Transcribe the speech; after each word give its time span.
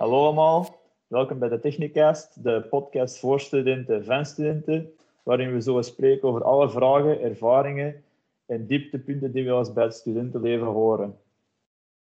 Hallo 0.00 0.24
allemaal, 0.24 0.80
welkom 1.06 1.38
bij 1.38 1.48
de 1.48 1.60
Technicast, 1.60 2.44
de 2.44 2.66
podcast 2.70 3.18
voor 3.18 3.40
studenten 3.40 4.04
en 4.08 4.26
studenten, 4.26 4.94
waarin 5.22 5.52
we 5.52 5.62
zo 5.62 5.82
spreken 5.82 6.28
over 6.28 6.44
alle 6.44 6.70
vragen, 6.70 7.20
ervaringen 7.20 8.04
en 8.46 8.66
dieptepunten 8.66 9.32
die 9.32 9.44
we 9.44 9.54
ons 9.54 9.72
bij 9.72 9.84
het 9.84 9.94
studentenleven 9.94 10.66
horen. 10.66 11.18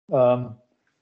Ehm, 0.09 0.47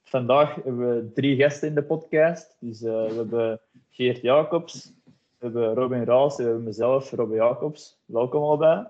vandaag 0.04 0.55
hebben 0.55 0.95
we 0.95 1.12
drie 1.13 1.36
gasten 1.36 1.68
in 1.68 1.75
de 1.75 1.84
podcast. 1.84 2.57
Dus, 2.59 2.81
uh, 2.81 3.07
we 3.07 3.14
hebben 3.14 3.59
Geert 3.89 4.21
Jacobs, 4.21 4.93
we 5.04 5.11
hebben 5.39 5.73
Robin 5.73 6.04
Raals 6.04 6.38
en 6.38 6.43
we 6.43 6.50
hebben 6.50 6.64
mezelf, 6.64 7.11
Robin 7.11 7.36
Jacobs. 7.36 8.00
Welkom 8.05 8.43
allebei. 8.43 8.88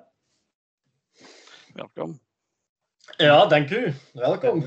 Welkom. 1.73 2.19
Ja, 3.17 3.45
dank 3.45 3.69
u. 3.69 3.93
Welkom. 4.13 4.65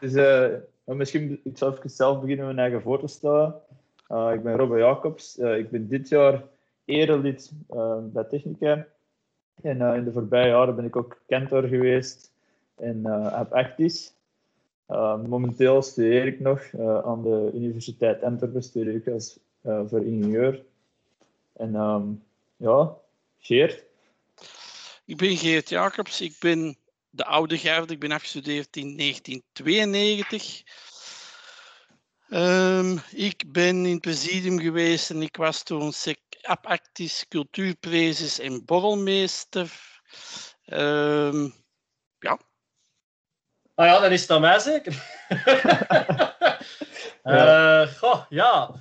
dus, 0.00 0.12
uh, 0.12 0.54
misschien, 0.94 1.40
ik 1.44 1.58
zal 1.58 1.72
even 1.72 1.90
zelf 1.90 2.20
beginnen 2.20 2.44
mijn 2.44 2.58
eigen 2.58 2.82
voor 2.82 3.00
te 3.00 3.06
stellen. 3.06 3.54
Uh, 4.08 4.30
ik 4.34 4.42
ben 4.42 4.56
Robin 4.56 4.78
Jacobs. 4.78 5.38
Uh, 5.38 5.58
ik 5.58 5.70
ben 5.70 5.88
dit 5.88 6.08
jaar 6.08 6.42
erelid 6.84 7.52
bij 8.02 8.24
Technica. 8.24 8.86
En 9.62 9.80
in 9.80 10.04
de 10.04 10.12
voorbije 10.12 10.48
jaren 10.48 10.76
ben 10.76 10.84
ik 10.84 10.96
ook 10.96 11.20
kantor 11.26 11.62
geweest 11.62 12.32
en 12.74 13.04
heb 13.34 13.52
Actis. 13.52 14.14
momenteel 15.26 15.82
studeer 15.82 16.26
ik 16.26 16.40
nog 16.40 16.60
aan 17.04 17.22
de 17.22 17.50
Universiteit 17.54 18.22
Antwerpen, 18.22 18.62
studeer 18.62 18.94
ik 18.94 19.08
als 19.08 19.38
voor 19.62 20.04
ingenieur. 20.04 20.64
En 21.52 21.74
um, 21.74 22.22
ja, 22.56 22.96
Geert? 23.38 23.84
Ik 25.04 25.16
ben 25.16 25.36
Geert 25.36 25.68
Jacobs. 25.68 26.20
Ik 26.20 26.36
ben 26.40 26.76
de 27.16 27.24
oude 27.24 27.58
garde. 27.58 27.92
Ik 27.92 28.00
ben 28.00 28.12
afgestudeerd 28.12 28.76
in 28.76 28.96
1992. 28.96 30.62
Um, 32.28 33.00
ik 33.10 33.52
ben 33.52 33.86
in 33.86 33.92
het 33.92 34.00
presidium 34.00 34.58
geweest 34.58 35.10
en 35.10 35.22
ik 35.22 35.36
was 35.36 35.62
toen 35.62 35.92
apactis, 36.42 37.24
cultuurprezes 37.28 38.38
en 38.38 38.64
borrelmeester. 38.64 39.72
Um, 40.66 41.54
ja. 42.18 42.40
Ah 43.74 43.86
ja, 43.86 44.00
dan 44.00 44.12
is 44.12 44.20
het 44.20 44.30
aan 44.30 44.40
mij 44.40 44.58
zeker. 44.58 45.04
ja. 47.22 47.82
Uh, 47.84 47.92
goh, 47.92 48.24
ja. 48.28 48.74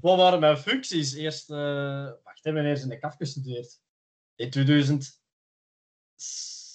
Wat 0.00 0.16
waren 0.16 0.40
mijn 0.40 0.56
functies? 0.56 1.14
Eerst, 1.14 1.50
uh, 1.50 2.10
wacht, 2.24 2.44
hebben 2.44 2.62
we 2.62 2.68
eerst 2.68 2.82
in 2.82 2.88
de 2.88 2.98
KAF 2.98 3.16
gestudeerd. 3.16 3.80
In 4.34 4.50
2000. 4.50 5.20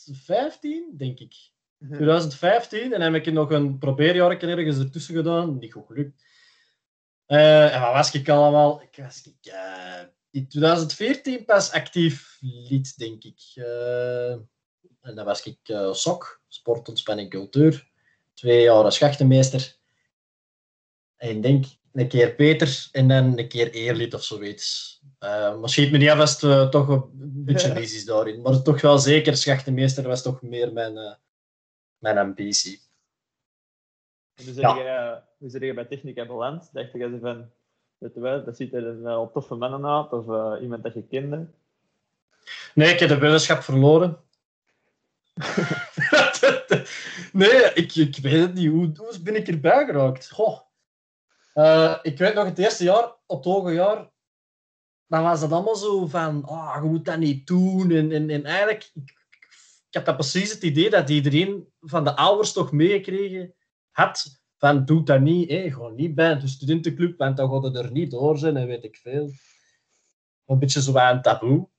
2015, 0.08 0.94
denk 0.98 1.20
ik. 1.20 1.36
2015. 1.80 2.82
En 2.82 2.90
dan 2.90 3.14
heb 3.14 3.26
ik 3.26 3.34
nog 3.34 3.52
een 3.52 3.78
probeerjaar 3.78 4.42
ergens 4.42 4.80
ertussen 4.80 5.16
gedaan. 5.16 5.58
Niet 5.58 5.74
goed 5.74 5.86
gelukt. 5.86 6.24
Uh, 7.28 7.76
en 7.76 7.82
wat 7.82 7.94
was 7.94 8.14
ik 8.14 8.30
allemaal? 8.30 8.82
Ik 8.82 9.04
was 9.04 9.26
ik, 9.26 9.54
uh, 9.54 10.02
in 10.32 10.48
2014 10.48 11.46
pas 11.46 11.72
actief 11.72 12.38
lid, 12.42 12.98
denk 12.98 13.24
ik. 13.24 13.40
Uh, 13.56 14.32
en 15.02 15.16
dan 15.16 15.26
was 15.26 15.44
ik 15.44 15.58
SOC, 15.92 16.42
Sport, 16.48 16.90
Ontspanning, 16.90 17.30
Cultuur. 17.30 17.92
Twee 18.34 18.62
jaar 18.62 18.84
als 18.84 18.96
schachtenmeester. 18.96 19.76
En 21.16 21.30
ik 21.30 21.42
denk 21.42 21.66
een 21.94 22.08
keer 22.08 22.36
Peter 22.36 22.88
en 22.92 23.08
dan 23.08 23.38
een 23.38 23.48
keer 23.48 23.72
Eerlid 23.72 24.14
of 24.14 24.24
zoiets. 24.24 24.97
Uh, 25.20 25.60
maar 25.60 25.70
schiet 25.70 25.92
me 25.92 25.98
niet 25.98 26.10
af 26.10 26.20
als 26.20 26.42
het 26.42 26.42
uh, 26.42 26.70
toch 26.70 26.88
een 26.88 27.44
beetje 27.46 27.82
is 27.82 28.06
daarin. 28.06 28.42
Maar 28.42 28.62
toch 28.62 28.82
wel 28.82 28.98
zeker, 28.98 29.38
schachtenmeester 29.38 30.08
was 30.08 30.22
toch 30.22 30.42
meer 30.42 30.74
mijn, 30.74 30.96
uh, 30.96 31.14
mijn 31.98 32.18
ambitie. 32.18 32.82
Hoe 34.36 35.24
hoe 35.38 35.50
zeg 35.50 35.62
je 35.62 35.74
bij 35.74 35.86
Technica 35.86 36.26
beland? 36.26 36.70
Dacht 36.74 36.92
je 36.92 37.18
van, 37.22 37.52
weet 37.98 38.14
je 38.14 38.20
wel, 38.20 38.44
dat 38.44 38.58
ziet 38.58 38.74
er 38.74 39.02
wel 39.02 39.32
toffe 39.32 39.56
mannen 39.56 39.86
uit 39.86 40.12
of 40.12 40.60
iemand 40.62 40.84
dat 40.84 40.94
je 40.94 41.08
kende? 41.08 41.48
Nee, 42.74 42.94
ik 42.94 43.00
heb 43.00 43.10
de 43.10 43.18
weddenschap 43.18 43.62
verloren. 43.62 44.18
nee, 47.34 47.74
ik, 47.74 47.96
ik 47.96 48.18
weet 48.18 48.42
het 48.42 48.54
niet. 48.54 48.70
Hoe, 48.70 48.92
hoe 48.96 49.22
ben 49.24 49.36
ik 49.36 49.48
erbij 49.48 49.86
geraakt? 49.86 50.32
Goh. 50.32 50.60
ik 52.02 52.18
weet 52.18 52.34
nog 52.34 52.46
het 52.46 52.60
eerste 52.60 52.84
jaar, 52.84 53.16
op 53.26 53.38
het 53.38 53.46
hoge 53.46 53.74
jaar, 53.74 54.10
dan 55.08 55.24
was 55.24 55.40
dat 55.40 55.52
allemaal 55.52 55.76
zo 55.76 56.06
van, 56.06 56.50
oh, 56.50 56.78
je 56.82 56.90
moet 56.90 57.06
dat 57.06 57.18
niet 57.18 57.48
doen. 57.48 57.92
En, 57.92 58.12
en, 58.12 58.30
en 58.30 58.46
eigenlijk, 58.46 58.90
ik, 58.94 59.16
ik 59.90 59.96
had 59.96 60.06
dat 60.06 60.16
precies 60.16 60.52
het 60.52 60.64
idee 60.64 60.90
dat 60.90 61.10
iedereen 61.10 61.74
van 61.80 62.04
de 62.04 62.16
ouders 62.16 62.54
toch 62.54 62.72
meegekregen 62.72 63.54
had 63.92 64.42
van, 64.58 64.86
doe 64.86 65.04
dat 65.04 65.22
niet, 65.22 65.50
hé, 65.50 65.72
gewoon 65.72 65.96
niet 65.96 66.16
bij 66.16 66.40
de 66.40 66.48
studentenclub, 66.48 67.18
want 67.18 67.38
dan 67.38 67.64
gaat 67.64 67.76
er 67.76 67.92
niet 67.92 68.12
door 68.12 68.38
zijn 68.38 68.58
en 68.58 68.68
weet 68.68 68.84
ik 68.84 68.98
veel. 68.98 69.32
Een 70.46 70.60
beetje 70.60 70.82
zo 70.82 70.96
een 70.96 71.22
taboe. 71.22 71.70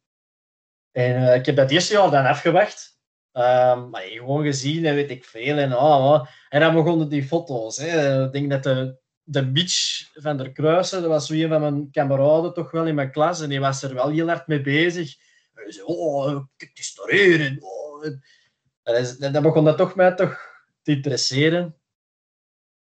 En 0.91 1.23
uh, 1.23 1.35
ik 1.35 1.47
heb 1.47 1.57
dat 1.57 1.71
eerste 1.71 1.93
jaar 1.93 2.11
dan 2.11 2.27
afgewacht. 2.27 2.97
Um, 3.33 3.91
maar 3.91 4.03
gewoon 4.03 4.45
gezien 4.45 4.85
en 4.85 4.95
weet 4.95 5.11
ik 5.11 5.25
veel. 5.25 5.57
En, 5.57 5.77
oh. 5.77 6.27
en 6.49 6.61
dan 6.61 6.75
begonnen 6.75 7.09
die 7.09 7.23
foto's. 7.23 7.77
Hè. 7.77 8.25
Ik 8.25 8.33
denk 8.33 8.51
dat 8.51 8.63
de 8.63 8.99
de 9.31 9.51
Beach 9.51 10.09
van 10.15 10.37
der 10.37 10.53
Kruisen, 10.53 11.01
dat 11.01 11.11
was 11.11 11.27
zo 11.27 11.35
een 11.35 11.49
van 11.49 11.61
mijn 11.61 11.91
kameraden 11.91 12.55
toch 12.55 12.71
wel 12.71 12.87
in 12.87 12.95
mijn 12.95 13.11
klas. 13.11 13.41
En 13.41 13.49
die 13.49 13.61
was 13.61 13.83
er 13.83 13.95
wel 13.95 14.09
heel 14.09 14.29
hard 14.29 14.47
mee 14.47 14.61
bezig. 14.61 15.17
Hij 15.55 15.73
zei, 15.73 15.85
oh, 15.87 16.45
kijk 16.57 16.71
eens 16.75 17.01
oh. 17.61 18.05
en 19.25 19.33
dan 19.33 19.43
begon 19.43 19.65
dat 19.65 19.77
toch 19.77 19.95
mij 19.95 20.15
toch 20.15 20.39
te 20.83 20.93
interesseren. 20.93 21.77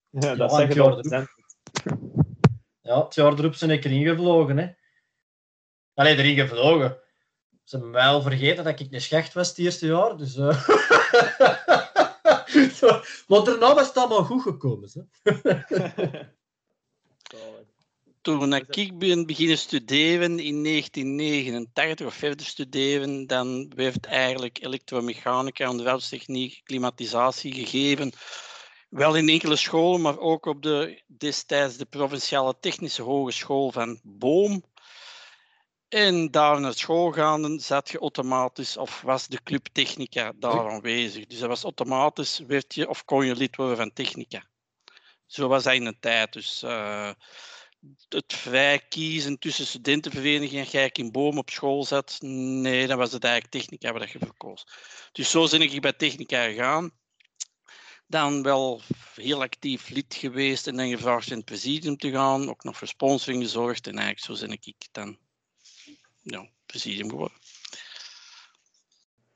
Ja, 0.09 0.35
dat 0.35 0.51
ja, 0.51 0.59
jaar 0.59 0.71
erop, 0.71 1.03
Ja, 2.81 3.03
het 3.03 3.15
jaar 3.15 3.33
erop 3.33 3.55
ben 3.59 3.69
ik 3.69 3.85
erin 3.85 4.05
gevlogen. 4.05 4.57
Hè. 4.57 4.71
Allee, 5.93 6.17
erin 6.17 6.35
gevlogen. 6.35 6.97
Ze 7.63 7.75
hebben 7.75 7.93
wel 7.93 8.21
vergeten 8.21 8.63
dat 8.63 8.79
ik 8.79 8.91
een 8.91 9.01
schacht 9.01 9.33
was 9.33 9.49
het 9.49 9.57
eerste 9.57 9.87
jaar. 9.87 10.17
Dus, 10.17 10.35
uh... 10.35 10.67
maar 13.27 13.43
daarna 13.43 13.75
was 13.75 13.87
het 13.87 13.97
allemaal 13.97 14.23
goed 14.23 14.41
gekomen. 14.41 14.89
Hè? 14.93 15.31
Toen 18.21 18.53
ik 18.53 18.97
ben 18.97 19.25
beginnen 19.25 19.57
studeren 19.57 20.39
in 20.39 20.63
1989 20.63 22.05
of 22.05 22.13
verder 22.13 22.45
studeren, 22.45 23.27
dan 23.27 23.71
werd 23.75 24.05
eigenlijk 24.05 24.63
elektromechanica, 24.63 25.69
onderwijstechniek, 25.69 26.61
klimatisatie 26.63 27.53
gegeven. 27.53 28.11
Wel 28.89 29.15
in 29.15 29.29
enkele 29.29 29.55
scholen, 29.55 30.01
maar 30.01 30.19
ook 30.19 30.45
op 30.45 30.61
de 30.61 31.01
destijds 31.07 31.77
de 31.77 31.85
Provinciale 31.85 32.55
Technische 32.59 33.01
Hogeschool 33.01 33.71
van 33.71 33.99
Boom. 34.03 34.63
En 35.91 36.31
daar 36.31 36.59
naar 36.59 36.73
school 36.73 37.11
gaande 37.11 37.59
zat 37.59 37.89
je 37.89 37.99
automatisch, 37.99 38.77
of 38.77 39.01
was 39.01 39.27
de 39.27 39.43
club 39.43 39.67
Technica 39.71 40.31
daar 40.35 40.71
aanwezig. 40.71 41.25
Dus 41.25 41.39
dat 41.39 41.49
was 41.49 41.63
automatisch, 41.63 42.39
werd 42.47 42.75
je 42.75 42.89
of 42.89 43.05
kon 43.05 43.25
je 43.25 43.35
lid 43.35 43.55
worden 43.55 43.77
van 43.77 43.93
Technica. 43.93 44.43
Zo 45.25 45.47
was 45.47 45.63
dat 45.63 45.73
in 45.73 45.83
de 45.83 45.99
tijd. 45.99 46.33
Dus 46.33 46.63
uh, 46.63 47.11
het 48.09 48.33
vrij 48.33 48.79
kiezen 48.89 49.39
tussen 49.39 49.65
studentenverenigingen, 49.65 50.65
ga 50.65 50.79
ik 50.79 50.97
in 50.97 51.11
boom 51.11 51.37
op 51.37 51.49
school 51.49 51.85
zat, 51.85 52.17
nee, 52.21 52.87
dan 52.87 52.97
was 52.97 53.11
het 53.11 53.23
eigenlijk 53.23 53.53
Technica 53.53 53.93
wat 53.93 54.09
je 54.09 54.19
verkoos. 54.19 54.67
Dus 55.11 55.29
zo 55.29 55.47
ben 55.49 55.61
ik 55.61 55.81
bij 55.81 55.93
Technica 55.93 56.43
gegaan. 56.43 56.91
Dan 58.07 58.43
wel 58.43 58.81
heel 59.15 59.41
actief 59.41 59.89
lid 59.89 60.15
geweest 60.15 60.67
en 60.67 60.75
dan 60.75 60.89
gevraagd 60.89 61.29
in 61.29 61.37
het 61.37 61.45
presidium 61.45 61.97
te 61.97 62.11
gaan, 62.11 62.49
ook 62.49 62.63
nog 62.63 62.77
voor 62.77 62.87
sponsoring 62.87 63.43
gezorgd 63.43 63.87
en 63.87 63.97
eigenlijk 63.97 64.39
zo 64.39 64.47
ben 64.47 64.57
ik 64.61 64.87
dan 64.91 65.20
ja, 66.21 66.49
presidium 66.65 67.09
geworden. 67.09 67.37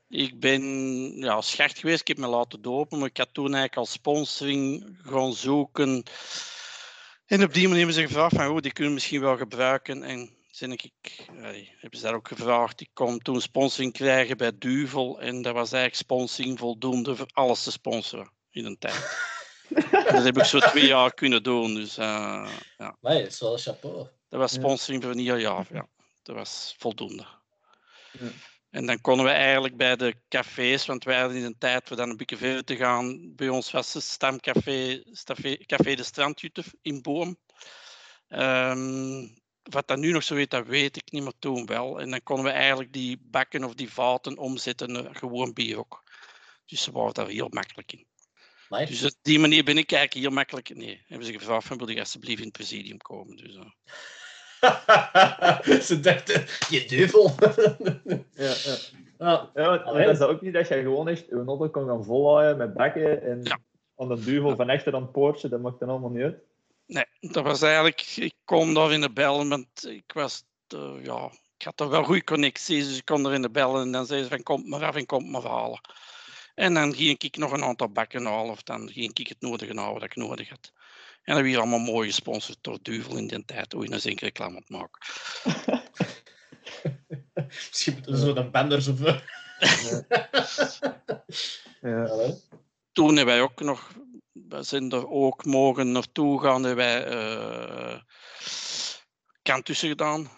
Ik 0.08 0.40
ben 0.40 0.62
ja, 1.16 1.40
schacht 1.40 1.78
geweest, 1.78 2.00
ik 2.00 2.08
heb 2.08 2.18
me 2.18 2.26
laten 2.26 2.62
dopen, 2.62 2.98
maar 2.98 3.08
ik 3.08 3.16
had 3.16 3.28
toen 3.32 3.44
eigenlijk 3.44 3.76
als 3.76 3.90
sponsoring 3.90 4.96
gaan 5.02 5.32
zoeken. 5.32 6.02
En 7.26 7.42
op 7.42 7.54
die 7.54 7.62
manier 7.62 7.76
hebben 7.76 7.94
ze 7.94 8.06
gevraagd 8.06 8.34
van, 8.34 8.48
oh, 8.48 8.60
die 8.60 8.72
kunnen 8.72 8.92
we 8.92 8.98
misschien 8.98 9.20
wel 9.20 9.36
gebruiken. 9.36 10.02
En 10.02 10.30
zijn 10.50 10.72
ik, 10.72 10.92
allee, 11.42 11.72
hebben 11.78 11.98
ze 11.98 12.04
daar 12.04 12.14
ook 12.14 12.28
gevraagd. 12.28 12.80
Ik 12.80 12.90
kon 12.92 13.18
toen 13.18 13.40
sponsoring 13.40 13.92
krijgen 13.92 14.36
bij 14.36 14.52
Duvel. 14.58 15.20
En 15.20 15.42
dat 15.42 15.54
was 15.54 15.72
eigenlijk 15.72 16.02
sponsoring 16.02 16.58
voldoende 16.58 17.16
voor 17.16 17.30
alles 17.32 17.62
te 17.62 17.70
sponsoren 17.70 18.30
in 18.50 18.64
een 18.64 18.78
tijd. 18.78 19.18
dat 19.90 20.24
heb 20.24 20.38
ik 20.38 20.44
zo 20.44 20.58
twee 20.58 20.86
jaar 20.86 21.14
kunnen 21.14 21.42
doen. 21.42 21.74
Dus, 21.74 21.98
uh, 21.98 22.50
ja. 22.78 22.96
Nee, 23.00 23.22
dat 23.22 23.32
is 23.32 23.40
wel 23.40 23.58
chapeau. 23.58 24.06
Dat 24.28 24.40
was 24.40 24.52
sponsoring 24.52 25.02
voor 25.02 25.12
een 25.12 25.18
heel 25.18 25.36
jaar, 25.36 25.66
ja 25.72 25.88
dat 26.26 26.36
was 26.36 26.74
voldoende. 26.78 27.26
Ja. 28.12 28.30
En 28.70 28.86
dan 28.86 29.00
konden 29.00 29.24
we 29.24 29.30
eigenlijk 29.30 29.76
bij 29.76 29.96
de 29.96 30.14
cafés, 30.28 30.86
want 30.86 31.04
wij 31.04 31.20
hadden 31.20 31.36
in 31.36 31.44
een 31.44 31.58
tijd 31.58 31.88
voor 31.88 31.96
dan 31.96 32.10
een 32.10 32.16
beetje 32.16 32.36
verder 32.36 32.64
te 32.64 32.76
gaan. 32.76 33.34
Bij 33.34 33.48
ons 33.48 33.70
was 33.70 33.92
het 33.92 34.02
stamcafé 34.02 35.02
Café 35.66 35.94
de 35.94 36.02
Strandjutte 36.02 36.64
in 36.82 37.02
Boom. 37.02 37.38
Um, 38.28 39.34
wat 39.62 39.88
dat 39.88 39.98
nu 39.98 40.12
nog 40.12 40.22
zo 40.22 40.34
weet, 40.34 40.50
dat 40.50 40.66
weet 40.66 40.96
ik 40.96 41.12
niet, 41.12 41.22
maar 41.22 41.38
toen 41.38 41.66
wel. 41.66 42.00
En 42.00 42.10
dan 42.10 42.22
konden 42.22 42.44
we 42.44 42.50
eigenlijk 42.50 42.92
die 42.92 43.18
bakken 43.20 43.64
of 43.64 43.74
die 43.74 43.92
vaten 43.92 44.38
omzetten 44.38 44.92
naar 44.92 45.14
gewoon 45.14 45.52
bier 45.52 45.78
ook. 45.78 46.04
Dus 46.66 46.82
ze 46.82 46.92
waren 46.92 47.14
daar 47.14 47.28
heel 47.28 47.48
makkelijk 47.50 47.92
in. 47.92 48.06
Dus 48.68 49.04
op 49.04 49.14
die 49.22 49.38
manier 49.38 49.64
ben 49.64 49.78
ik 49.78 49.92
eigenlijk 49.92 50.26
heel 50.26 50.34
makkelijk. 50.34 50.74
Nee, 50.74 51.02
hebben 51.06 51.26
ze 51.26 51.32
gevraagd 51.32 51.66
van 51.66 51.78
wil 51.78 51.88
je 51.88 52.00
alsjeblieft 52.00 52.38
in 52.38 52.44
het 52.44 52.56
presidium 52.56 52.98
komen. 52.98 53.36
Dus, 53.36 53.54
eh. 53.54 53.70
Ze 55.88 56.00
dachten, 56.00 56.44
je 56.68 56.84
duivel. 56.88 57.34
Ja, 58.34 58.54
ja. 59.18 59.50
ja. 59.54 59.76
Dat 59.78 59.96
is 60.08 60.18
dat 60.18 60.28
ook 60.28 60.40
niet 60.40 60.52
dat 60.52 60.68
je 60.68 60.74
gewoon 60.74 61.08
echt 61.08 61.26
je 61.26 61.44
auto 61.46 61.68
kan 61.68 61.86
gaan 61.86 62.04
volhouden 62.04 62.56
met 62.56 62.74
bekken 62.74 63.22
en 63.22 63.40
Ja. 63.42 63.58
aan 63.96 64.08
de 64.08 64.24
duivel 64.24 64.56
van 64.56 64.70
achter 64.70 64.94
aan 64.94 65.02
het 65.02 65.12
poortje, 65.12 65.48
dat 65.48 65.60
maakt 65.60 65.78
dan 65.80 65.88
allemaal 65.88 66.10
niet 66.10 66.22
uit. 66.22 66.38
Nee, 66.86 67.04
dat 67.20 67.44
was 67.44 67.62
eigenlijk. 67.62 68.00
Ik 68.16 68.34
kon 68.44 68.74
daar 68.74 68.92
in 68.92 69.00
de 69.00 69.10
bellen, 69.12 69.48
want 69.48 69.86
ik 69.88 70.12
was. 70.14 70.44
eh, 70.68 71.04
ja, 71.04 71.30
ik 71.58 71.64
had 71.64 71.80
er 71.80 71.88
wel 71.88 72.04
goede 72.04 72.24
connecties, 72.24 72.86
dus 72.86 72.98
ik 72.98 73.04
kon 73.04 73.26
er 73.26 73.32
in 73.32 73.42
de 73.42 73.50
bellen 73.50 73.82
en 73.82 73.92
dan 73.92 74.06
zei 74.06 74.22
ze 74.22 74.28
van 74.28 74.42
kom 74.42 74.68
maar 74.68 74.84
af 74.84 74.94
en 74.96 75.06
kom 75.06 75.30
maar 75.30 75.42
halen. 75.42 75.80
En 76.54 76.74
dan 76.74 76.94
ging 76.94 77.18
ik 77.22 77.36
nog 77.36 77.52
een 77.52 77.64
aantal 77.64 77.88
bakken 77.88 78.24
halen, 78.24 78.50
of 78.50 78.62
dan 78.62 78.90
ging 78.90 79.18
ik 79.18 79.28
het 79.28 79.40
nodige 79.40 79.78
halen 79.78 79.92
wat 79.92 80.02
ik 80.02 80.16
nodig 80.16 80.48
had. 80.48 80.72
En 81.26 81.34
dat 81.34 81.44
werd 81.44 81.56
allemaal 81.56 81.78
mooi 81.78 82.08
gesponsord 82.08 82.58
door 82.60 82.78
Duvel 82.82 83.16
in 83.16 83.26
die 83.26 83.44
tijd, 83.44 83.72
hoe 83.72 83.84
je 83.84 83.92
een 83.92 84.00
zin 84.00 84.18
reclame 84.18 84.50
aan 84.50 84.60
het 84.60 84.70
maken. 84.70 85.00
Misschien 87.46 87.92
moeten 87.92 88.12
we 88.12 88.18
zo 88.18 88.34
een 88.34 88.50
benders 88.50 88.88
of... 88.88 88.98
Ja. 91.80 92.04
Allee. 92.04 92.34
Toen 92.92 93.16
hebben 93.16 93.34
wij 93.34 93.40
ook 93.40 93.60
nog, 93.60 93.92
we 94.32 94.62
zijn 94.62 94.92
er 94.92 95.08
ook 95.08 95.44
mogen 95.44 95.92
naartoe 95.92 96.40
gaan, 96.40 96.64
hebben 96.64 96.84
wij 96.84 97.04
eh 97.04 98.00
kantussen 99.42 99.88
gedaan. 99.88 100.30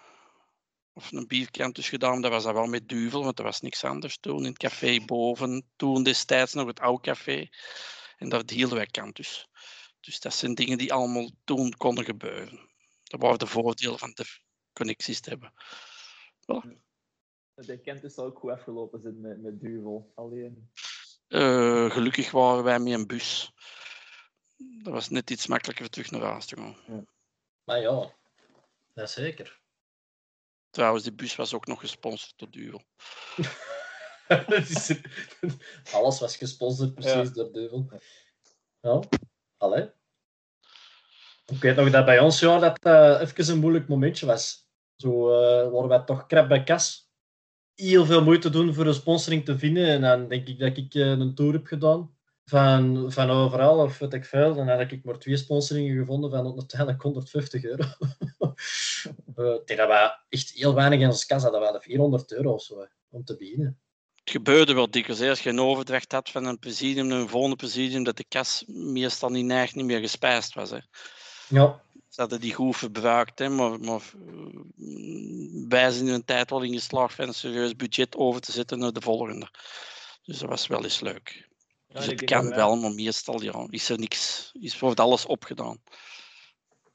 Of 0.92 1.12
een 1.12 1.26
bierkantus 1.26 1.88
gedaan, 1.88 2.20
dat 2.20 2.30
was 2.30 2.44
dat 2.44 2.52
wel 2.52 2.66
met 2.66 2.88
duvel, 2.88 3.24
want 3.24 3.38
er 3.38 3.44
was 3.44 3.60
niks 3.60 3.84
anders 3.84 4.18
toen. 4.18 4.38
In 4.38 4.44
het 4.44 4.58
café 4.58 5.00
boven, 5.00 5.64
toen 5.76 6.02
destijds 6.02 6.54
nog 6.54 6.66
het 6.66 6.80
oude 6.80 7.02
café. 7.02 7.48
En 8.16 8.28
daar 8.28 8.42
hielden 8.46 8.76
wij 8.76 8.86
kantus. 8.86 9.48
Dus 10.00 10.20
dat 10.20 10.34
zijn 10.34 10.54
dingen 10.54 10.78
die 10.78 10.92
allemaal 10.92 11.30
toen 11.44 11.76
konden 11.76 12.04
gebeuren. 12.04 12.70
Dat 13.02 13.20
waren 13.20 13.38
de 13.38 13.46
voordelen 13.46 13.98
van 13.98 14.10
de 14.14 14.24
connecties 14.72 15.20
te 15.20 15.28
hebben. 15.30 15.52
De 17.54 17.80
kent 17.80 18.02
dus 18.02 18.18
ook 18.18 18.38
goed 18.38 18.50
afgelopen 18.50 19.00
zijn 19.00 19.20
met, 19.20 19.42
met 19.42 19.60
Duvel. 19.60 20.12
Alleen. 20.14 20.70
Eh, 21.28 21.90
gelukkig 21.90 22.30
waren 22.30 22.64
wij 22.64 22.78
met 22.78 22.92
een 22.92 23.06
bus. 23.06 23.52
Dat 24.56 24.92
was 24.92 25.08
net 25.08 25.30
iets 25.30 25.46
makkelijker 25.46 25.90
terug 25.90 26.10
naar 26.10 26.20
huis 26.20 26.46
te 26.46 26.56
gaan. 26.56 27.06
Maar 27.64 27.80
ja, 27.80 28.14
dat 28.94 29.10
zeker. 29.10 29.60
Trouwens, 30.70 31.04
die 31.04 31.12
bus 31.12 31.36
was 31.36 31.54
ook 31.54 31.66
nog 31.66 31.80
gesponsord 31.80 32.32
door 32.38 32.50
Duvel. 32.50 32.82
Is- 34.58 35.00
Alles 35.92 36.20
was 36.20 36.36
gesponsord 36.36 36.94
precies 36.94 37.12
Ja. 37.28 37.34
door 37.34 37.52
Duvel. 37.52 37.90
Ja, 38.80 39.00
allee. 39.58 39.90
Ik 41.46 41.60
weet 41.60 41.76
nog 41.76 41.90
dat 41.90 42.04
bij 42.04 42.18
ons 42.18 42.40
ja, 42.40 42.58
dat 42.58 42.78
eh 42.78 43.20
even 43.20 43.52
een 43.52 43.58
moeilijk 43.58 43.88
momentje 43.88 44.26
was. 44.26 44.66
Zo 44.96 45.28
eh 45.30 45.70
waren 45.70 45.88
wij 45.88 45.98
toch 45.98 46.26
krap 46.26 46.48
bij 46.48 46.62
kas. 46.62 47.10
Heel 47.74 48.06
veel 48.06 48.24
moeite 48.24 48.50
doen 48.50 48.74
voor 48.74 48.86
een 48.86 48.94
sponsoring 48.94 49.44
te 49.44 49.58
vinden. 49.58 49.86
En 49.86 50.00
dan 50.00 50.28
denk 50.28 50.48
ik 50.48 50.58
dat 50.58 50.76
ik 50.76 50.94
eh, 50.94 51.06
een 51.06 51.34
tour 51.34 51.52
heb 51.52 51.66
gedaan. 51.66 52.16
Van, 52.44 53.12
van 53.12 53.30
overal, 53.30 53.78
of 53.78 53.98
weet 53.98 54.12
ik 54.12 54.24
veel. 54.24 54.54
Dan 54.54 54.68
had 54.68 54.90
ik 54.90 55.04
maar 55.04 55.18
twee 55.18 55.36
sponsoringen 55.36 55.96
gevonden 55.96 56.30
van 56.30 56.56
uiteindelijk 56.58 57.02
150 57.02 57.64
euro. 57.64 57.84
Denk 59.66 59.76
dat 59.78 59.88
wij 59.88 60.18
echt 60.28 60.50
heel 60.50 60.74
weinig 60.74 61.00
in 61.00 61.06
ons 61.06 61.26
kas 61.26 61.42
hadden. 61.42 61.60
We 61.60 61.66
hadden 61.66 61.84
400 61.84 62.32
euro 62.32 62.52
of 62.52 62.62
zo, 62.62 62.86
om 63.08 63.24
te 63.24 63.36
beginnen. 63.36 63.78
Het 64.28 64.36
gebeurde 64.36 64.74
wel 64.74 64.90
dikwijls. 64.90 65.22
Als 65.22 65.42
je 65.42 65.48
een 65.50 65.60
overdracht 65.60 66.12
had 66.12 66.30
van 66.30 66.44
een 66.44 66.58
presidium 66.58 67.06
naar 67.06 67.20
een 67.20 67.28
volgende 67.28 67.56
presidium, 67.56 68.02
dat 68.04 68.16
de 68.16 68.24
kas 68.28 68.64
meestal 68.66 69.30
niet 69.30 69.44
neigt 69.44 69.74
niet 69.74 69.84
meer 69.84 70.00
gespijsd 70.00 70.54
was. 70.54 70.70
Hè. 70.70 70.78
Ja, 71.48 71.80
Ze 72.08 72.20
hadden 72.20 72.40
die 72.40 72.54
goed 72.54 72.76
verbruikt, 72.76 73.38
hè, 73.38 73.48
maar, 73.48 73.80
maar 73.80 74.00
eh, 74.26 74.60
wij 75.68 75.90
zijn 75.90 76.06
in 76.06 76.12
een 76.12 76.24
tijd 76.24 76.50
wel 76.50 76.62
in 76.62 76.72
geslaagd 76.72 77.14
van 77.14 77.26
een 77.28 77.34
serieus 77.34 77.76
budget 77.76 78.16
over 78.16 78.40
te 78.40 78.52
zetten 78.52 78.78
naar 78.78 78.92
de 78.92 79.00
volgende. 79.00 79.48
Dus 80.24 80.38
dat 80.38 80.48
was 80.48 80.66
wel 80.66 80.82
eens 80.84 81.00
leuk. 81.00 81.48
Ja, 81.86 81.94
Dus 82.00 82.08
ik 82.08 82.20
het 82.20 82.30
kan 82.30 82.40
dat 82.44 82.48
wij- 82.48 82.58
wel, 82.58 82.76
maar 82.76 82.92
meestal 82.92 83.42
ja, 83.42 83.66
is 83.70 83.88
er 83.88 83.98
niks. 83.98 84.50
Is 84.60 84.78
wordt 84.78 85.00
alles 85.00 85.26
opgedaan. 85.26 85.78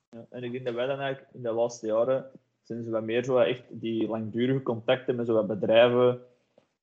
Ja, 0.10 0.26
en 0.30 0.44
ik 0.44 0.52
denk 0.52 0.66
dat 0.66 0.74
wij 0.76 0.86
dan 0.88 1.00
eigenlijk 1.00 1.34
in 1.34 1.42
de 1.44 1.52
laatste 1.52 1.86
jaren 1.88 2.26
zijn 2.64 2.84
ze 2.84 2.90
wat 2.90 3.04
meer 3.04 3.24
zo 3.24 3.38
echt 3.38 3.64
die 3.70 4.08
langdurige 4.08 4.62
contacten 4.64 5.16
met 5.16 5.26
zo 5.26 5.34
wat 5.34 5.48
bedrijven 5.48 6.22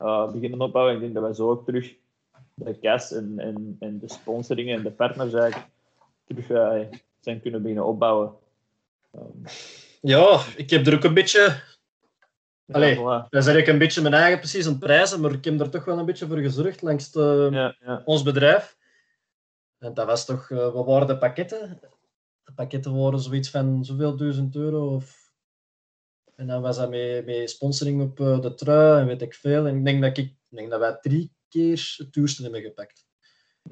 eh, 0.00 0.32
beginnen 0.32 0.60
opbouwen. 0.60 0.94
Ik 0.94 1.00
denk 1.00 1.14
dat 1.14 1.22
wij 1.22 1.32
zo 1.32 1.50
ook 1.50 1.64
terug 1.64 1.94
de 2.54 2.78
CAS 2.78 3.12
en, 3.12 3.38
en, 3.38 3.76
en 3.80 3.98
de 3.98 4.08
sponsoringen 4.08 4.76
en 4.76 4.82
de 4.82 4.90
partners 4.90 5.32
eigenlijk 5.32 5.70
terug 6.26 6.50
eh, 6.50 6.98
zijn 7.20 7.40
kunnen 7.40 7.60
beginnen 7.62 7.86
opbouwen. 7.86 8.32
Ehm, 9.12 9.54
Ja, 10.00 10.40
ik 10.56 10.70
heb 10.70 10.86
er 10.86 10.94
ook 10.94 11.04
een 11.04 11.14
beetje. 11.14 11.62
Allee. 12.70 12.98
ja, 12.98 13.26
voilà. 13.26 13.28
Dan 13.28 13.42
zeg 13.42 13.56
ik 13.56 13.66
een 13.66 13.78
beetje 13.78 14.02
mijn 14.02 14.14
eigen 14.14 14.38
precies 14.38 14.64
aan 14.64 14.70
het 14.70 14.80
prijzen, 14.80 15.20
maar 15.20 15.32
ik 15.32 15.44
heb 15.44 15.60
er 15.60 15.70
toch 15.70 15.84
wel 15.84 15.98
een 15.98 16.06
beetje 16.06 16.26
voor 16.26 16.38
gezorgd 16.38 16.82
langs 16.82 17.12
de, 17.12 17.48
ja, 17.52 17.76
ja. 17.80 18.02
ons 18.04 18.22
bedrijf. 18.22 18.76
En 19.78 19.94
dat 19.94 20.06
was 20.06 20.24
toch, 20.24 20.50
eh, 20.50 20.72
wat 20.72 20.86
waren 20.86 21.06
de 21.06 21.18
pakketten? 21.18 21.80
De 22.44 22.52
pakketten 22.52 23.02
waren 23.02 23.20
zoiets 23.20 23.50
van 23.50 23.84
zoveel 23.84 24.16
duizend 24.16 24.56
euro. 24.56 24.94
Of... 24.94 25.19
En 26.40 26.46
dan 26.46 26.62
was 26.62 26.76
dat 26.76 26.90
met, 26.90 27.26
met 27.26 27.50
sponsoring 27.50 28.02
op 28.02 28.20
eh, 28.20 28.40
de 28.40 28.54
trui 28.54 29.00
en 29.00 29.06
weet 29.06 29.22
ik 29.22 29.34
veel. 29.34 29.66
En 29.66 29.76
ik 29.76 29.84
denk 29.84 30.02
dat, 30.02 30.18
ik, 30.18 30.26
ik 30.26 30.56
denk 30.56 30.70
dat 30.70 30.80
wij 30.80 30.98
drie 31.00 31.32
keer 31.48 31.94
het 31.96 32.12
duurste 32.12 32.42
hebben 32.42 32.62
gepakt. 32.62 33.06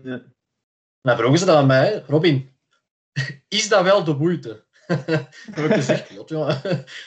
ja. 0.03 0.25
Dan 1.01 1.17
vroegen 1.17 1.39
ze 1.39 1.45
dat 1.45 1.57
aan 1.57 1.67
mij, 1.67 2.03
Robin, 2.07 2.59
is 3.49 3.69
dat 3.69 3.83
wel 3.83 4.05
de 4.05 4.15
moeite? 4.15 4.67
heb 4.87 5.65
ik 5.65 5.73
gezegd, 5.73 6.09
ja, 6.09 6.23
ja. 6.37 6.61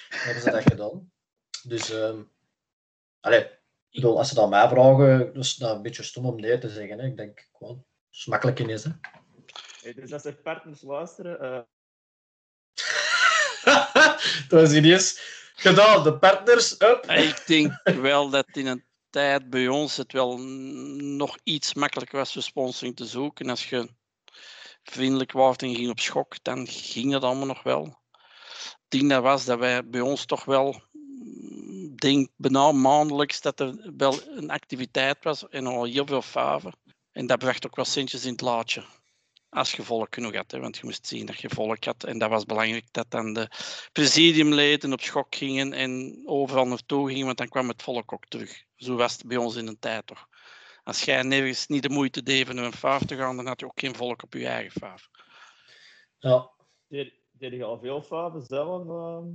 hebben 0.10 0.44
ze 0.44 0.52
dat 0.52 0.64
gedaan. 0.64 1.12
Dus, 1.64 1.90
ehm 1.90 2.22
allee, 3.20 3.44
ik 3.44 3.52
bedoel, 3.92 4.18
als 4.18 4.30
ze 4.30 4.36
dat 4.36 4.44
aan 4.44 4.50
mij 4.50 4.70
vragen, 4.70 5.34
dus 5.34 5.56
dat 5.56 5.76
een 5.76 5.82
beetje 5.82 6.04
stom 6.04 6.26
om 6.26 6.40
nee 6.40 6.58
te 6.58 6.70
zeggen. 6.70 7.00
Hè. 7.00 7.06
Ik 7.06 7.18
denk 7.18 7.50
gewoon, 7.54 7.86
smakelijk 8.10 8.60
in 8.60 8.70
is. 8.70 8.84
Hè. 8.84 8.92
Hey, 9.82 9.94
Dus 9.94 10.14
als 10.14 10.26
er 10.26 10.36
partners 10.36 10.82
luisteren, 10.82 11.40
eh, 11.40 11.62
dat 14.50 14.62
is 14.62 14.74
ineens 14.74 15.40
gedaan. 15.62 16.04
De 16.04 16.18
partners, 16.18 16.82
up. 16.82 17.12
Ik 17.12 17.44
denk 17.48 17.82
wel 17.84 18.30
dat 18.30 18.48
in 18.52 18.68
een 18.68 18.84
tijd 19.10 19.50
bij 19.50 19.68
ons 19.68 19.98
het 19.98 20.12
wel 20.12 20.38
nog 20.98 21.38
iets 21.44 21.74
makkelijker 21.74 22.18
was 22.18 22.34
voor 22.34 22.42
sponsoring 22.42 22.96
te 22.96 23.06
zoeken. 23.06 23.50
Als 23.50 23.70
je 23.70 23.90
vriendelijk 24.84 25.32
was 25.32 25.56
en 25.56 25.76
ging 25.76 25.90
op 25.90 26.00
schok, 26.00 26.44
dan 26.44 26.68
ging 26.68 27.12
dat 27.12 27.24
allemaal 27.24 27.46
nog 27.46 27.64
wel. 27.64 28.00
Het 28.12 29.00
ding 29.00 29.10
dat 29.10 29.24
was 29.24 29.46
dat 29.46 29.60
wij 29.60 29.90
bij 29.90 30.02
ons 30.02 30.26
toch 30.26 30.46
wel, 30.46 30.82
mm, 30.92 31.96
denk 31.96 32.30
bijna 32.36 32.72
maandelijks, 32.72 33.42
dat 33.42 33.60
er 33.60 33.92
wel 33.98 34.20
een 34.28 34.50
activiteit 34.50 35.24
was 35.24 35.50
en 35.50 35.68
al 35.68 35.84
heel 35.84 36.06
veel 36.06 36.22
faven. 36.22 36.74
En 37.12 37.28
dat 37.28 37.40
bracht 37.40 37.66
ook 37.66 37.76
wel 37.76 37.86
centjes 37.86 38.26
in 38.26 38.32
het 38.32 38.42
laadje. 38.42 38.84
Als 39.54 39.72
je 39.72 39.84
volk 39.84 40.14
genoeg 40.14 40.36
had, 40.36 40.52
hè, 40.52 40.60
want 40.60 40.78
je 40.78 40.86
moest 40.86 41.08
zien 41.08 41.26
dat 41.26 41.40
je 41.40 41.50
volk 41.50 41.84
had. 41.84 42.04
En 42.04 42.18
dat 42.18 42.30
was 42.30 42.46
belangrijk 42.46 42.88
dat 42.92 43.06
dan 43.12 43.34
de 43.34 43.50
presidiumleden 43.92 44.94
op 44.94 45.02
schok 45.02 45.36
gingen 45.36 45.74
en 45.74 46.22
overal 46.26 46.68
naartoe 46.68 47.10
gingen, 47.10 47.26
want 47.26 47.38
dan 47.38 47.48
kwam 47.48 47.68
het 47.68 47.82
volk 47.82 48.14
ook 48.14 48.26
terug. 48.26 48.64
Zo 48.76 48.96
was 48.96 49.14
het 49.14 49.26
bij 49.26 49.38
ons 49.38 49.56
in 49.56 49.68
een 49.68 49.80
tijd 49.80 50.08
toch. 50.08 50.28
Als 50.84 51.04
jij 51.04 51.22
nergens 51.22 51.68
niet 51.68 51.84
de 51.84 51.90
moeite 51.90 52.24
deed 52.24 52.50
om 52.50 52.58
een 52.58 52.74
faaf 52.74 53.06
te 53.06 53.16
gaan, 53.16 53.36
dan 53.36 53.48
had 53.48 53.60
je 53.60 53.66
ook 53.66 53.80
geen 53.80 53.96
volk 53.96 54.24
op 54.24 54.34
je 54.34 54.48
eigen 54.48 54.80
faaf. 54.82 55.10
Ja, 56.20 56.50
deed, 56.88 57.14
deed 57.32 57.52
je 57.52 57.64
al 57.64 57.80
veel 57.80 58.02
faven 58.02 58.42
zelf 58.42 58.88
ehm, 58.88 59.26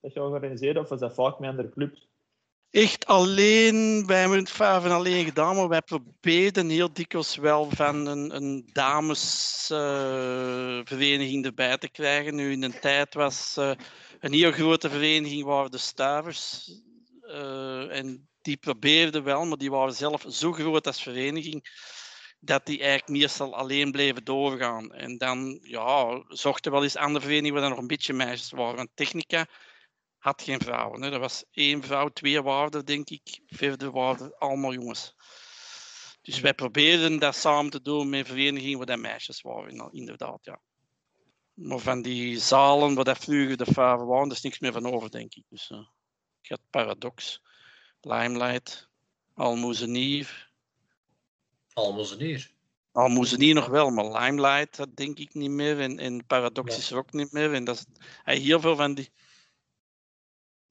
dat 0.00 0.12
je 0.12 0.22
organiseerde, 0.22 0.80
of 0.80 0.88
was 0.88 1.00
dat 1.00 1.14
vaak 1.14 1.38
met 1.38 1.50
andere 1.50 1.70
clubs? 1.70 2.08
Echt 2.74 3.06
alleen, 3.06 4.06
wij 4.06 4.20
hebben 4.20 4.38
het 4.38 4.50
faven 4.50 4.90
alleen 4.90 5.24
gedaan, 5.24 5.56
maar 5.56 5.68
wij 5.68 5.82
probeerden 5.82 6.68
heel 6.68 6.92
dikwijls 6.92 7.36
wel 7.36 7.70
van 7.70 8.06
een, 8.06 8.36
een 8.36 8.68
damesvereniging 8.72 11.44
erbij 11.44 11.78
te 11.78 11.88
krijgen. 11.88 12.34
Nu 12.34 12.52
in 12.52 12.62
een 12.62 12.80
tijd 12.80 13.14
was 13.14 13.56
eh, 13.56 13.70
een 14.20 14.32
heel 14.32 14.52
grote 14.52 14.90
vereniging 14.90 15.44
waren 15.44 15.70
de 15.70 15.78
Stavers. 15.78 16.70
eh, 17.20 17.96
en 17.96 18.28
die 18.42 18.56
probeerden 18.56 19.24
wel, 19.24 19.44
maar 19.44 19.58
die 19.58 19.70
waren 19.70 19.94
zelf 19.94 20.24
zo 20.28 20.52
groot 20.52 20.86
als 20.86 21.02
vereniging 21.02 21.82
dat 22.40 22.66
die 22.66 22.78
eigenlijk 22.78 23.20
meestal 23.20 23.56
alleen 23.56 23.92
bleven 23.92 24.24
doorgaan. 24.24 24.92
En 24.92 25.18
dan 25.18 25.58
ja, 25.62 26.24
zochten 26.28 26.72
wel 26.72 26.82
eens 26.82 26.96
andere 26.96 27.24
verenigingen 27.24 27.54
waar 27.54 27.62
er 27.62 27.70
nog 27.70 27.78
een 27.78 27.86
beetje 27.86 28.12
meisjes 28.12 28.50
waren. 28.50 28.76
Want 28.76 28.90
Technica 28.94 29.46
had 30.24 30.42
geen 30.42 30.60
vrouwen. 30.60 31.02
Hè. 31.02 31.12
Er 31.12 31.18
was 31.18 31.44
één 31.50 31.82
vrouw, 31.82 32.08
twee 32.08 32.42
waarden, 32.42 32.84
denk 32.84 33.10
ik. 33.10 33.40
Verder 33.46 33.90
waren 33.90 34.38
allemaal 34.38 34.72
jongens. 34.72 35.14
Dus 36.22 36.40
wij 36.40 36.54
probeerden 36.54 37.18
dat 37.18 37.36
samen 37.36 37.70
te 37.70 37.82
doen 37.82 38.08
met 38.08 38.26
verenigingen 38.26 38.76
waar 38.76 38.86
dat 38.86 38.98
meisjes 38.98 39.40
waren, 39.42 39.92
inderdaad, 39.92 40.44
ja. 40.44 40.60
Maar 41.54 41.78
van 41.78 42.02
die 42.02 42.38
zalen 42.38 42.94
waar 42.94 43.04
dat 43.04 43.18
vroeger 43.18 43.56
de 43.56 43.66
faven 43.66 44.06
waren, 44.06 44.28
daar 44.28 44.36
is 44.36 44.42
niks 44.42 44.58
meer 44.58 44.72
van 44.72 44.86
over, 44.86 45.10
denk 45.10 45.34
ik. 45.34 45.44
Dus 45.48 45.70
uh, 45.70 45.78
je 46.40 46.54
had 46.54 46.60
Paradox, 46.70 47.42
Limelight, 48.00 48.88
Almozenier. 49.34 50.50
Almozenier. 51.72 52.52
Al 52.92 53.08
moesten 53.08 53.40
hier 53.40 53.54
nog 53.54 53.66
wel, 53.66 53.90
maar 53.90 54.22
Limelight 54.22 54.76
dat 54.76 54.96
denk 54.96 55.18
ik 55.18 55.34
niet 55.34 55.50
meer. 55.50 55.80
En, 55.80 55.98
en 55.98 56.26
Paradox 56.26 56.78
is 56.78 56.90
er 56.90 56.96
ook 56.96 57.12
niet 57.12 57.32
meer. 57.32 57.54
En 57.54 57.64
dat 57.64 57.76
is, 57.76 57.84
heel 58.42 58.60
veel 58.60 58.76
van 58.76 58.94
die, 58.94 59.12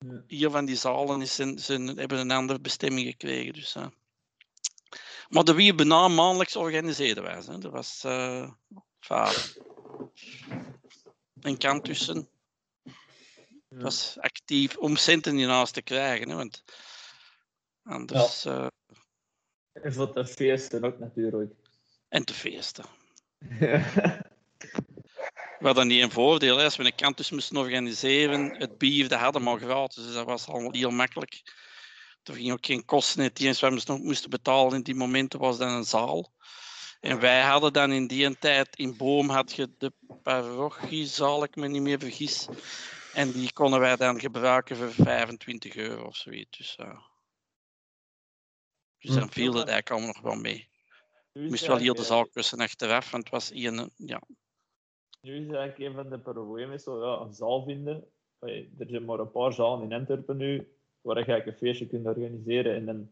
Ja. 0.03 0.23
hier 0.27 0.49
van 0.49 0.65
die 0.65 0.75
zalen 0.75 1.21
is 1.21 1.35
zijn, 1.35 1.59
zijn, 1.59 1.87
hebben 1.87 2.17
een 2.19 2.31
andere 2.31 2.59
bestemming 2.59 3.07
gekregen. 3.07 3.53
Dus, 3.53 3.73
ja. 3.73 3.91
Maar 5.29 5.43
de 5.43 5.53
wie 5.53 5.75
bijna 5.75 6.07
maandelijks 6.07 6.55
organiseerden 6.55 7.23
wij. 7.23 7.41
Hè. 7.45 7.57
Dat 7.57 7.71
was 7.71 8.03
eh 8.03 8.51
vader. 8.99 9.57
En 11.41 11.57
kant 11.57 11.83
tussen. 11.83 12.29
Ja. 13.69 13.77
was 13.81 14.17
actief 14.19 14.77
om 14.77 14.95
centen 14.95 15.35
hiernaast 15.35 15.73
te 15.73 15.81
krijgen. 15.81 16.29
Hè, 16.29 16.35
want 16.35 16.63
anders. 17.83 18.45
eh, 18.45 18.67
En 19.73 19.93
voor 19.93 20.13
de 20.13 20.25
feesten 20.27 20.83
ook 20.83 20.99
natuurlijk. 20.99 21.53
en 22.09 22.25
te 22.25 22.33
feesten. 22.33 22.85
We 25.63 25.69
hadden 25.69 25.87
niet 25.87 26.03
een 26.03 26.11
voordeel. 26.11 26.57
Hè. 26.57 26.63
Als 26.63 26.75
we 26.75 26.85
een 26.85 26.95
kantus 26.95 27.31
moesten 27.31 27.57
organiseren, 27.57 28.55
het 28.57 28.77
bier 28.77 29.07
dat 29.07 29.19
hadden 29.19 29.43
we 29.43 29.49
al 29.49 29.57
gratis. 29.57 30.03
Dus 30.03 30.13
dat 30.13 30.25
was 30.25 30.47
allemaal 30.47 30.71
heel 30.71 30.89
makkelijk. 30.89 31.41
Er 32.23 32.33
ging 32.33 32.51
ook 32.51 32.65
geen 32.65 32.85
kosten. 32.85 33.23
Het 33.23 33.39
enige 33.39 33.69
wat 33.69 33.83
we 33.83 33.91
nog 33.91 34.01
moesten 34.01 34.29
betalen 34.29 34.73
in 34.73 34.83
die 34.83 34.95
momenten 34.95 35.39
was 35.39 35.57
dan 35.57 35.69
een 35.69 35.83
zaal. 35.83 36.33
En 36.99 37.19
wij 37.19 37.41
hadden 37.41 37.73
dan 37.73 37.91
in 37.91 38.07
die 38.07 38.37
tijd, 38.37 38.75
in 38.75 38.97
Boom 38.97 39.29
had 39.29 39.53
je 39.53 39.69
de 39.77 39.93
parochiezaal, 40.23 41.43
ik 41.43 41.55
me 41.55 41.67
niet 41.67 41.81
meer 41.81 41.99
vergis. 41.99 42.47
En 43.13 43.31
die 43.31 43.53
konden 43.53 43.79
wij 43.79 43.95
dan 43.95 44.19
gebruiken 44.19 44.77
voor 44.77 44.91
25 44.91 45.75
euro 45.75 46.03
of 46.05 46.15
zoiets. 46.15 46.57
Dus, 46.57 46.75
eh, 46.75 46.99
dus 48.99 49.15
dan 49.15 49.31
viel 49.31 49.51
dat 49.51 49.67
eigenlijk 49.67 49.89
allemaal 49.89 50.13
nog 50.13 50.21
wel 50.21 50.41
mee. 50.41 50.69
Ik 51.33 51.41
is 51.41 51.49
moest 51.49 51.65
wel 51.65 51.77
heel 51.77 51.95
de 51.95 52.03
zaal 52.03 52.27
kussen 52.27 52.59
achteraf, 52.59 53.11
want 53.11 53.23
het 53.23 53.33
was 53.33 53.49
hier 53.49 53.73
een, 53.73 53.91
ja, 53.95 54.21
Nu 55.23 55.35
is 55.35 55.55
eigenlijk 55.55 55.77
een 55.79 55.93
van 56.03 56.09
de 56.09 56.19
problemen 56.19 56.79
zo, 56.79 57.05
ja, 57.05 57.25
een 57.25 57.33
zaal 57.33 57.63
vinden. 57.63 58.03
Er 58.39 58.87
zijn 58.87 59.05
maar 59.05 59.19
een 59.19 59.31
paar 59.31 59.53
zalen 59.53 59.83
in 59.91 59.93
Antwerpen 59.97 60.37
nu 60.37 60.67
waar 61.01 61.29
je 61.29 61.47
een 61.47 61.53
feestje 61.53 61.87
kunt 61.87 62.07
organiseren. 62.07 62.75
En 62.75 62.85
dan, 62.85 63.11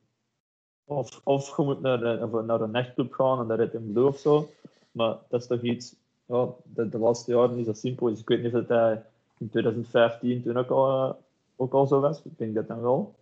of, 0.84 1.22
of 1.24 1.58
je 1.58 1.64
moet 1.64 1.82
naar 1.82 2.02
een, 2.04 2.46
naar 2.46 2.62
een 2.62 2.72
nachtclub 2.72 3.14
gaan 3.14 3.40
en 3.40 3.48
daar 3.48 3.58
het 3.60 3.74
in 3.74 3.92
Blue 3.92 4.08
of 4.08 4.18
zo. 4.18 4.50
Maar 4.92 5.18
dat 5.30 5.42
is 5.42 5.48
toch 5.48 5.62
iets, 5.62 5.96
ja, 6.26 6.48
de, 6.64 6.90
de 6.90 6.98
laatste 6.98 7.32
jaren 7.32 7.58
is 7.58 7.66
dat 7.66 7.78
simpel. 7.78 8.08
Dus 8.08 8.20
ik 8.20 8.28
weet 8.28 8.44
niet 8.44 8.56
of 8.56 8.66
dat 8.66 9.00
in 9.38 9.50
2015 9.50 10.44
toen 10.44 10.58
ook 10.58 10.70
al, 10.70 11.10
eh, 11.10 11.16
ook 11.56 11.74
al 11.74 11.88
zo 11.88 12.00
was. 12.00 12.22
Ik 12.24 12.38
denk 12.38 12.56
dat 12.56 12.68
dan 12.68 12.82
wel. 12.82 13.16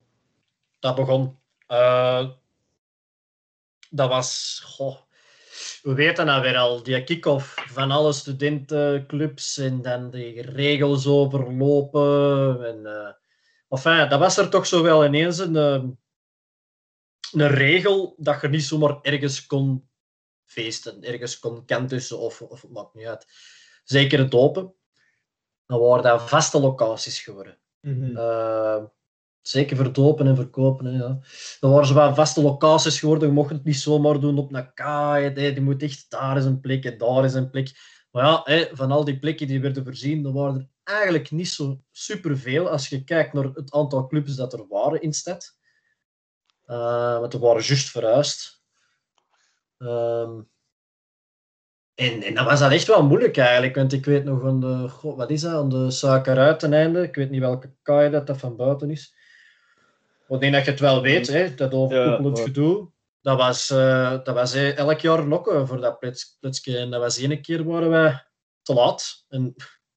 Dat 0.80 0.96
begon. 0.96 1.38
eh, 1.68 2.30
dat 3.90 4.10
was. 4.10 4.60
Goh, 4.66 4.96
we 5.82 5.94
weten 5.94 6.26
dat 6.26 6.42
weer 6.42 6.58
al. 6.58 6.84
Die 6.84 7.04
kick-off 7.04 7.56
van 7.68 7.92
alle 7.92 8.14
studentenclubs 8.14 9.58
en 9.58 9.82
dan 9.82 10.10
die 10.10 10.42
regels 10.42 11.08
overlopen. 11.08 12.66
En, 12.66 12.86
eh 12.86 13.14
enfin, 13.70 14.10
dat 14.10 14.20
was 14.20 14.38
er 14.38 14.50
toch 14.50 14.68
zo 14.68 14.84
wel 14.84 15.06
ineens 15.06 15.38
een, 15.38 15.56
eh, 15.56 15.84
een 17.32 17.48
regel 17.48 18.16
dat 18.18 18.42
je 18.42 18.48
niet 18.48 18.64
zomaar 18.64 19.02
ergens 19.02 19.46
kon 19.46 19.90
feesten, 20.46 21.04
ergens 21.04 21.40
kon 21.40 21.66
kantussen 21.66 22.20
of, 22.20 22.42
of 22.42 22.62
het 22.62 22.72
maakt 22.72 22.94
niet 22.94 23.06
uit. 23.06 23.26
Zeker 23.84 24.20
het 24.20 24.34
open. 24.34 24.74
Dan 25.66 25.80
waren 25.80 26.04
dat 26.04 26.30
vaste 26.30 26.60
locaties 26.60 27.22
geworden. 27.22 27.60
Eh, 28.16 28.84
zeker 29.50 29.76
verdopen 29.76 30.28
en 30.28 30.36
verkopen. 30.36 30.94
Ja. 30.94 31.20
Dan 31.60 31.72
waren 31.72 31.88
ze 31.88 31.94
wel 31.94 32.16
vaste 32.16 32.42
locaties 32.42 33.00
geworden. 33.00 33.28
Je 33.28 33.34
mocht 33.34 33.50
het 33.50 33.64
niet 33.64 33.80
zomaar 33.80 34.20
doen 34.20 34.38
op 34.38 34.54
een 34.54 34.74
kaai. 34.74 35.34
Die 35.34 35.62
moet 35.62 35.84
echt 35.84 36.06
daar 36.10 36.38
is 36.38 36.46
een 36.46 36.60
plek 36.60 36.86
en 36.86 36.98
daar 36.98 37.26
is 37.26 37.34
een 37.34 37.50
plek. 37.50 37.72
Maar 38.12 38.24
ja, 38.26 38.42
hè, 38.44 38.68
van 38.72 38.92
al 38.92 39.04
die 39.04 39.20
plekken 39.20 39.48
die 39.48 39.62
werden 39.62 39.84
voorzien, 39.84 40.24
dan 40.24 40.34
waren 40.34 40.56
er 40.56 40.94
eigenlijk 40.96 41.32
niet 41.32 41.50
zo 41.50 41.82
superveel 41.92 42.70
als 42.70 42.90
je 42.90 43.04
kijkt 43.04 43.34
naar 43.34 43.44
het 43.44 43.74
aantal 43.74 44.08
clubs 44.08 44.36
dat 44.36 44.54
er 44.54 44.68
waren 44.68 45.02
in 45.02 45.14
stad. 45.14 45.58
Eh, 46.66 47.20
want 47.20 47.34
er 47.34 47.40
waren 47.40 47.64
juist 47.64 47.90
verhuisd. 47.90 48.64
Ehm, 49.78 50.42
en, 51.96 52.24
en 52.24 52.34
dat 52.34 52.46
was 52.46 52.60
dat 52.60 52.72
echt 52.72 52.88
wel 52.88 53.04
moeilijk 53.04 53.38
eigenlijk, 53.38 53.76
want 53.76 53.94
ik 53.94 54.06
weet 54.06 54.24
nog 54.24 54.44
aan 54.44 54.60
de, 54.60 54.90
wat 55.02 55.30
is 55.30 55.42
dat, 55.42 55.54
aan 55.54 55.70
de 55.70 55.92
suikeruit 55.92 56.60
ten 56.60 56.74
einde, 56.74 57.02
ik 57.02 57.16
weet 57.16 57.30
niet 57.30 57.40
welke 57.40 57.74
kaai 57.82 58.10
dat, 58.10 58.28
dat 58.28 58.38
van 58.38 58.56
buiten 58.56 58.90
is. 58.90 59.16
Ik 60.30 60.40
denk 60.40 60.54
dat 60.54 60.66
je 60.66 60.72
het 60.72 60.80
wel 60.80 61.02
weet, 61.02 61.28
hè, 61.28 61.56
dat 61.56 61.74
overkoepelend 61.74 62.36
maar- 62.38 62.46
gedoe. 62.46 62.92
Dat 63.22 63.38
was, 63.38 63.70
eh, 63.70 64.12
dat 64.24 64.36
was 64.36 64.54
eh, 64.54 64.78
elk 64.78 65.00
jaar 65.00 65.28
nokken 65.28 65.68
voor 65.68 65.82
dat 65.82 66.00
plits- 66.00 66.38
plitsje. 66.40 66.78
En 66.78 66.90
dat 66.90 67.02
was 67.02 67.18
ene 67.18 67.40
keer 67.42 67.64
waren 67.64 67.90
wij 67.90 68.26
te 68.62 68.74
laat. 68.74 69.26
En 69.28 69.56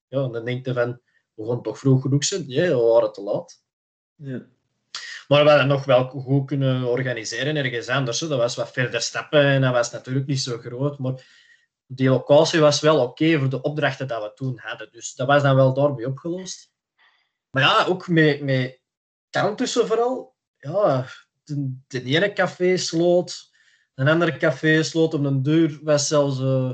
ja, 0.08 0.28
dan 0.28 0.44
denk 0.44 0.66
je 0.66 0.72
van, 0.72 1.00
we 1.34 1.46
gaan 1.46 1.62
toch 1.62 1.78
vroeg 1.78 2.02
genoeg 2.02 2.24
zijn. 2.24 2.44
Ja, 2.46 2.62
we 2.68 2.74
waren 2.82 3.12
te 3.12 3.22
laat. 3.22 3.62
Ja. 4.16 4.46
Maar 5.28 5.42
we 5.44 5.48
hadden 5.50 5.66
nog 5.68 5.84
wel 5.84 6.08
goed 6.08 6.46
kunnen 6.46 6.84
organiseren 6.84 7.56
ergens 7.56 7.88
anders. 7.88 8.20
hè. 8.20 8.28
Dat 8.28 8.38
was 8.38 8.56
wat 8.56 8.70
verder 8.72 9.00
stappen 9.00 9.42
en 9.44 9.60
dat 9.60 9.72
was 9.72 9.90
natuurlijk 9.90 10.26
niet 10.26 10.40
zo 10.40 10.58
groot. 10.58 10.98
Maar 10.98 11.26
die 11.86 12.08
locatie 12.08 12.60
was 12.60 12.80
wel 12.80 13.02
oké 13.02 13.38
voor 13.38 13.48
de 13.48 13.62
opdrachten 13.62 14.08
dat 14.08 14.22
we 14.22 14.32
toen 14.34 14.58
hadden. 14.62 14.88
Dus 14.92 15.14
dat 15.14 15.26
was 15.26 15.42
dan 15.42 15.56
wel 15.56 15.74
daarbij 15.74 16.04
opgelost. 16.04 16.72
Maar 17.50 17.62
ja, 17.62 17.84
ook 17.86 18.08
met, 18.08 18.40
met 18.40 18.80
tussen 19.56 19.86
vooral. 19.86 20.34
Ja, 20.58 21.06
de, 21.44 21.76
de 21.86 22.02
ene 22.02 22.32
café 22.32 22.76
sloot, 22.76 23.50
een 23.94 24.08
andere 24.08 24.36
café 24.36 24.82
sloot 24.82 25.14
op 25.14 25.24
een 25.24 25.42
deur. 25.42 25.78
Was 25.82 26.08
zelfs 26.08 26.40
uh, 26.40 26.72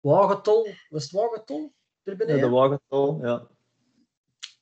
Wagetol. 0.00 0.68
Was 0.88 1.02
het 1.02 1.12
Wagetol? 1.12 1.72
Er 2.02 2.12
Ja, 2.12 2.16
beneden? 2.18 2.40
de 2.40 2.48
wagental, 2.48 3.18
ja. 3.22 3.46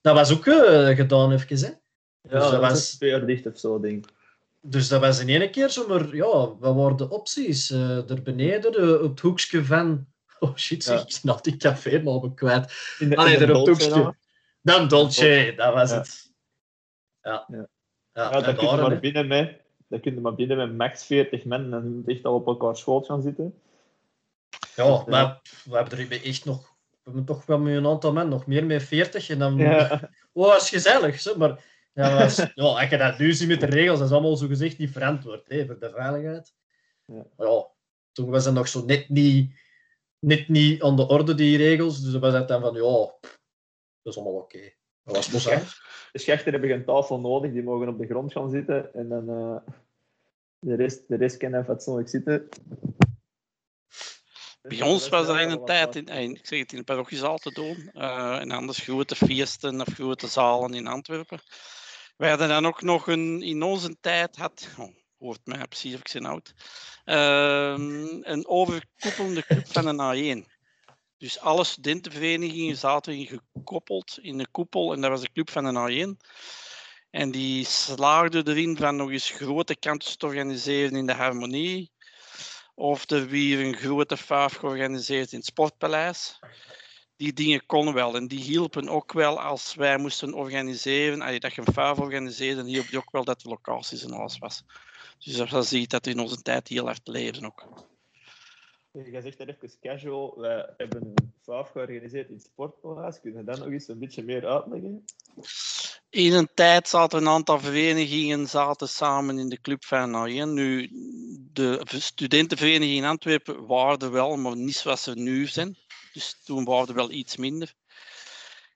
Dat 0.00 0.14
was 0.14 0.32
ook 0.32 0.46
eh, 0.46 0.96
gedaan 0.96 1.32
even, 1.32 1.58
hè. 1.58 1.66
Ja, 1.66 2.38
dat 2.38 2.50
dat 2.50 2.60
was- 2.60 2.90
twee 2.90 3.10
jaar 3.10 3.26
dicht 3.26 3.46
of 3.46 3.58
zo, 3.58 3.80
denk 3.80 4.06
ik. 4.06 4.14
Dus 4.60 4.88
dat 4.88 5.00
was 5.00 5.20
in 5.20 5.28
één 5.28 5.50
keer 5.50 5.70
zomaar, 5.70 6.14
ja, 6.16 6.56
wat 6.58 6.74
waren 6.74 6.96
de 6.96 7.08
opties? 7.10 7.70
Eh 7.70 8.10
er 8.10 8.22
beneden, 8.22 8.72
eh, 8.74 9.02
op 9.02 9.10
het 9.10 9.20
hoekje 9.20 9.64
van... 9.64 10.06
Oh 10.38 10.56
shit, 10.56 10.84
Ja. 10.84 11.04
ik 11.06 11.18
al 11.30 11.42
die 11.42 11.56
café 11.56 12.02
maar 12.02 12.34
kwijt. 12.34 12.72
In 12.98 13.08
de, 13.10 13.16
Allee, 13.16 13.32
in 13.32 13.38
de 13.38 13.46
daar 13.46 13.56
op 13.56 13.66
het 13.66 13.82
hoekje. 13.84 14.14
Dan 14.62 14.88
Dolce, 14.88 15.52
dat 15.56 15.74
was 15.74 15.90
Ja. 15.90 15.96
het. 15.96 16.25
Ja. 17.26 17.46
Ja. 17.48 17.68
Ja, 18.12 18.52
kun 18.52 18.68
je 18.68 18.76
maar 18.76 19.00
binnen 19.00 19.26
met, 19.26 19.60
daar 19.86 20.00
kun 20.00 20.14
je 20.14 20.20
maar 20.20 20.34
binnen 20.34 20.56
met 20.56 20.76
max 20.76 21.04
40 21.04 21.44
man 21.44 21.72
en 21.74 21.82
je 21.82 21.88
moet 21.88 22.08
echt 22.08 22.24
al 22.24 22.34
op 22.34 22.46
elkaar 22.46 22.76
schoot 22.76 23.06
gaan 23.06 23.22
zitten. 23.22 23.60
Ja, 24.76 25.04
maar 25.06 25.40
we 25.64 25.76
hebben 25.76 25.98
er 25.98 26.24
echt 26.24 26.44
nog... 26.44 26.74
We 26.90 27.12
hebben 27.12 27.24
toch 27.24 27.46
wel 27.46 27.58
met 27.58 27.76
een 27.76 27.86
aantal 27.86 28.12
mensen, 28.12 28.30
nog 28.30 28.46
meer 28.46 28.66
met 28.66 28.82
40. 28.82 29.28
En 29.28 29.38
dan... 29.38 29.56
Ja, 29.56 30.10
Oh, 30.32 30.48
dat 30.48 30.60
is 30.60 30.68
gezellig, 30.68 31.20
zo, 31.20 31.36
maar... 31.36 31.64
Ja, 31.92 32.10
dat 32.10 32.18
was, 32.18 32.36
ja, 32.54 32.64
als 32.64 32.88
je 32.88 32.96
dat 32.96 33.18
nu 33.18 33.32
ziet 33.32 33.48
met 33.48 33.60
de 33.60 33.66
regels, 33.66 33.98
dat 33.98 34.08
is 34.08 34.12
allemaal 34.14 34.36
zo 34.36 34.46
gezegd 34.46 34.78
niet 34.78 34.90
verantwoord 34.90 35.48
hè, 35.48 35.66
voor 35.66 35.78
de 35.78 35.90
veiligheid. 35.90 36.54
Ja. 37.04 37.26
Ja, 37.36 37.68
toen 38.12 38.30
was 38.30 38.44
dat 38.44 38.54
nog 38.54 38.68
zo 38.68 38.84
net 38.84 39.08
niet, 39.08 39.54
net 40.18 40.48
niet 40.48 40.82
aan 40.82 40.96
de 40.96 41.08
orde, 41.08 41.34
die 41.34 41.56
regels. 41.56 42.00
Dus 42.00 42.12
dan 42.12 42.20
was 42.20 42.32
het 42.32 42.48
dan 42.48 42.60
van, 42.60 42.74
ja, 42.74 43.04
pff, 43.20 43.40
dat 44.02 44.12
is 44.12 44.18
allemaal 44.18 44.40
oké. 44.40 44.72
Dat 45.06 45.16
was 45.16 45.28
pas 45.28 45.48
aan. 45.48 45.62
de 46.12 46.18
schechter 46.18 46.52
hebben 46.52 46.70
een 46.70 46.84
tafel 46.84 47.20
nodig, 47.20 47.52
die 47.52 47.62
mogen 47.62 47.88
op 47.88 47.98
de 47.98 48.06
grond 48.06 48.32
gaan 48.32 48.50
zitten 48.50 48.94
en 48.94 49.08
dan 49.08 49.28
eh, 49.28 49.72
de 50.58 50.74
rest, 50.74 51.08
de 51.08 51.16
rest 51.16 51.36
kan 51.36 51.48
even 51.48 51.64
fatsoenlijk 51.64 52.08
zitten. 52.08 52.48
Bij 54.62 54.82
ons 54.82 55.08
was 55.08 55.28
er 55.28 55.40
in 55.40 55.50
een 55.50 55.64
tijd, 55.64 55.96
in, 55.96 56.34
ik 56.34 56.46
zeg 56.46 56.58
het, 56.58 56.72
in 56.72 56.78
de 56.78 56.84
parochiezaal 56.84 57.38
te 57.38 57.52
doen. 57.52 57.90
eh, 57.92 58.40
en 58.40 58.50
anders 58.50 58.78
grote 58.78 59.16
feesten 59.16 59.80
of 59.80 59.94
grote 59.94 60.26
zalen 60.26 60.74
in 60.74 60.86
Antwerpen. 60.86 61.40
Wij 62.16 62.28
hadden 62.28 62.48
dan 62.48 62.66
ook 62.66 62.82
nog 62.82 63.06
een, 63.06 63.42
in 63.42 63.62
onze 63.62 63.96
tijd, 64.00 64.36
had, 64.36 64.68
oh, 64.78 64.96
hoort 65.18 65.40
mij 65.44 65.66
precies 65.66 65.94
of 65.94 66.00
ik 66.00 66.08
zijn 66.08 66.26
oud, 66.26 66.54
ehm, 67.04 68.06
een 68.22 68.46
overkoepelende 68.46 69.42
club 69.42 69.66
van 69.66 69.86
een 69.86 70.44
A1. 70.44 70.55
Dus 71.18 71.40
alle 71.40 71.64
studentenverenigingen 71.64 72.76
zaten 72.76 73.14
in 73.14 73.26
gekoppeld 73.26 74.18
in 74.22 74.38
een 74.38 74.50
koepel 74.50 74.92
en 74.92 75.00
dat 75.00 75.10
was 75.10 75.20
de 75.20 75.32
club 75.32 75.50
van 75.50 75.64
een 75.64 76.16
A1. 76.16 76.26
En 77.10 77.30
die 77.30 77.64
slaagden 77.64 78.48
erin 78.48 78.76
van 78.76 78.96
nog 78.96 79.10
eens 79.10 79.30
grote 79.30 79.76
kanten 79.76 80.18
te 80.18 80.26
organiseren 80.26 80.96
in 80.96 81.06
de 81.06 81.12
harmonie. 81.12 81.92
Of 82.74 83.10
er 83.10 83.26
weer 83.26 83.60
een 83.60 83.76
grote 83.76 84.16
faaf 84.16 84.54
georganiseerd 84.54 85.32
in 85.32 85.38
het 85.38 85.46
Sportpaleis. 85.46 86.38
Die 87.16 87.32
dingen 87.32 87.66
konden 87.66 87.94
wel 87.94 88.16
en 88.16 88.28
die 88.28 88.42
hielpen 88.42 88.88
ook 88.88 89.12
wel 89.12 89.40
als 89.40 89.74
wij 89.74 89.98
moesten 89.98 90.34
organiseren. 90.34 91.22
Allee, 91.22 91.40
dat 91.40 91.54
je 91.54 91.62
een 91.64 91.72
faaf 91.72 91.98
organiseerde, 91.98 92.64
hielp 92.64 92.88
die 92.88 92.98
ook 92.98 93.10
wel 93.10 93.24
dat 93.24 93.40
de 93.40 93.48
locaties 93.48 94.02
en 94.02 94.12
alles 94.12 94.38
was. 94.38 94.62
Dus 95.18 95.36
dat 95.36 95.66
zie 95.66 95.80
je 95.80 95.86
dat 95.86 96.06
in 96.06 96.18
onze 96.18 96.42
tijd 96.42 96.68
heel 96.68 96.84
hard 96.84 97.08
leven 97.08 97.44
ook. 97.44 97.85
Je 99.04 99.20
zegt 99.20 99.38
dat 99.38 99.48
even 99.48 99.78
casual, 99.80 100.34
wij 100.36 100.74
hebben 100.76 101.02
een 101.02 101.32
faaf 101.42 101.70
georganiseerd 101.70 102.28
in 102.28 102.34
het 102.34 102.44
Sportpaleis. 102.44 103.20
Kun 103.20 103.32
je 103.36 103.44
dat 103.44 103.58
nog 103.58 103.68
eens 103.68 103.88
een 103.88 103.98
beetje 103.98 104.22
meer 104.22 104.46
uitleggen? 104.46 105.04
In 106.10 106.32
een 106.32 106.48
tijd 106.54 106.88
zaten 106.88 107.18
een 107.18 107.28
aantal 107.28 107.60
verenigingen 107.60 108.46
zaten 108.46 108.88
samen 108.88 109.38
in 109.38 109.48
de 109.48 109.60
club 109.60 109.84
van 109.84 110.28
A1. 110.28 110.48
Nu, 110.48 110.90
de 111.52 111.82
studentenvereniging 111.86 112.96
in 112.96 113.04
Antwerpen 113.04 113.66
waren 113.66 114.12
wel, 114.12 114.36
maar 114.36 114.56
niet 114.56 114.76
zoals 114.76 115.02
ze 115.02 115.14
nu 115.14 115.46
zijn. 115.46 115.76
Dus 116.12 116.42
toen 116.44 116.64
waren 116.64 116.88
er 116.88 116.94
wel 116.94 117.10
iets 117.10 117.36
minder. 117.36 117.74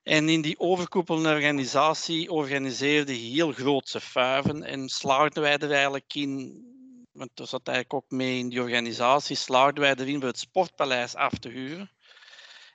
En 0.03 0.29
in 0.29 0.41
die 0.41 0.59
overkoepelende 0.59 1.29
organisatie 1.29 2.31
organiseerde 2.31 3.13
heel 3.13 3.51
grootse 3.51 3.99
vuiven 3.99 4.63
en 4.63 4.89
slaagden 4.89 5.41
wij 5.41 5.57
er 5.57 5.71
eigenlijk 5.71 6.13
in, 6.13 6.65
want 7.11 7.29
dat 7.33 7.49
zat 7.49 7.67
eigenlijk 7.67 8.03
ook 8.03 8.11
mee 8.11 8.37
in 8.37 8.49
die 8.49 8.61
organisatie, 8.61 9.35
slaagden 9.35 9.81
wij 9.81 9.95
erin 9.95 10.19
voor 10.19 10.29
het 10.29 10.39
sportpaleis 10.39 11.15
af 11.15 11.33
te 11.33 11.49
huren. 11.49 11.91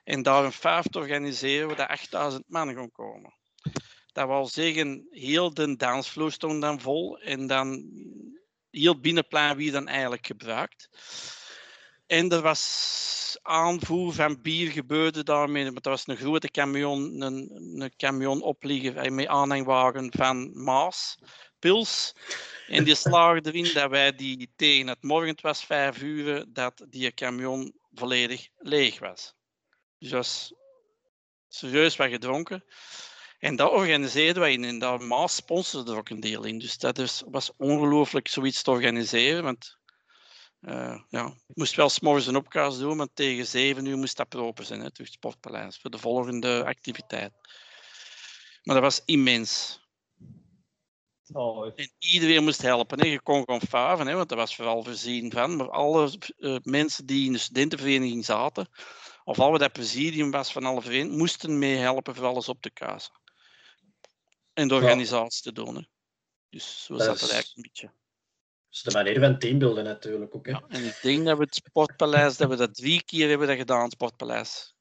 En 0.03 0.23
daar 0.23 0.43
een 0.43 0.51
vuif 0.51 0.87
te 0.87 0.99
organiseren 0.99 1.67
waar 1.67 1.87
8000 1.87 2.43
man 2.47 2.75
kon 2.75 2.91
komen. 2.91 3.33
Dat 4.13 4.27
wil 4.27 4.47
zeggen, 4.47 5.07
heel 5.09 5.53
de 5.53 5.75
dansvloer 5.75 6.31
stond 6.31 6.61
dan 6.61 6.79
vol 6.79 7.19
en 7.19 7.47
dan 7.47 7.91
heel 8.69 8.99
binnenplein 8.99 9.57
wie 9.57 9.71
dan 9.71 9.87
eigenlijk 9.87 10.25
gebruikt. 10.25 10.89
En 12.07 12.29
er 12.29 12.41
was 12.41 13.37
aanvoer 13.41 14.13
van 14.13 14.41
bier 14.41 14.71
gebeurde 14.71 15.23
daarmee. 15.23 15.63
Maar 15.63 15.73
dat 15.73 15.85
was 15.85 16.07
een 16.07 16.17
grote 16.17 16.51
camion, 16.51 17.21
een, 17.21 17.51
een 17.81 17.95
camion 17.95 18.41
opliggen 18.41 19.15
met 19.15 19.27
aanhangwagen 19.27 20.11
van 20.17 20.63
Maas, 20.63 21.17
Pils. 21.59 22.13
En 22.67 22.83
die 22.83 22.95
slaagde 23.05 23.53
erin 23.53 23.73
dat 23.73 23.89
wij 23.89 24.15
die 24.15 24.51
tegen 24.55 24.87
het 24.87 25.03
morgen, 25.03 25.29
het 25.29 25.41
was 25.41 25.65
vijf 25.65 26.01
uur, 26.01 26.45
dat 26.47 26.85
die 26.89 27.13
camion 27.13 27.73
volledig 27.93 28.47
leeg 28.57 28.99
was. 28.99 29.33
Dus 29.99 30.09
dat 30.09 30.19
was 30.19 30.53
serieus 31.47 31.95
wat 31.95 32.09
gedronken. 32.09 32.63
En 33.39 33.55
dat 33.55 33.71
organiseerden 33.71 34.41
wij 34.41 34.61
en 34.61 34.79
daar 34.79 35.01
Maas 35.01 35.35
sponsorde 35.35 35.91
er 35.91 35.97
ook 35.97 36.09
een 36.09 36.19
deel 36.19 36.43
in. 36.43 36.59
Dus 36.59 36.77
dat 36.77 36.97
is, 36.97 37.23
was 37.25 37.51
ongelooflijk 37.57 38.27
zoiets 38.27 38.61
te 38.63 38.71
organiseren. 38.71 39.43
Want 39.43 39.77
uh, 40.61 41.01
ja, 41.09 41.25
ik 41.47 41.55
moest 41.55 41.75
wel 41.75 41.89
s'morgens 41.89 42.27
een 42.27 42.35
opkast 42.35 42.79
doen, 42.79 42.97
maar 42.97 43.07
tegen 43.13 43.45
zeven 43.45 43.85
uur 43.85 43.97
moest 43.97 44.17
dat 44.17 44.35
open 44.35 44.65
zijn, 44.65 44.79
hè, 44.79 44.85
het 44.85 44.99
Sportpaleis, 45.03 45.77
voor 45.77 45.89
de 45.89 45.97
volgende 45.97 46.65
activiteit. 46.65 47.33
Maar 48.63 48.75
dat 48.75 48.83
was 48.83 49.01
immens. 49.05 49.79
Oh, 51.33 51.71
en 51.75 51.91
iedereen 51.99 52.43
moest 52.43 52.61
helpen. 52.61 52.99
Hè. 52.99 53.07
Je 53.07 53.21
kon 53.21 53.43
gewoon 53.43 53.61
faven, 53.69 54.07
hè, 54.07 54.15
want 54.15 54.29
dat 54.29 54.37
was 54.37 54.55
vooral 54.55 54.83
voorzien 54.83 55.31
van. 55.31 55.55
Maar 55.55 55.69
alle 55.69 56.11
uh, 56.37 56.57
mensen 56.63 57.05
die 57.05 57.25
in 57.25 57.31
de 57.31 57.37
studentenvereniging 57.37 58.25
zaten, 58.25 58.69
of 59.23 59.39
al 59.39 59.51
wat 59.51 59.59
dat 59.59 59.71
presidium 59.71 60.31
was 60.31 60.51
van 60.51 60.65
alle 60.65 60.81
verenigingen, 60.81 61.17
moesten 61.17 61.59
meehelpen 61.59 62.15
voor 62.15 62.25
alles 62.25 62.49
op 62.49 62.61
te 62.61 62.69
kazen. 62.69 63.11
En 64.53 64.67
de 64.67 64.75
organisatie 64.75 65.41
te 65.43 65.51
doen. 65.51 65.75
Hè. 65.75 65.81
Dus 66.49 66.83
zo 66.83 66.97
zat 66.97 67.19
het 67.19 67.31
eigenlijk 67.31 67.55
een 67.55 67.61
beetje. 67.61 67.91
Dus 68.69 68.81
de 68.81 68.91
manier 68.91 69.19
van 69.19 69.39
teambeelden 69.39 69.83
natuurlijk 69.83 70.35
ook. 70.35 70.45
Hè. 70.45 70.51
Ja, 70.51 70.63
en 70.67 70.85
ik 70.85 70.99
denk 71.01 71.25
dat 71.25 71.37
we 71.37 71.43
het 71.43 71.55
Sportpaleis, 71.55 72.37
dat 72.37 72.49
we 72.49 72.55
dat 72.55 72.75
drie 72.75 73.03
keer 73.03 73.29
hebben 73.29 73.47
dat 73.47 73.57
gedaan, 73.57 73.83
het 73.83 73.91
Sportpaleis. 73.91 74.75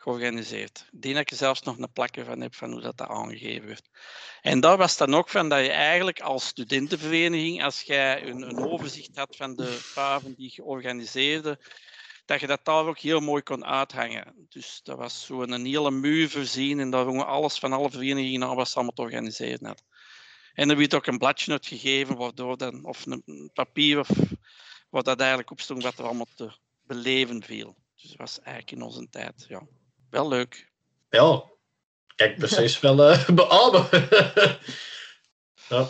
Georganiseerd. 0.00 0.88
Ik 0.92 1.02
denk 1.02 1.14
dat 1.14 1.30
er 1.30 1.36
zelfs 1.36 1.62
nog 1.62 1.78
een 1.78 1.92
plakje 1.92 2.24
van 2.24 2.40
heb 2.40 2.54
van 2.54 2.72
hoe 2.72 2.80
dat, 2.80 2.96
dat 2.96 3.08
aangegeven 3.08 3.66
werd. 3.66 3.88
En 4.42 4.60
daar 4.60 4.76
was 4.76 4.96
dan 4.96 5.14
ook 5.14 5.28
van 5.28 5.48
dat 5.48 5.64
je 5.64 5.70
eigenlijk 5.70 6.20
als 6.20 6.46
studentenvereniging, 6.46 7.64
als 7.64 7.82
jij 7.82 8.22
een, 8.26 8.42
een 8.42 8.58
overzicht 8.58 9.16
had 9.16 9.36
van 9.36 9.56
de 9.56 9.66
faven 9.66 10.34
die 10.34 10.52
je 10.54 10.62
organiseerde, 10.62 11.58
dat 12.24 12.40
je 12.40 12.46
dat 12.46 12.64
daar 12.64 12.86
ook 12.86 12.98
heel 12.98 13.20
mooi 13.20 13.42
kon 13.42 13.64
uithangen. 13.64 14.46
Dus 14.48 14.80
dat 14.82 14.96
was 14.96 15.26
zo 15.26 15.42
een 15.42 15.66
hele 15.66 15.90
muur 15.90 16.30
voorzien 16.30 16.80
en 16.80 16.90
daar 16.90 17.12
we 17.12 17.24
alles 17.24 17.58
van 17.58 17.72
alle 17.72 17.90
verenigingen 17.90 18.48
aan 18.48 18.56
was 18.56 18.74
allemaal 18.74 18.94
te 18.94 19.02
organiseren 19.02 19.66
had. 19.66 19.82
En 20.52 20.70
er 20.70 20.76
werd 20.76 20.94
ook 20.94 21.06
een 21.06 21.18
bladje 21.18 21.52
uitgegeven, 21.52 22.16
waardoor 22.16 22.56
dan, 22.56 22.84
of 22.84 23.06
een 23.06 23.50
papier, 23.52 23.98
of, 23.98 24.08
waar 24.90 25.02
dat 25.02 25.18
eigenlijk 25.18 25.50
op 25.50 25.60
stond, 25.60 25.82
wat 25.82 25.98
er 25.98 26.04
allemaal 26.04 26.26
te 26.34 26.56
beleven 26.82 27.42
viel. 27.42 27.76
Dus 27.94 28.08
dat 28.08 28.16
was 28.16 28.40
eigenlijk 28.40 28.70
in 28.70 28.82
onze 28.82 29.08
tijd, 29.08 29.44
ja. 29.48 29.66
Wel 30.10 30.28
leuk. 30.28 30.66
Ja, 31.10 31.42
kijk, 32.16 32.38
precies 32.38 32.80
wel 32.80 33.10
uh, 33.10 33.28
beamen. 33.28 33.88
ja. 35.68 35.88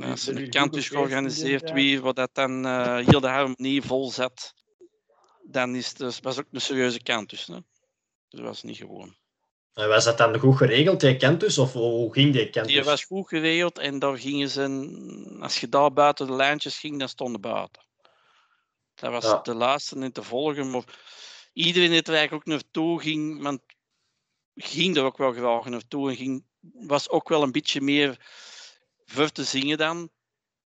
Als 0.00 0.26
een 0.26 0.50
kant 0.50 0.76
is 0.76 0.88
georganiseerd 0.88 1.72
wie, 1.72 2.00
wat 2.00 2.16
dat 2.16 2.30
dan 2.32 2.66
uh, 2.66 2.96
heel 2.96 3.20
de 3.20 3.28
harmonie 3.28 3.82
vol 3.82 4.10
zet, 4.10 4.54
dan 5.42 5.74
is 5.74 5.88
het, 5.88 5.98
dus, 5.98 6.18
was 6.20 6.38
ook 6.38 6.46
een 6.52 6.60
serieuze 6.60 7.02
kant 7.02 7.30
dus. 7.30 7.46
Hè? 7.46 7.54
Dus 7.54 8.40
dat 8.40 8.40
was 8.40 8.62
niet 8.62 8.76
gewoon. 8.76 9.16
En 9.74 9.88
was 9.88 10.04
dat 10.04 10.18
dan 10.18 10.38
goed 10.38 10.56
geregeld, 10.56 11.00
die 11.00 11.16
Kentus? 11.16 11.58
Of 11.58 11.72
hoe 11.72 12.12
ging 12.12 12.32
die 12.32 12.50
Kentus? 12.50 12.72
Die 12.72 12.84
was 12.84 13.04
goed 13.04 13.28
geregeld 13.28 13.78
en 13.78 13.98
daar 13.98 14.18
gingen 14.18 14.48
ze, 14.48 15.38
als 15.40 15.60
je 15.60 15.68
daar 15.68 15.92
buiten 15.92 16.26
de 16.26 16.32
lijntjes 16.32 16.78
ging, 16.78 16.98
dan 16.98 17.08
stonden 17.08 17.40
buiten. 17.40 17.82
Dat 18.94 19.12
was 19.12 19.42
de 19.42 19.54
laatste 19.54 19.98
in 19.98 20.12
te 20.12 20.22
volgen. 20.22 20.70
Maar 20.70 20.84
iedereen 21.52 21.90
die 21.90 22.02
er 22.02 22.14
eigenlijk 22.14 22.32
ook 22.48 22.54
naartoe 22.54 23.00
ging, 23.00 23.42
want 23.42 23.60
ging 24.54 24.96
er 24.96 25.04
ook 25.04 25.16
wel 25.16 25.32
graag 25.32 25.64
naartoe 25.64 26.10
en 26.10 26.16
ging, 26.16 26.44
was 26.72 27.08
ook 27.08 27.28
wel 27.28 27.42
een 27.42 27.52
beetje 27.52 27.80
meer 27.80 28.18
voor 29.04 29.30
te 29.30 29.44
zingen 29.44 29.78
dan. 29.78 30.10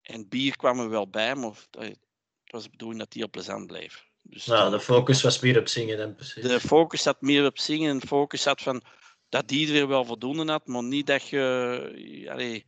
En 0.02 0.30
bier 0.30 0.56
kwam 0.56 0.80
er 0.80 0.90
wel 0.90 1.10
bij, 1.10 1.36
maar 1.36 1.52
het 1.72 2.00
was 2.46 2.64
de 2.64 2.70
bedoeling 2.70 3.00
dat 3.00 3.12
die 3.12 3.22
heel 3.22 3.32
plezant 3.32 3.68
bleef. 3.68 4.06
Dus 4.22 4.46
nou, 4.46 4.72
de 4.72 4.80
focus 4.80 5.22
was 5.22 5.40
meer 5.40 5.60
op 5.60 5.68
zingen 5.68 5.98
dan 5.98 6.16
precies. 6.16 6.44
De 6.44 6.60
focus 6.60 7.02
zat 7.02 7.22
meer 7.22 7.46
op 7.46 7.60
zingen 7.60 7.90
en 7.90 8.00
de 8.00 8.08
focus 8.08 8.42
zat 8.42 8.62
van 8.62 8.84
dat 9.30 9.52
iedereen 9.52 9.88
wel 9.88 10.06
voldoende 10.06 10.52
had, 10.52 10.68
maar 10.68 10.84
niet 10.84 11.08
dat 11.08 11.28
je. 11.28 12.28
Allee, 12.32 12.66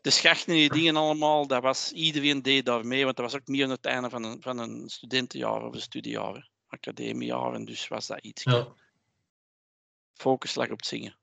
de 0.00 0.10
schachten 0.10 0.52
en 0.52 0.58
die 0.58 0.70
dingen 0.70 0.96
allemaal, 0.96 1.46
dat 1.46 1.62
was, 1.62 1.92
iedereen 1.92 2.42
deed 2.42 2.64
daar 2.64 2.86
mee, 2.86 3.04
want 3.04 3.16
dat 3.16 3.30
was 3.30 3.40
ook 3.40 3.46
meer 3.46 3.64
aan 3.64 3.70
het 3.70 3.84
einde 3.84 4.10
van 4.10 4.24
een, 4.24 4.42
van 4.42 4.58
een 4.58 4.88
studentenjaar 4.88 5.66
of 5.66 5.74
een 5.74 5.80
studiejaar, 5.80 6.48
academiejaar, 6.70 7.64
dus 7.64 7.88
was 7.88 8.06
dat 8.06 8.20
iets. 8.20 8.42
Ja. 8.42 8.66
Focus 10.12 10.54
lag 10.54 10.70
op 10.70 10.76
het 10.76 10.86
zingen. 10.86 11.16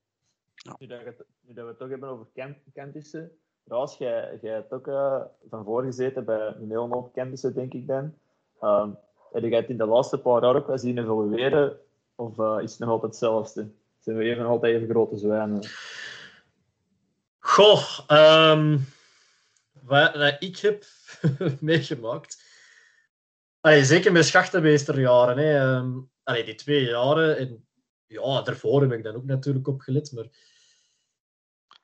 Ja. 0.54 0.76
Nu, 0.78 0.86
dat, 0.86 1.04
nu, 1.40 1.54
dat, 1.54 1.64
we 1.64 1.70
het 1.70 1.78
toch 1.78 1.88
hebben 1.88 2.08
over 2.08 2.26
campussen, 2.72 3.38
Raas, 3.68 3.96
jij, 3.96 4.38
jij 4.42 4.52
hebt 4.52 4.72
ook 4.72 4.86
uh, 4.86 5.20
van 5.48 5.64
voorgezeten 5.64 6.24
bij 6.24 6.46
een 6.46 6.70
hele 6.70 6.88
hoop 6.88 7.14
denk 7.54 7.72
ik 7.72 7.86
dan. 7.86 8.14
Um, 8.62 8.98
heb 9.32 9.42
je 9.42 9.54
het 9.54 9.68
in 9.68 9.76
de 9.76 9.86
laatste 9.86 10.18
paar 10.18 10.42
jaar 10.42 10.56
ook 10.56 10.66
wel 10.66 10.78
zien 10.78 10.98
evolueren? 10.98 11.78
Of 12.14 12.38
uh, 12.38 12.58
is 12.62 12.70
het 12.70 12.80
nog 12.80 12.88
altijd 12.88 13.10
hetzelfde? 13.10 13.70
Zijn 13.98 14.16
we 14.16 14.24
even 14.24 14.46
altijd 14.46 14.74
even 14.74 14.88
grote 14.88 15.16
zwijnen? 15.16 15.68
Goh, 17.38 17.98
um, 18.08 18.86
wat, 19.82 20.36
ik 20.38 20.58
heb 20.58 20.84
meegemaakt. 21.60 22.42
Allee, 23.60 23.84
zeker 23.84 24.12
met 24.12 24.26
schachtenmeesterjaren. 24.26 26.10
Allee, 26.22 26.44
die 26.44 26.54
twee 26.54 26.84
jaren. 26.84 27.38
En 27.38 27.66
ja, 28.06 28.42
daarvoor 28.42 28.80
heb 28.80 28.92
ik 28.92 29.02
dan 29.02 29.14
ook 29.14 29.24
natuurlijk 29.24 29.68
opgelet. 29.68 30.12
Maar 30.12 30.26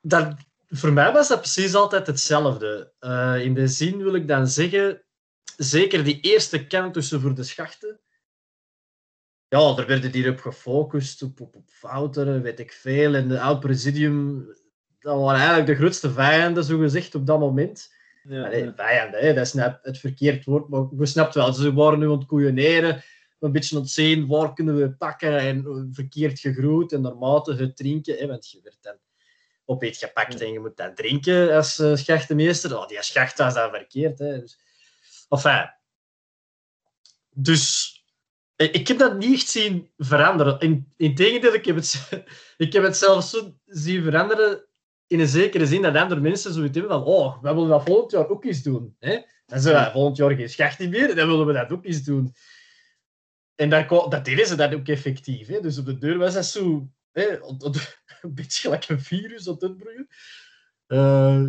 dat, 0.00 0.34
voor 0.68 0.92
mij 0.92 1.12
was 1.12 1.28
dat 1.28 1.40
precies 1.40 1.74
altijd 1.74 2.06
hetzelfde. 2.06 2.92
Uh, 3.00 3.44
in 3.44 3.54
de 3.54 3.68
zin 3.68 4.02
wil 4.02 4.14
ik 4.14 4.28
dan 4.28 4.46
zeggen 4.46 5.04
zeker 5.56 6.04
die 6.04 6.20
eerste 6.20 6.66
tussen 6.92 7.20
voor 7.20 7.34
de 7.34 7.42
schachten. 7.42 8.00
Ja, 9.48 9.74
daar 9.74 9.86
werden 9.86 10.12
die 10.12 10.30
op 10.30 10.40
gefocust, 10.40 11.22
op, 11.22 11.40
op, 11.40 11.56
op 11.56 11.68
fouten, 11.70 12.42
weet 12.42 12.58
ik 12.58 12.72
veel. 12.72 13.14
En 13.14 13.28
de 13.28 13.40
oud 13.40 13.60
presidium, 13.60 14.46
dat 14.98 15.20
waren 15.20 15.38
eigenlijk 15.40 15.66
de 15.66 15.74
grootste 15.74 16.12
vijanden, 16.12 16.64
zo 16.64 16.78
gezegd, 16.78 17.14
op 17.14 17.26
dat 17.26 17.38
moment. 17.38 17.93
Ja, 18.28 18.44
Allee, 18.44 18.72
vijanden, 18.76 19.20
hè, 19.20 19.34
dat 19.34 19.46
is 19.46 19.52
net 19.52 19.78
het 19.82 19.98
verkeerd 19.98 20.44
woord, 20.44 20.68
maar 20.68 20.96
we 20.96 21.06
snapten 21.06 21.40
wel. 21.40 21.52
Ze 21.52 21.72
waren 21.72 21.98
nu 21.98 22.06
aan 22.06 22.18
het 22.18 22.26
koeioneren, 22.26 23.02
een 23.40 23.52
beetje 23.52 23.76
aan 23.76 23.82
het 23.82 23.90
zien, 23.90 24.26
waar 24.26 24.52
kunnen 24.52 24.76
we 24.76 24.92
pakken 24.92 25.38
en 25.38 25.88
verkeerd 25.92 26.40
gegroeid 26.40 26.92
en 26.92 27.00
naarmate 27.00 27.54
het 27.54 27.76
drinken, 27.76 28.16
hè, 28.16 28.26
want 28.26 28.50
je 28.50 28.60
werd 28.62 28.78
dan 28.80 28.96
op 29.64 29.82
eet 29.82 29.96
gepakt 29.96 30.40
en 30.40 30.52
je 30.52 30.60
moet 30.60 30.76
dan 30.76 30.94
drinken 30.94 31.54
als 31.56 31.78
uh, 31.78 31.96
schachtenmeester. 31.96 32.78
Oh, 32.78 32.88
die 32.88 33.02
schacht 33.02 33.38
was 33.38 33.54
dan 33.54 33.70
verkeerd. 33.70 34.18
Hè. 34.18 34.40
Dus 34.40 34.58
Enfin, 35.28 35.70
dus 37.30 37.92
ik 38.56 38.88
heb 38.88 38.98
dat 38.98 39.18
niet 39.18 39.34
echt 39.34 39.48
zien 39.48 39.90
veranderen. 39.96 40.60
In, 40.60 40.92
in 40.96 41.14
tegendeel, 41.14 41.54
ik 41.54 41.64
heb, 41.64 41.76
het, 41.76 42.08
ik 42.56 42.72
heb 42.72 42.82
het 42.82 42.96
zelfs 42.96 43.30
zo 43.30 43.54
zien 43.66 44.02
veranderen 44.02 44.64
in 45.06 45.20
een 45.20 45.28
zekere 45.28 45.66
zin 45.66 45.82
dat 45.82 45.96
andere 45.96 46.20
mensen 46.20 46.52
zoiets 46.52 46.78
hebben 46.78 46.96
van 46.96 47.04
oh, 47.04 47.42
we 47.42 47.54
willen 47.54 47.68
dat 47.68 47.84
volgend 47.84 48.10
jaar 48.10 48.28
ook 48.28 48.44
eens 48.44 48.62
doen. 48.62 48.96
Hè? 48.98 49.18
En 49.46 49.60
zo, 49.60 49.90
volgend 49.92 50.16
jaar 50.16 50.34
geen 50.34 50.48
schacht 50.48 50.78
meer, 50.78 51.14
dan 51.14 51.28
willen 51.28 51.46
we 51.46 51.52
dat 51.52 51.70
ook 51.70 51.84
eens 51.84 52.02
doen. 52.02 52.34
En 53.54 53.70
dat, 53.70 53.88
dat 53.88 54.24
deden 54.24 54.46
ze 54.46 54.56
dat 54.56 54.74
ook 54.74 54.88
effectief. 54.88 55.46
Hè? 55.46 55.60
Dus 55.60 55.78
op 55.78 55.86
de 55.86 55.98
deur 55.98 56.18
was 56.18 56.34
dat 56.34 56.46
zo 56.46 56.88
hè, 57.12 57.38
een 58.22 58.34
beetje 58.34 58.60
gelijk 58.60 58.88
een 58.88 59.00
virus 59.00 59.48
op 59.48 59.60
het 59.60 59.76
broeien. 59.76 60.08
Uh, 60.88 61.48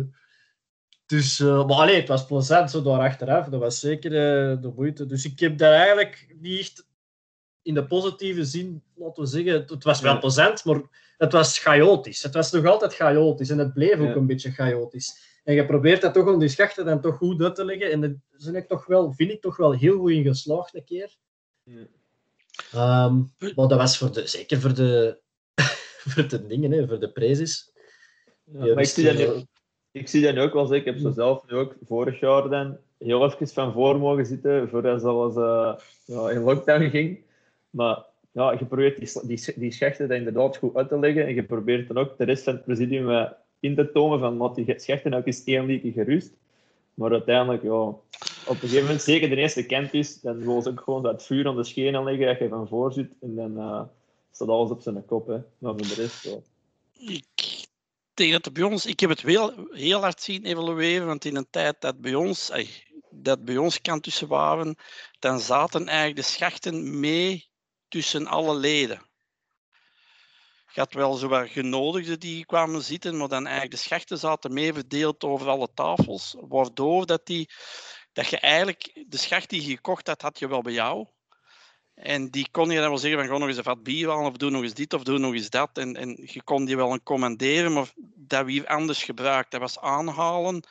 dus, 1.06 1.40
uh, 1.40 1.66
maar 1.66 1.76
alleen, 1.76 2.00
het 2.00 2.08
was 2.08 2.26
plezant 2.26 2.70
zo 2.70 2.82
daar 2.82 3.00
achteraf. 3.00 3.48
Dat 3.48 3.60
was 3.60 3.80
zeker 3.80 4.10
uh, 4.10 4.62
de 4.62 4.72
moeite. 4.76 5.06
Dus 5.06 5.24
ik 5.24 5.40
heb 5.40 5.58
daar 5.58 5.72
eigenlijk 5.72 6.34
niet 6.38 6.60
echt 6.60 6.86
in 7.62 7.74
de 7.74 7.86
positieve 7.86 8.44
zin, 8.44 8.82
laten 8.94 9.22
we 9.22 9.28
zeggen, 9.28 9.64
het, 9.66 9.84
was 9.84 10.00
wel 10.00 10.18
plezant, 10.18 10.64
maar 10.64 10.80
het 11.16 11.32
was 11.32 11.58
chaotisch. 11.58 12.22
Het 12.22 12.34
was 12.34 12.52
nog 12.52 12.66
altijd 12.66 12.94
chaotisch 12.94 13.50
en 13.50 13.58
het 13.58 13.72
bleef 13.72 13.98
ook 13.98 14.14
een 14.14 14.26
beetje 14.26 14.50
chaotisch. 14.50 15.38
En 15.44 15.54
je 15.54 15.66
probeert 15.66 16.00
dat 16.00 16.14
toch 16.14 16.26
om 16.26 16.38
die 16.38 16.48
schachten 16.48 16.84
dan 16.84 17.00
toch 17.00 17.16
goed 17.16 17.42
uit 17.42 17.54
te 17.54 17.64
leggen. 17.64 17.90
En 17.90 18.22
daar 18.38 18.54
ik 18.54 18.68
toch 18.68 18.86
wel, 18.86 19.12
vind 19.12 19.30
ik 19.30 19.40
toch 19.40 19.56
wel 19.56 19.72
heel 19.72 19.98
goed 19.98 20.10
in 20.10 20.24
geslaagd 20.24 20.74
een 20.74 20.84
keer. 20.84 21.16
Ja. 21.62 21.86
Ehm, 22.72 23.16
maar 23.38 23.68
dat 23.68 23.78
was 23.78 23.98
voor 23.98 24.12
de, 24.12 24.26
zeker 24.26 24.60
voor 24.60 24.74
de, 24.74 25.18
voor 26.10 26.28
de 26.28 26.46
dingen, 26.46 26.72
hè, 26.72 26.88
voor 26.88 27.00
de 27.00 27.12
prezes. 27.12 27.72
Ja, 28.44 28.64
Ja, 28.64 28.74
maar 28.74 28.82
ik 28.82 28.88
zie, 28.88 29.04
dat 29.04 29.16
nu, 29.16 29.44
ik 29.90 30.08
zie 30.08 30.22
dat 30.22 30.34
nu 30.34 30.40
ook 30.40 30.52
wel. 30.52 30.74
Ik 30.74 30.84
heb 30.84 30.98
zo 30.98 31.10
zelf 31.10 31.46
nu 31.46 31.56
ook 31.56 31.74
vorig 31.86 32.20
jaar 32.20 32.48
dan 32.48 32.78
heel 32.98 33.24
even 33.24 33.48
van 33.48 33.72
voor 33.72 33.98
mogen 33.98 34.26
zitten, 34.26 34.68
voordat 34.68 35.00
ze 35.00 35.06
alles 35.06 35.36
eh, 35.36 35.84
ja, 36.04 36.30
in 36.30 36.42
lockdown 36.42 36.88
ging. 36.88 37.24
Maar 37.70 38.04
ja, 38.36 38.52
je 38.52 38.64
probeert 38.64 38.98
die, 38.98 39.26
die, 39.26 39.52
die 39.56 39.72
schachten 39.72 40.10
inderdaad 40.10 40.56
goed 40.56 40.76
uit 40.76 40.88
te 40.88 40.98
leggen. 40.98 41.26
En 41.26 41.34
je 41.34 41.42
probeert 41.42 41.88
dan 41.88 41.96
ook 41.96 42.18
de 42.18 42.24
rest 42.24 42.44
van 42.44 42.52
het 42.52 42.64
presidium 42.64 43.10
eh, 43.10 43.30
in 43.60 43.74
te 43.74 43.92
tomen 43.92 44.18
van 44.18 44.36
wat 44.36 44.54
die 44.54 44.74
schachten 44.76 45.14
ook 45.14 45.26
eens 45.26 45.44
liedje 45.44 45.92
gerust. 45.92 46.32
Maar 46.94 47.10
uiteindelijk, 47.10 47.62
ja, 47.62 47.80
op 47.80 48.02
een 48.46 48.56
gegeven 48.56 48.82
moment, 48.82 49.02
zeker 49.02 49.28
de 49.28 49.36
eerste 49.36 49.66
kent 49.66 49.94
is, 49.94 50.20
dan 50.20 50.38
wil 50.38 50.62
ze 50.62 50.68
ook 50.68 50.80
gewoon 50.80 51.02
dat 51.02 51.24
vuur 51.24 51.46
aan 51.46 51.56
de 51.56 51.64
schenen 51.64 52.04
leggen, 52.04 52.26
dat 52.26 52.38
je 52.38 52.48
van 52.48 52.68
voor 52.68 52.92
zit. 52.92 53.12
En 53.20 53.34
dan 53.34 53.58
eh, 53.58 53.82
staat 54.32 54.48
alles 54.48 54.70
op 54.70 54.80
zijn 54.80 55.04
kop. 55.04 55.26
Hè. 55.26 55.38
Maar 55.58 55.72
voor 55.72 55.86
de 55.86 55.94
rest, 55.94 56.22
ja. 56.22 56.36
Ik 56.92 57.66
denk 58.14 58.42
dat 58.42 58.52
bij 58.52 58.62
ons, 58.62 58.86
ik 58.86 59.00
heb 59.00 59.10
het 59.10 59.22
wel 59.22 59.52
heel 59.70 60.00
hard 60.00 60.20
zien 60.20 60.44
evolueren, 60.44 61.06
want 61.06 61.24
in 61.24 61.36
een 61.36 61.50
tijd 61.50 61.76
dat 61.80 62.00
bij 62.00 62.14
ons, 62.14 62.52
ai, 62.52 62.68
dat 63.10 63.44
bij 63.44 63.56
ons 63.56 63.80
kant 63.80 64.02
tussen 64.02 64.28
waren, 64.28 64.76
dan 65.18 65.40
zaten 65.40 65.86
eigenlijk 65.86 66.16
de 66.16 66.32
schachten 66.32 67.00
mee 67.00 67.54
tussen 67.96 68.26
alle 68.26 68.54
leden. 68.54 69.02
Je 70.72 70.80
had 70.80 70.92
wel 70.92 71.14
zo 71.14 71.28
wat 71.28 71.48
genodigden 71.48 72.20
die 72.20 72.46
kwamen 72.46 72.82
zitten, 72.82 73.16
maar 73.16 73.28
dan 73.28 73.44
eigenlijk 73.44 73.74
de 73.74 73.82
schachten 73.82 74.18
zaten 74.18 74.52
mee 74.52 74.72
verdeeld 74.72 75.24
over 75.24 75.48
alle 75.48 75.68
tafels, 75.74 76.34
waardoor 76.40 77.06
dat, 77.06 77.26
die, 77.26 77.50
dat 78.12 78.28
je 78.28 78.38
eigenlijk, 78.38 79.04
de 79.06 79.16
schacht 79.16 79.50
die 79.50 79.62
je 79.62 79.74
gekocht 79.74 80.06
had, 80.06 80.22
had 80.22 80.38
je 80.38 80.48
wel 80.48 80.62
bij 80.62 80.72
jou. 80.72 81.06
En 81.94 82.30
die 82.30 82.48
kon 82.50 82.70
je 82.70 82.80
dan 82.80 82.88
wel 82.88 82.98
zeggen 82.98 83.18
van, 83.20 83.28
ga 83.28 83.38
nog 83.38 83.48
eens 83.48 83.56
een 83.56 83.62
vat 83.62 83.82
bier 83.82 84.10
of 84.10 84.36
doe 84.36 84.50
nog 84.50 84.62
eens 84.62 84.74
dit, 84.74 84.94
of 84.94 85.02
doe 85.02 85.18
nog 85.18 85.32
eens 85.32 85.50
dat. 85.50 85.78
En, 85.78 85.96
en 85.96 86.18
je 86.22 86.42
kon 86.42 86.64
die 86.64 86.76
wel 86.76 86.92
een 86.92 87.02
commanderen, 87.02 87.72
maar 87.72 87.92
dat 88.14 88.44
wie 88.44 88.68
anders 88.68 89.02
gebruikt, 89.02 89.50
dat 89.50 89.60
was 89.60 89.78
aanhalen. 89.78 90.64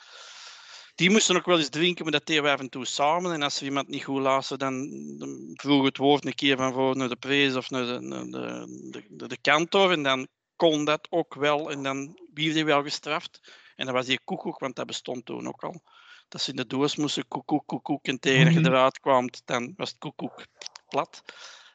Die 0.96 1.10
moesten 1.10 1.36
ook 1.36 1.46
wel 1.46 1.58
eens 1.58 1.70
drinken, 1.70 2.04
maar 2.04 2.12
dat 2.12 2.26
deden 2.26 2.44
we 2.44 2.50
af 2.50 2.60
en 2.60 2.70
toe 2.70 2.86
samen. 2.86 3.34
En 3.34 3.42
als 3.42 3.58
er 3.60 3.66
iemand 3.66 3.88
niet 3.88 4.04
goed 4.04 4.22
luisterde, 4.22 4.66
dan, 4.66 5.54
vroeg 5.54 5.86
het 5.86 5.98
woord 5.98 6.26
een 6.26 6.36
keer 6.36 6.58
van 6.58 6.74
voor 6.74 6.98
naar 6.98 7.10
de 7.10 7.16
prees 7.16 7.56
of 7.56 7.70
naar 7.70 7.86
de, 7.86 8.00
naar 8.00 8.26
de, 8.26 8.66
de, 8.92 9.06
de, 9.10 9.28
de 9.28 9.38
kantor. 9.42 9.92
En 9.92 10.04
dan 10.04 10.28
kon 10.56 10.86
dat 10.86 11.08
ook 11.10 11.34
wel. 11.34 11.72
En 11.72 11.84
dan 11.84 12.20
werd 12.34 12.54
hij 12.54 12.66
wel 12.66 12.84
gestraft. 12.84 13.54
En 13.76 13.86
dat 13.86 13.96
was 13.96 14.06
die 14.06 14.20
koekoek, 14.24 14.60
want 14.60 14.76
dat 14.76 14.86
bestond 14.86 15.26
toen 15.26 15.48
ook 15.48 15.64
al. 15.64 15.82
Dat 16.28 16.42
ze 16.42 16.50
in 16.50 16.56
de 16.56 16.68
doos 16.68 16.96
moesten 16.96 17.28
koekoek, 17.28 17.68
koekoek. 17.68 18.06
En 18.06 18.20
tegen 18.20 18.46
dat 18.46 18.54
je 18.54 18.60
Mhm. 18.60 18.70
eruit 18.70 19.00
kwam, 19.00 19.30
dan 19.46 19.74
was 19.76 19.90
het 19.90 19.98
koekoek 19.98 20.46
plat. 20.88 21.24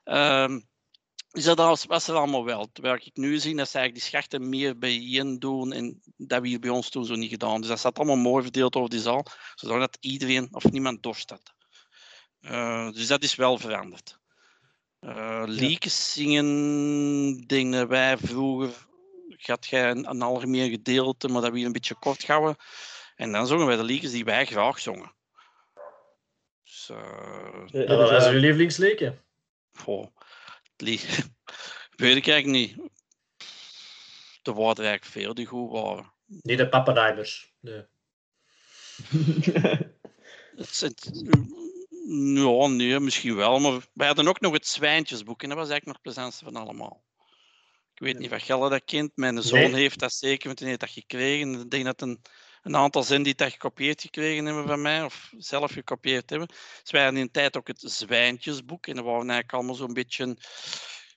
Ehm, 0.05 0.61
dus 1.31 1.45
dat 1.45 1.59
was, 1.59 1.85
was 1.85 2.09
er 2.09 2.15
allemaal 2.15 2.45
wel. 2.45 2.69
Terwijl 2.73 2.95
ik 2.95 3.11
nu 3.17 3.39
zie 3.39 3.57
dat 3.57 3.69
ze 3.69 3.79
eigenlijk 3.79 3.95
die 3.95 4.03
schachten 4.03 4.49
meer 4.49 4.79
bijeen 4.79 5.39
doen. 5.39 5.73
En 5.73 6.03
dat 6.17 6.43
we 6.43 6.49
hier 6.49 6.61
bij 6.61 6.71
ons 6.71 6.89
toen 6.89 7.05
zo 7.05 7.15
niet 7.15 7.31
gedaan. 7.31 7.61
Dus 7.61 7.69
dat 7.69 7.81
zat 7.81 7.99
allemaal 7.99 8.17
mooi 8.17 8.43
verdeeld 8.43 8.77
over 8.77 8.91
die 8.91 9.01
zaal. 9.01 9.27
Zodat 9.55 9.97
iedereen 10.01 10.49
of 10.51 10.71
niemand 10.71 11.03
dorst 11.03 11.31
had. 11.31 11.55
Eh, 12.41 12.91
dus 12.93 13.07
dat 13.07 13.23
is 13.23 13.35
wel 13.35 13.59
veranderd. 13.59 14.19
Uh, 15.01 15.43
liedjes 15.47 16.13
zingen, 16.13 17.47
dingen 17.47 17.89
wij 17.89 18.17
vroeger. 18.17 18.89
Had 19.37 19.67
jij 19.67 19.91
een, 19.91 20.11
een 20.11 20.23
algemeen 20.23 20.71
gedeelte, 20.71 21.29
maar 21.29 21.43
dat 21.43 21.53
we 21.53 21.61
een 21.61 21.73
beetje 21.73 21.95
kort 21.95 22.27
houden. 22.27 22.57
En 23.17 23.33
dan 23.33 23.47
zongen 23.47 23.67
wij 23.67 23.77
de 23.77 23.85
liedjes 23.85 24.11
die 24.11 24.25
wij 24.25 24.47
graag 24.47 24.79
zongen. 24.79 25.15
Dus, 26.65 26.89
eh, 26.91 27.87
Ja, 27.87 27.97
dus, 27.97 28.25
is 28.25 28.33
uw 28.33 28.39
lievelingsleken? 28.39 29.25
Goh, 29.73 30.07
lied. 30.81 31.31
Weet 31.97 32.17
ik 32.17 32.27
eigenlijk 32.29 32.47
niet. 32.47 32.91
Er 34.43 34.55
waren 34.55 34.77
er 34.77 34.85
eigenlijk 34.85 35.05
veel 35.05 35.35
die 35.35 35.47
goed 35.47 35.71
waren. 35.71 36.13
Niet 36.27 36.59
de 36.59 36.69
Pappenheimers. 36.69 37.53
Nee. 37.61 37.85
Het, 40.57 40.81
het, 40.81 41.11
ja, 42.35 42.67
nee, 42.67 43.01
misschien 43.01 43.37
wel. 43.37 43.59
Maar 43.59 43.81
wij 43.93 44.07
hadden 44.07 44.29
ook 44.29 44.41
nog 44.41 44.53
het 44.53 44.67
Zwijntjesboek. 44.67 45.43
En 45.43 45.49
dat 45.49 45.59
was 45.59 45.69
eigenlijk 45.69 45.87
nog 45.87 45.95
het 45.95 46.15
plezantste 46.15 46.45
van 46.45 46.57
allemaal. 46.57 47.05
Ik 47.95 48.01
weet 48.07 48.19
niet 48.19 48.33
of 48.33 48.43
Gelle 48.43 48.69
dat 48.71 48.85
kent. 48.85 49.17
Mijn 49.17 49.43
zoon 49.43 49.71
Nee. 49.71 49.75
heeft 49.75 49.99
dat 49.99 50.13
zeker, 50.13 50.47
want 50.47 50.59
hij 50.59 50.69
heeft 50.69 50.81
dat 50.81 50.91
gekregen. 50.91 51.61
Ik 51.61 51.71
denk 51.71 51.85
dat 51.85 52.01
een, 52.01 52.21
een 52.63 52.77
aantal 52.77 53.03
zin 53.03 53.23
die 53.23 53.35
dat 53.35 53.51
gekopieerd 53.53 54.01
gekregen 54.01 54.45
hebben 54.45 54.67
van 54.67 54.83
mij, 54.83 55.05
of 55.05 55.33
zelf 55.39 55.73
gekopieerd 55.73 56.31
hebben. 56.31 56.49
Dus 56.83 56.91
wij 56.91 57.03
hadden 57.03 57.21
in 57.21 57.27
de 57.27 57.33
tijd 57.33 57.57
ook 57.57 57.67
het 57.67 57.81
Zwijntjesboek. 57.81 58.87
En 58.87 58.95
dat 58.95 59.05
waren 59.05 59.19
eigenlijk 59.19 59.53
allemaal 59.53 59.75
zo'n 59.75 59.93
beetje 59.93 60.37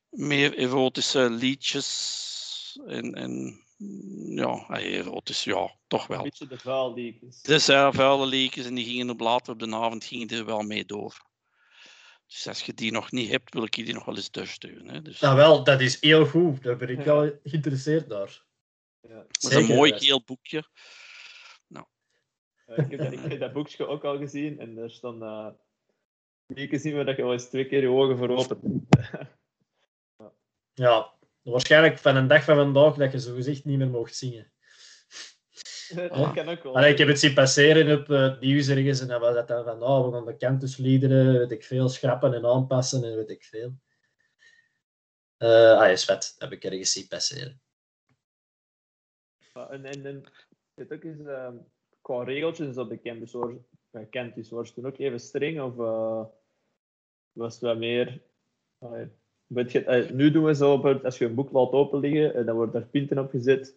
meer 0.09 0.57
erotische 0.57 1.29
liedjes. 1.29 2.79
En, 2.85 3.13
en 3.13 3.61
ja, 4.35 4.65
erotisch, 4.69 5.43
ja, 5.43 5.75
toch 5.87 6.01
Een 6.09 6.15
wel. 6.15 6.23
beetje 6.23 6.47
de 6.47 6.57
vuilliekjes. 6.57 7.41
Dus 7.41 7.65
ja, 7.65 7.91
vuile 7.91 8.25
liedjes 8.25 8.65
en 8.65 8.75
die 8.75 8.85
gingen 8.85 9.09
op 9.09 9.19
later 9.19 9.53
op 9.53 9.59
de 9.59 9.75
avond 9.75 10.03
gingen 10.05 10.27
die 10.27 10.37
er 10.37 10.45
wel 10.45 10.61
mee 10.61 10.85
door. 10.85 11.31
Dus 12.27 12.47
als 12.47 12.61
je 12.61 12.73
die 12.73 12.91
nog 12.91 13.11
niet 13.11 13.29
hebt, 13.29 13.53
wil 13.53 13.63
ik 13.63 13.75
je 13.75 13.83
die 13.83 13.93
nog 13.93 14.05
wel 14.05 14.15
eens 14.15 14.31
doorsturen. 14.31 14.89
Hè. 14.89 15.01
Dus, 15.01 15.19
Nou 15.19 15.35
wel, 15.35 15.63
dat 15.63 15.81
is 15.81 16.01
heel 16.01 16.25
goed. 16.25 16.63
Daar 16.63 16.77
ben 16.77 16.89
ik 16.89 16.97
Ja. 16.97 17.03
wel 17.03 17.39
geïnteresseerd 17.43 18.07
naar. 18.07 18.43
Ja. 19.01 19.25
dat 19.27 19.51
is 19.51 19.57
een 19.57 19.75
mooi 19.75 19.93
geel 19.99 20.23
boekje. 20.23 20.63
Ja, 22.75 22.83
ik, 22.83 22.91
heb 22.91 22.99
dat, 22.99 23.11
ik 23.11 23.19
heb 23.19 23.39
dat 23.39 23.53
boekje 23.53 23.87
ook 23.87 24.03
al 24.03 24.17
gezien 24.17 24.59
en 24.59 24.75
daar 24.75 24.89
staan 24.89 25.23
uh, 25.23 25.49
zien 26.79 26.95
waar 26.95 27.05
dat 27.05 27.15
je 27.15 27.23
wel 27.23 27.31
eens 27.31 27.49
twee 27.49 27.65
keer 27.65 27.81
je 27.81 27.89
ogen 27.89 28.17
voor 28.17 28.29
opent. 28.29 28.61
Ja, 30.75 31.13
waarschijnlijk 31.41 31.97
van 31.97 32.15
een 32.15 32.27
dag 32.27 32.43
van 32.43 32.55
vandaag 32.55 32.95
dat 32.95 33.11
je 33.11 33.19
zo 33.19 33.35
gezegd 33.35 33.65
niet 33.65 33.77
meer 33.77 33.87
mocht 33.87 34.15
zingen. 34.15 34.51
dat 35.95 36.33
kan 36.33 36.49
ook 36.49 36.63
wel. 36.63 36.75
Allee, 36.75 36.91
ik 36.91 36.97
heb 36.97 37.07
het 37.07 37.19
zien 37.19 37.33
passeren 37.33 37.99
op 37.99 38.09
eh, 38.09 38.21
het 38.21 38.39
nieuws 38.39 38.67
ergens 38.67 39.01
en 39.01 39.07
dan 39.07 39.19
was 39.19 39.35
dat 39.35 39.47
dan 39.47 39.63
van, 39.63 39.83
oh, 39.83 40.05
we 40.05 40.11
gaan 40.11 40.25
de 40.25 40.37
campusliederen, 40.37 41.37
weet 41.37 41.51
ik 41.51 41.63
veel, 41.63 41.89
schrappen 41.89 42.33
en 42.33 42.45
aanpassen 42.45 43.03
en 43.03 43.15
weet 43.15 43.29
ik 43.29 43.43
veel. 43.43 43.73
Eh 45.37 45.77
ah, 45.77 45.91
is 45.91 46.05
vet. 46.05 46.35
Dat 46.37 46.49
heb 46.49 46.51
ik 46.51 46.63
ergens 46.63 46.91
zien 46.91 47.07
passeren. 47.07 47.61
En, 49.53 49.85
en, 49.85 50.05
en 50.05 50.23
het 50.73 50.93
ook 50.93 51.03
eens, 51.03 51.21
qua 52.03 52.23
regeltjes 52.23 52.67
is 52.67 52.75
dat 52.75 52.89
bekend. 52.89 53.19
Dus 53.19 53.31
hoor, 53.31 53.57
bekend 53.89 54.37
is, 54.37 54.49
was 54.49 54.73
toen 54.73 54.85
ook 54.85 54.97
even 54.97 55.19
streng 55.19 55.61
of 55.61 55.79
eh, 55.79 56.25
was 57.31 57.53
het 57.53 57.63
wat 57.63 57.77
meer. 57.77 58.21
eh, 59.85 60.09
nu 60.09 60.31
doen 60.31 60.43
we 60.43 60.55
zo, 60.55 60.77
als 61.03 61.17
je 61.17 61.25
een 61.25 61.35
boek 61.35 61.51
laat 61.51 61.71
open 61.71 61.99
liggen, 61.99 62.35
en 62.35 62.45
dan 62.45 62.55
wordt 62.55 62.73
daar 62.73 62.87
pinten 62.87 63.17
op 63.17 63.29
gezet. 63.29 63.75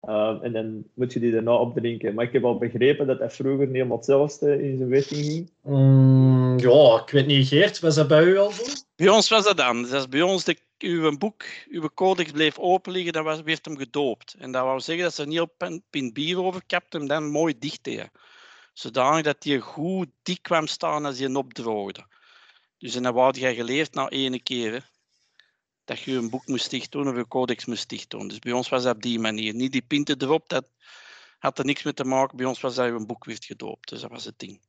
Ehm, 0.00 0.42
en 0.42 0.52
dan 0.52 0.84
moet 0.94 1.12
je 1.12 1.20
die 1.20 1.32
daarna 1.32 1.54
opdrinken. 1.54 2.14
Maar 2.14 2.24
ik 2.24 2.32
heb 2.32 2.44
al 2.44 2.58
begrepen 2.58 3.06
dat 3.06 3.18
dat 3.18 3.34
vroeger 3.34 3.66
niet 3.66 3.74
helemaal 3.74 3.96
hetzelfde 3.96 4.62
in 4.62 4.76
zijn 4.76 4.88
werking 4.88 5.24
ging. 5.24 5.50
Mm, 5.62 6.58
ja, 6.58 7.02
ik 7.04 7.10
weet 7.10 7.26
niet, 7.26 7.48
Geert, 7.48 7.80
was 7.80 7.94
dat 7.94 8.08
bij 8.08 8.24
u 8.24 8.38
al 8.38 8.50
zo? 8.50 8.62
Bij 8.96 9.08
ons 9.08 9.28
was 9.28 9.44
dat 9.44 9.60
anders. 9.60 9.92
Als 9.92 10.08
bij 10.08 10.22
ons 10.22 10.44
de, 10.44 10.56
uw 10.78 11.18
boek, 11.18 11.44
uw 11.68 11.88
codex 11.94 12.30
bleef 12.30 12.58
open 12.58 12.92
liggen, 12.92 13.12
dan 13.12 13.24
was, 13.24 13.42
werd 13.42 13.64
hem 13.64 13.76
gedoopt. 13.76 14.34
En 14.38 14.52
dat 14.52 14.62
wou 14.62 14.80
zeggen 14.80 15.04
dat 15.04 15.14
ze 15.14 15.26
niet 15.26 15.40
op 15.40 15.54
een 15.58 15.82
pint 15.90 16.12
bier 16.12 16.42
overkapte 16.42 16.98
en 16.98 17.06
dan 17.06 17.30
mooi 17.30 17.58
dicht 17.58 17.84
deden. 17.84 18.10
Zodanig 18.72 19.22
dat 19.22 19.42
die 19.42 19.60
goed 19.60 20.08
dik 20.22 20.42
kwam 20.42 20.66
staan 20.66 21.04
als 21.04 21.18
je 21.18 21.24
hem 21.24 21.36
opdroogde. 21.36 22.04
Dus 22.78 22.94
en 22.94 23.02
dan 23.02 23.14
wou 23.14 23.38
jij 23.38 23.54
geleerd 23.54 23.94
na 23.94 24.08
ene 24.08 24.42
keer. 24.42 24.72
hè, 24.72 24.78
dat 25.90 26.00
je 26.00 26.12
een 26.12 26.30
boek 26.30 26.46
moest 26.46 26.70
dicht 26.70 26.92
doen 26.92 27.08
of 27.08 27.16
je 27.16 27.28
codex 27.28 27.64
moest 27.64 27.88
dicht 27.88 28.10
doen. 28.10 28.28
Dus 28.28 28.38
bij 28.38 28.52
ons 28.52 28.68
was 28.68 28.82
dat 28.82 28.94
op 28.94 29.02
die 29.02 29.18
manier. 29.18 29.54
Niet 29.54 29.72
die 29.72 29.82
pinten 29.82 30.22
erop, 30.22 30.48
dat 30.48 30.64
had 31.38 31.58
er 31.58 31.64
niks 31.64 31.82
mee 31.82 31.94
te 31.94 32.04
maken. 32.04 32.36
Bij 32.36 32.46
ons 32.46 32.60
was 32.60 32.74
dat 32.74 32.86
je 32.86 32.92
een 32.92 33.06
boek 33.06 33.24
werd 33.24 33.44
gedoopt. 33.44 33.88
Dus 33.88 34.00
dat 34.00 34.10
was 34.10 34.24
het 34.24 34.38
ding. 34.38 34.60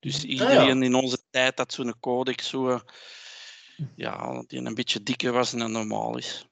Dus 0.00 0.24
iedereen 0.24 0.82
in 0.82 0.94
onze 0.94 1.18
tijd 1.30 1.58
had 1.58 1.72
zo'n 1.72 2.00
codex 2.00 2.48
zo, 2.48 2.68
eh, 2.68 2.80
ja, 3.96 4.44
die 4.46 4.60
een 4.64 4.74
beetje 4.74 5.02
dikker 5.02 5.32
was 5.32 5.50
dan 5.50 5.72
normaal 5.72 6.16
is. 6.16 6.48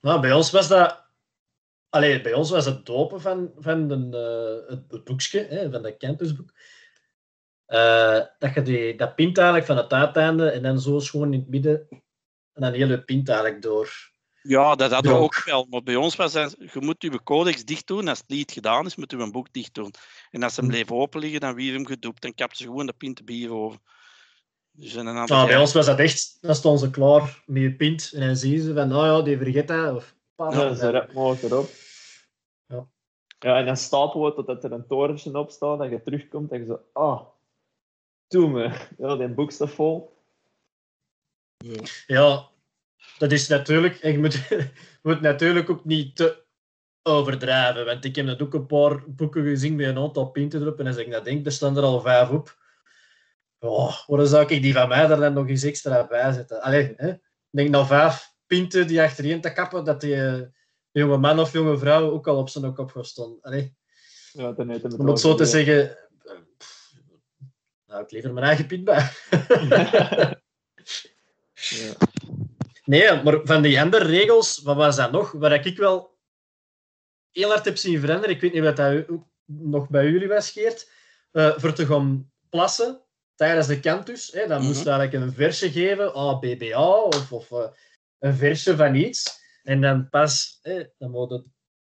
Nou, 0.00 0.20
bij 0.20 0.32
ons 0.32 0.50
was 0.50 0.68
dat... 0.68 1.04
Allee, 1.88 2.20
bij 2.20 2.32
ons 2.34 2.50
was 2.50 2.64
het 2.64 2.86
dopen 2.86 3.20
van, 3.20 3.52
van 3.58 3.88
de, 3.88 3.94
eh, 3.94 4.70
het, 4.70 4.84
het 4.90 5.04
boekje, 5.04 5.46
hè, 5.48 5.70
van 5.70 5.82
dat 5.82 5.96
campusboek. 5.96 6.52
Eh, 7.66 8.20
dat 8.38 8.54
je 8.54 8.62
die, 8.62 8.96
dat 8.96 9.14
pint 9.14 9.36
eigenlijk 9.38 9.66
van 9.66 9.76
het 9.76 9.92
uiteinde 9.92 10.50
en 10.50 10.62
dan 10.62 10.80
zo 10.80 10.98
schoon 10.98 11.32
in 11.32 11.38
het 11.40 11.48
midden 11.48 11.86
en 12.52 12.62
dan 12.62 12.72
heel 12.72 12.88
je 12.88 13.02
pint 13.04 13.28
eigenlijk 13.28 13.62
door. 13.62 14.14
Ja, 14.42 14.74
dat 14.74 14.90
hadden 14.92 15.12
we 15.12 15.18
Ja. 15.18 15.24
ook 15.24 15.42
wel. 15.44 15.66
Maar 15.70 15.82
bij 15.82 15.96
ons 15.96 16.16
was 16.16 16.32
het, 16.32 16.56
je 16.72 16.80
moet 16.80 17.02
je 17.02 17.22
codex 17.22 17.64
dicht 17.64 17.86
doen. 17.86 18.08
Als 18.08 18.18
het 18.18 18.30
lied 18.30 18.52
gedaan 18.52 18.86
is, 18.86 18.96
moet 18.96 19.10
je 19.10 19.16
een 19.16 19.32
boek 19.32 19.52
dicht 19.52 19.74
doen. 19.74 19.90
En 20.30 20.42
als 20.42 20.54
ze 20.54 20.60
hem 20.60 20.68
Hm. 20.70 20.74
bleef 20.76 20.90
open 20.92 21.20
liggen, 21.20 21.40
dan 21.40 21.54
weer 21.54 21.72
hem 21.72 21.86
gedoept. 21.86 22.22
Dan 22.22 22.34
kapte 22.34 22.56
ze 22.56 22.62
gewoon 22.62 22.86
de 22.86 22.92
pint 22.92 23.24
bier 23.24 23.52
over. 23.52 23.78
Dus 24.70 24.94
een 24.94 25.08
aantal 25.08 25.26
Nou, 25.26 25.42
bij 25.42 25.50
jaar- 25.52 25.60
ons 25.60 25.72
was 25.72 25.86
dat 25.86 25.98
echt, 25.98 26.38
dan 26.40 26.54
stonden 26.54 26.80
ze 26.80 26.90
klaar 26.90 27.42
met 27.46 27.62
je 27.62 27.74
pint 27.74 28.10
en 28.14 28.20
dan 28.26 28.36
zien 28.36 28.60
ze 28.60 28.74
van, 28.74 28.94
oh 28.96 29.04
ja, 29.04 29.22
die 29.22 29.36
vergeet 29.38 29.68
dat. 29.68 29.94
Of, 29.94 30.14
Ja, 30.36 30.74
ze 30.74 31.04
erop. 31.42 31.68
Ja, 33.38 33.58
en 33.58 33.66
dan 33.66 33.76
stapelen 33.76 34.26
we 34.26 34.34
totdat 34.34 34.64
er 34.64 34.72
een 34.72 34.86
torentje 34.86 35.38
op 35.38 35.50
staat, 35.50 35.78
dat 35.78 35.90
je 35.90 36.02
terugkomt 36.02 36.52
en 36.52 36.58
je 36.58 36.66
zo, 36.66 36.80
ah, 36.92 37.20
doe 38.28 38.48
me. 38.48 38.70
Ja, 38.98 39.16
die 39.16 39.28
boek 39.28 39.50
staat 39.50 39.70
vol. 39.70 40.14
Ja, 42.06 42.48
dat 43.18 43.32
is 43.32 43.48
natuurlijk... 43.48 44.02
Je 44.02 44.18
moet, 44.18 44.48
moet 45.02 45.20
natuurlijk 45.20 45.70
ook 45.70 45.84
niet 45.84 46.16
te 46.16 46.44
overdrijven. 47.02 47.84
Want 47.84 48.04
ik 48.04 48.16
heb 48.16 48.26
net 48.26 48.42
ook 48.42 48.54
een 48.54 48.66
paar 48.66 49.02
boeken 49.06 49.42
gezien 49.42 49.76
met 49.76 49.86
een 49.86 49.98
aantal 49.98 50.30
pinten 50.30 50.60
erop. 50.60 50.78
En 50.78 50.86
als 50.86 50.96
ik 50.96 51.10
dat 51.10 51.24
denk, 51.24 51.46
er 51.46 51.52
staan 51.52 51.76
er 51.76 51.82
al 51.82 52.00
vijf 52.00 52.30
op. 52.30 52.64
Oh, 53.58 54.06
waarom 54.06 54.26
zou 54.26 54.46
ik 54.46 54.62
die 54.62 54.72
van 54.72 54.88
mij 54.88 55.10
er 55.10 55.16
dan 55.16 55.32
nog 55.32 55.48
eens 55.48 55.62
extra 55.62 56.06
bij 56.06 56.32
zetten? 56.32 56.62
Allee, 56.62 56.94
hè? 56.96 57.08
ik 57.10 57.20
denk 57.50 57.70
nou 57.70 57.86
vijf 57.86 58.34
pinten 58.46 58.86
die 58.86 59.02
achterin 59.02 59.40
te 59.40 59.52
kappen, 59.52 59.84
dat 59.84 60.00
die 60.00 60.14
eh, 60.14 60.40
jonge 60.90 61.16
man 61.16 61.40
of 61.40 61.52
jonge 61.52 61.78
vrouw 61.78 62.10
ook 62.10 62.26
al 62.26 62.36
op 62.36 62.48
zijn 62.48 62.74
kop 62.74 62.90
gaat 62.90 63.06
staan. 63.06 63.38
Allee. 63.40 63.76
Ja, 64.32 64.52
dan 64.52 64.98
Om 64.98 65.06
het 65.06 65.20
zo 65.20 65.34
te 65.34 65.44
zeggen... 65.44 65.96
pff, 68.02 68.02
Nou, 68.02 68.04
ik 68.04 68.10
liever 68.10 68.32
mijn 68.32 68.46
eigen 68.46 68.66
pint 68.66 68.84
bij. 68.84 69.08
Ja. 71.68 71.92
Nee, 72.84 73.22
maar 73.22 73.40
van 73.44 73.62
die 73.62 73.80
andere 73.80 74.04
regels, 74.04 74.62
wat 74.62 74.76
was 74.76 74.96
dat 74.96 75.12
nog? 75.12 75.32
Waar 75.32 75.66
ik 75.66 75.76
wel 75.76 76.18
heel 77.30 77.48
hard 77.48 77.64
heb 77.64 77.76
zien 77.76 78.00
veranderen, 78.00 78.34
ik 78.34 78.40
weet 78.40 78.52
niet 78.52 78.62
wat 78.62 78.76
dat 78.76 79.04
nog 79.44 79.88
bij 79.88 80.10
jullie 80.10 80.28
was, 80.28 80.50
Geert, 80.50 80.90
eh, 81.30 81.58
voor 81.58 81.72
te 81.72 81.86
gaan 81.86 82.32
plassen 82.48 83.00
tijdens 83.34 83.66
de 83.66 83.80
cantus, 83.80 84.32
hè, 84.32 84.46
dan 84.46 84.62
moest 84.62 84.82
je 84.82 84.90
eigenlijk 84.90 85.24
een 85.24 85.32
versje 85.32 85.70
geven, 85.70 86.38
BBA, 86.40 87.00
of, 87.00 87.32
of 87.32 87.50
eh, 87.50 87.68
een 88.18 88.34
versje 88.34 88.76
van 88.76 88.94
iets. 88.94 89.40
En 89.62 89.80
dan 89.80 90.08
pas, 90.08 90.58
hè, 90.62 90.84
dan 90.98 91.10
moet 91.10 91.30
je 91.30 91.44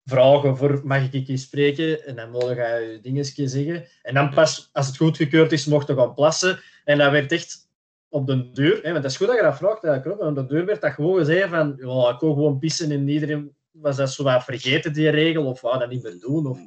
vragen 0.05 0.57
voor, 0.57 0.81
mag 0.83 1.11
ik 1.11 1.25
keer 1.25 1.37
spreken? 1.37 2.05
En 2.05 2.15
dan 2.15 2.31
moet 2.31 2.41
je 2.41 2.89
je 2.91 2.99
dingetje 3.01 3.47
zeggen. 3.47 3.87
En 4.01 4.13
dan 4.13 4.33
pas, 4.33 4.69
als 4.73 4.87
het 4.87 4.97
goedgekeurd 4.97 5.51
is, 5.51 5.65
mocht 5.65 5.87
je 5.87 5.95
gaan 5.95 6.13
plassen. 6.13 6.59
En 6.83 6.97
dat 6.97 7.11
werd 7.11 7.31
echt 7.31 7.65
op 8.09 8.27
de 8.27 8.51
deur, 8.51 8.79
hè, 8.81 8.91
want 8.91 9.03
dat 9.03 9.11
is 9.11 9.17
goed 9.17 9.27
dat 9.27 9.35
je 9.35 9.41
dat 9.41 9.57
vraagt, 9.57 9.85
ook, 9.85 10.19
op 10.21 10.35
de 10.35 10.45
deur 10.45 10.65
werd 10.65 10.81
dat 10.81 10.91
gewoon 10.91 11.17
gezegd 11.17 11.49
van, 11.49 11.71
ik 11.73 11.79
wil 11.79 12.17
gewoon 12.19 12.59
pissen 12.59 12.91
en 12.91 13.09
iedereen 13.09 13.55
was 13.71 13.95
dat 13.95 14.11
zo 14.11 14.23
wat 14.23 14.43
vergeten, 14.43 14.93
die 14.93 15.09
regel, 15.09 15.45
of 15.45 15.61
wou 15.61 15.79
dat 15.79 15.89
niet 15.89 16.03
meer 16.03 16.19
doen. 16.19 16.47
Of... 16.47 16.59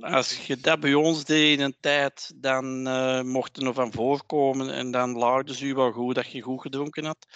Als 0.00 0.46
je 0.46 0.56
dat 0.56 0.80
bij 0.80 0.94
ons 0.94 1.24
deed 1.24 1.58
in 1.58 1.64
een 1.64 1.76
tijd, 1.80 2.32
dan 2.36 2.86
eh, 2.86 3.22
mocht 3.22 3.62
er 3.62 3.74
van 3.74 3.92
voorkomen 3.92 4.72
en 4.72 4.90
dan 4.90 5.16
laagden 5.16 5.54
ze 5.54 5.66
u 5.66 5.74
wel 5.74 5.92
goed 5.92 6.14
dat 6.14 6.32
je 6.32 6.40
goed 6.40 6.60
gedronken 6.60 7.04
had. 7.04 7.26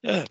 Ja. 0.00 0.24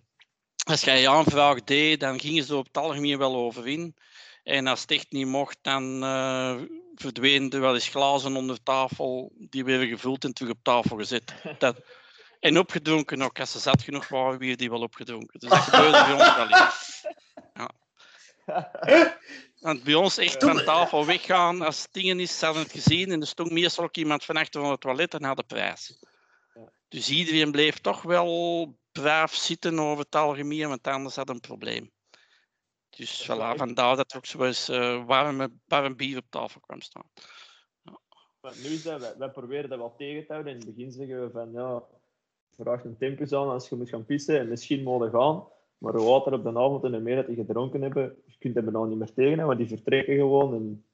Als 0.67 0.81
jij 0.81 1.01
je 1.01 1.09
aanvraag 1.09 1.63
deed, 1.63 1.99
dan 1.99 2.19
gingen 2.19 2.43
ze 2.43 2.55
op 2.55 2.65
het 2.65 2.77
algemeen 2.77 3.17
wel 3.17 3.35
over 3.35 3.67
in. 3.67 3.95
En 4.43 4.67
als 4.67 4.81
het 4.81 4.91
echt 4.91 5.11
niet 5.11 5.27
mocht, 5.27 5.57
dan 5.61 6.03
eh 6.03 6.55
verdwenen 6.99 7.49
er 7.49 7.59
wel 7.59 7.73
eens 7.73 7.87
glazen 7.87 8.35
onder 8.35 8.63
tafel. 8.63 9.31
Die 9.37 9.63
werden 9.63 9.87
gevuld 9.87 10.23
en 10.23 10.33
terug 10.33 10.51
op 10.51 10.59
tafel 10.61 10.97
gezet. 10.97 11.33
Dat, 11.59 11.81
en 12.39 12.57
opgedronken 12.57 13.21
ook. 13.21 13.39
Als 13.39 13.51
ze 13.51 13.59
zat 13.59 13.81
genoeg 13.81 14.07
waren, 14.07 14.39
weer 14.39 14.57
die 14.57 14.69
wel 14.69 14.81
opgedronken. 14.81 15.39
Dus 15.39 15.49
dat 15.49 15.59
gebeurde 15.59 15.91
bij 15.91 16.13
ons 16.13 16.35
wel 16.35 16.49
eens. 16.49 17.05
Want 19.59 19.83
bij 19.83 19.93
ons 19.93 20.17
echt 20.17 20.43
van 20.43 20.63
tafel 20.63 21.05
weggaan 21.05 21.61
als 21.61 21.81
het 21.81 21.93
dingen 21.93 22.19
is, 22.19 22.39
ze 22.39 22.45
hadden 22.45 22.63
het 22.63 22.71
gezien 22.71 23.11
en 23.11 23.21
er 23.21 23.27
stond 23.27 23.51
meestal 23.51 23.83
ook 23.83 23.95
iemand 23.95 24.25
van 24.25 24.37
achter 24.37 24.61
van 24.61 24.71
het 24.71 24.81
toilet 24.81 25.13
en 25.13 25.23
had 25.23 25.37
de 25.37 25.43
prijs. 25.43 25.99
Dus 26.89 27.09
iedereen 27.09 27.51
bleef 27.51 27.77
toch 27.77 28.01
wel 28.01 28.75
braaf 29.01 29.33
zitten 29.33 29.79
over 29.79 30.03
het 30.03 30.15
algemeen, 30.15 30.67
want 30.67 30.87
anders 30.87 31.15
had 31.15 31.29
een 31.29 31.39
probleem. 31.39 31.91
Dus 32.89 33.23
voilà, 33.23 33.55
vandaar 33.55 33.95
dat 33.95 34.11
er 34.11 34.17
ook 34.17 34.25
zo 34.25 34.43
eens 34.43 34.69
eh, 34.69 35.05
warme, 35.05 35.51
warm 35.65 35.95
bier 35.95 36.17
op 36.17 36.25
tafel 36.29 36.59
kwam 36.59 36.81
staan. 36.81 37.09
Maar 38.41 38.53
nu 38.63 38.69
is 38.69 38.83
dat, 38.83 38.99
wij, 38.99 39.13
wij 39.17 39.29
proberen 39.29 39.69
dat 39.69 39.79
wel 39.79 39.95
tegen 39.97 40.25
te 40.25 40.31
houden. 40.31 40.53
In 40.53 40.59
het 40.59 40.75
begin 40.75 40.91
zeggen 40.91 41.21
we 41.21 41.31
van, 41.31 41.51
ja, 41.51 41.83
vraag 42.55 42.83
een 42.83 42.97
tempus 42.97 43.33
aan 43.33 43.49
als 43.49 43.69
je 43.69 43.75
moet 43.75 43.89
gaan 43.89 44.05
pissen 44.05 44.39
en 44.39 44.47
misschien 44.47 44.83
mogen 44.83 45.11
gaan. 45.11 45.47
Maar 45.77 45.95
hoe 45.95 46.09
later 46.09 46.33
op 46.33 46.43
de 46.43 46.49
avond 46.49 46.83
en 46.83 46.91
hoe 46.91 47.01
meer 47.01 47.15
dat 47.15 47.27
die 47.27 47.35
gedronken 47.35 47.81
hebben, 47.81 48.15
je 48.25 48.35
kunt 48.39 48.55
hem 48.55 48.71
dan 48.71 48.89
niet 48.89 48.97
meer 48.97 49.13
tegen, 49.13 49.45
want 49.45 49.57
die 49.57 49.67
vertrekken 49.67 50.15
gewoon. 50.15 50.53
En, 50.53 50.85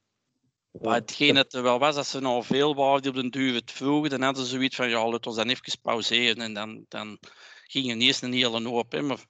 ja, 0.72 0.80
Maar 0.82 0.96
hetgeen 0.96 1.36
dat 1.36 1.54
er 1.54 1.64
wel 1.64 1.80
was, 1.80 1.96
als 1.96 2.10
ze 2.10 2.20
nou 2.20 2.44
veel 2.44 2.76
waren 2.76 3.02
die 3.02 3.12
op 3.12 3.18
den 3.18 3.32
duur 3.32 3.54
het 3.54 3.72
vroegen, 3.72 4.10
dan 4.10 4.22
hadden 4.22 4.44
ze 4.44 4.50
zoiets 4.50 4.76
van, 4.76 4.90
ja, 4.90 5.10
laten 5.10 5.32
we 5.32 5.38
dan 5.38 5.50
even 5.50 5.82
pauzeren. 5.82 6.44
En 6.44 6.54
dan, 6.54 6.86
dan 6.88 7.20
ging 7.68 7.92
er 7.92 7.98
eens 7.98 8.22
een 8.22 8.34
hele 8.34 8.70
hoop. 8.70 8.92
Hè. 8.92 9.02
Maar 9.02 9.26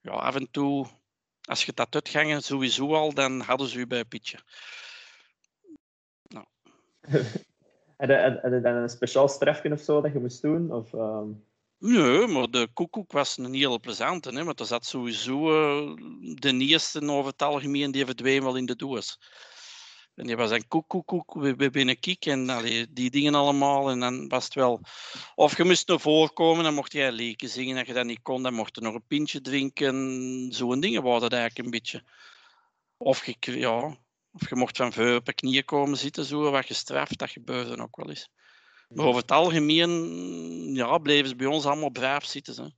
ja, 0.00 0.10
af 0.10 0.34
en 0.34 0.50
toe, 0.50 0.86
als 1.42 1.64
je 1.64 1.72
dat 1.74 1.94
uitgangen 1.94 2.42
sowieso 2.42 2.94
al, 2.94 3.14
dan 3.14 3.40
hadden 3.40 3.68
ze 3.68 3.78
u 3.78 3.86
bij 3.86 3.98
een 3.98 4.08
pitje. 4.08 4.38
En 7.96 8.10
en- 8.24 8.42
en 8.42 8.62
dan 8.62 8.74
een 8.74 8.88
speciaal 8.88 9.28
strefje 9.28 9.72
of 9.72 9.80
zo 9.80 10.00
dat 10.00 10.12
je 10.12 10.18
moest 10.18 10.42
doen? 10.42 10.72
Of, 10.72 10.94
ehm, 10.94 11.28
Nee, 11.78 12.26
maar 12.26 12.50
de 12.50 12.68
koekoek 12.72 13.12
was 13.12 13.38
een 13.38 13.54
hele 13.54 13.78
plezante. 13.78 14.30
Hè, 14.30 14.44
want 14.44 14.60
er 14.60 14.66
zat 14.66 14.84
sowieso 14.84 15.50
eh, 15.50 15.94
de 16.34 16.56
eerste 16.58 17.10
over 17.10 17.30
het 17.30 17.42
algemeen, 17.42 17.90
die 17.90 18.04
verdween 18.04 18.42
wel 18.42 18.56
in 18.56 18.66
de 18.66 18.76
doos. 18.76 19.18
En 20.20 20.26
die 20.26 20.36
was 20.36 20.50
een 20.50 20.68
koekoekoek, 20.68 21.34
we, 21.34 21.54
we 21.54 21.70
binnen 21.70 21.98
kiek 21.98 22.26
en 22.26 22.48
allee, 22.48 22.92
die 22.92 23.10
dingen 23.10 23.34
allemaal. 23.34 23.90
En 23.90 24.00
dan 24.00 24.28
was 24.28 24.44
het 24.44 24.54
wel... 24.54 24.80
Of 25.34 25.56
je 25.56 25.64
moest 25.64 25.88
naar 25.88 26.00
voren 26.00 26.32
komen, 26.32 26.64
dan 26.64 26.74
mocht 26.74 26.92
jij 26.92 27.12
leken 27.12 27.48
zingen. 27.48 27.78
Als 27.78 27.86
je 27.86 27.92
dat 27.92 28.04
niet 28.04 28.22
kon, 28.22 28.42
dan 28.42 28.54
mocht 28.54 28.74
je 28.74 28.80
nog 28.80 28.94
een 28.94 29.06
pintje 29.06 29.40
drinken. 29.40 30.52
Zo'n 30.52 30.80
dingen 30.80 31.02
waren 31.02 31.20
dat 31.20 31.32
eigenlijk 31.32 31.64
een 31.64 31.70
beetje. 31.70 32.04
Of 32.96 33.26
je, 33.26 33.58
ja, 33.58 33.96
of 34.32 34.48
je 34.48 34.56
mocht 34.56 34.76
van 34.76 34.92
voor 34.92 35.14
op 35.14 35.26
je 35.26 35.32
knieën 35.32 35.64
komen 35.64 35.98
zitten, 35.98 36.24
zo 36.24 36.50
wat 36.50 36.66
gestraft. 36.66 37.18
Dat 37.18 37.30
gebeurde 37.30 37.82
ook 37.82 37.96
wel 37.96 38.08
eens. 38.08 38.28
Maar 38.88 39.06
over 39.06 39.20
het 39.20 39.30
algemeen 39.30 39.90
ja, 40.74 40.98
bleven 40.98 41.28
ze 41.28 41.36
bij 41.36 41.46
ons 41.46 41.64
allemaal 41.64 41.90
braaf 41.90 42.24
zitten. 42.24 42.62
Hè. 42.62 42.68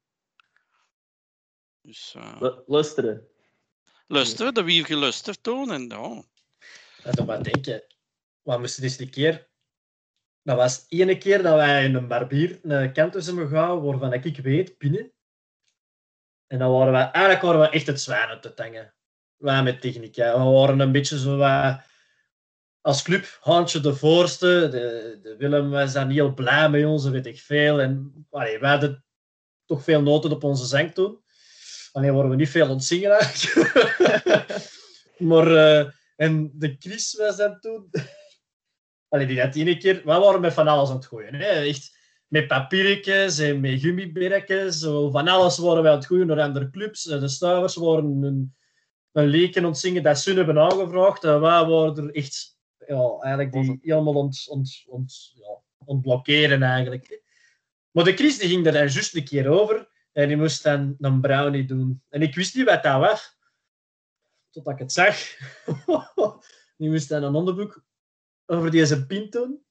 Dus 1.81 2.15
eh 2.17 2.37
lu- 2.41 2.63
luisteren. 2.67 3.29
luisteren, 4.07 4.55
dat 4.55 4.65
wie 4.65 4.85
gelusterd 4.85 5.43
toen. 5.43 5.73
En 5.73 5.89
ja, 5.89 6.25
Dat 7.03 7.15
doet 7.15 7.27
maar 7.27 7.43
denken. 7.43 7.83
We 8.43 8.59
moesten 8.59 8.83
eens 8.83 8.99
een 8.99 9.11
keer... 9.11 9.51
Dat 10.43 10.57
was 10.57 10.85
ene 10.89 11.19
keer 11.19 11.43
dat 11.43 11.55
wij 11.55 11.85
in 11.85 11.95
een 11.95 12.09
barbier 12.09 12.59
een 12.63 12.93
cantus 12.93 13.27
hebben 13.27 13.49
gehouden, 13.49 13.91
waarvan 13.91 14.13
ik 14.13 14.37
weet, 14.37 14.79
binnen. 14.79 15.13
En 16.47 16.59
dan 16.59 16.73
waren 16.73 16.93
wij... 16.93 17.11
Eigenlijk 17.11 17.45
waren 17.45 17.61
we 17.61 17.69
echt 17.69 17.87
het 17.87 18.01
zwijn 18.01 18.29
uit 18.29 18.43
te 18.43 18.55
tangen. 18.55 18.95
Wij 19.37 19.63
met 19.63 19.81
techniek. 19.81 20.17
We 20.17 20.23
waren 20.23 20.81
een 20.81 20.93
beetje 20.93 21.19
zo... 21.19 21.37
wat 21.37 21.81
als 22.81 23.03
club, 23.03 23.39
Haantje 23.41 23.81
de 23.81 23.95
voorste. 23.95 24.69
De, 24.71 25.19
de 25.23 25.37
Willem 25.37 25.71
was 25.71 25.93
dan 25.93 26.11
heel 26.11 26.35
blij 26.35 26.71
met 26.71 26.85
ons, 26.85 27.09
weet 27.09 27.27
ik 27.27 27.41
veel. 27.41 27.81
En 27.81 28.27
allee, 28.31 28.59
wij 28.59 28.71
hadden 28.71 29.05
toch 29.65 29.83
veel 29.83 30.03
noten 30.03 30.31
op 30.33 30.45
onze 30.45 30.67
zang 30.67 30.95
toen. 30.95 31.25
Alleen 31.93 32.15
waren 32.15 32.31
we 32.31 32.37
niet 32.37 32.51
veel 32.51 32.65
aan 32.65 32.71
het 32.71 32.85
zingen 32.85 33.11
eigenlijk. 33.11 33.75
maar... 35.31 35.47
eh, 35.57 35.91
en 36.23 36.51
de 36.55 36.77
Chris 36.79 37.15
was 37.15 37.37
dan 37.37 37.61
toen... 37.61 37.91
Allee, 39.09 39.27
die 39.27 39.41
had 39.41 39.55
ene 39.55 39.77
keer... 39.77 39.95
We 39.95 40.19
waren 40.19 40.41
met 40.41 40.53
van 40.53 40.69
alles 40.69 40.89
aan 40.89 40.97
het 40.97 41.07
gooien. 41.07 41.35
Hè? 41.35 41.47
Echt 41.47 41.99
met 42.27 42.47
papiertjes 42.47 43.39
en 43.39 43.61
met 43.61 43.81
gummiberkjes. 43.81 44.79
Zo 44.79 45.11
Van 45.11 45.29
alles 45.29 45.59
waren 45.59 45.83
wij 45.83 45.93
aan 45.93 45.99
het 45.99 46.07
gooien 46.07 46.27
naar 46.27 46.41
andere 46.41 46.71
clubs. 46.71 47.07
En 47.07 47.21
De 47.21 47.29
stuivers 47.29 47.75
waren 47.75 48.23
een, 48.23 48.55
een 49.13 49.27
leken 49.27 49.63
aan 49.63 49.69
het 49.69 49.79
zingen 49.79 50.03
dat 50.03 50.19
ze 50.19 50.29
hun 50.29 50.39
hebben 50.39 50.59
aangevraagd. 50.59 51.25
En 51.25 51.41
wij 51.41 51.65
waren 51.65 51.97
er 51.97 52.15
echt... 52.15 52.59
Ja, 52.87 53.17
eigenlijk 53.21 53.53
die 53.53 53.79
helemaal 53.83 54.15
ont, 54.15 54.47
ont, 54.49 54.85
ont, 54.87 55.33
ja, 55.35 55.59
ontblokkeren 55.85 56.63
eigenlijk. 56.63 57.23
Maar 57.91 58.05
de 58.05 58.13
Chris 58.13 58.39
die 58.39 58.49
ging 58.49 58.67
er 58.67 58.73
dan 58.73 58.89
juist 58.89 59.15
een 59.15 59.25
keer 59.25 59.49
over. 59.49 59.89
En 60.13 60.29
die 60.29 60.37
moest 60.37 60.63
dan 60.63 60.97
een 60.99 61.21
brownie 61.21 61.65
doen. 61.65 62.03
En 62.09 62.23
ik 62.23 62.35
wist 62.35 62.55
niet 62.55 62.67
wat 62.67 62.83
dat 62.83 63.01
was 63.01 63.41
totdat 64.53 64.73
ik 64.73 64.79
het 64.79 64.93
zag. 64.93 65.17
die 66.77 66.91
moest 66.93 67.09
dan 67.09 67.23
een 67.23 67.35
onderbroek 67.35 67.85
over 68.47 68.71
deze 68.71 69.07
pint 69.07 69.33
doen. 69.33 69.65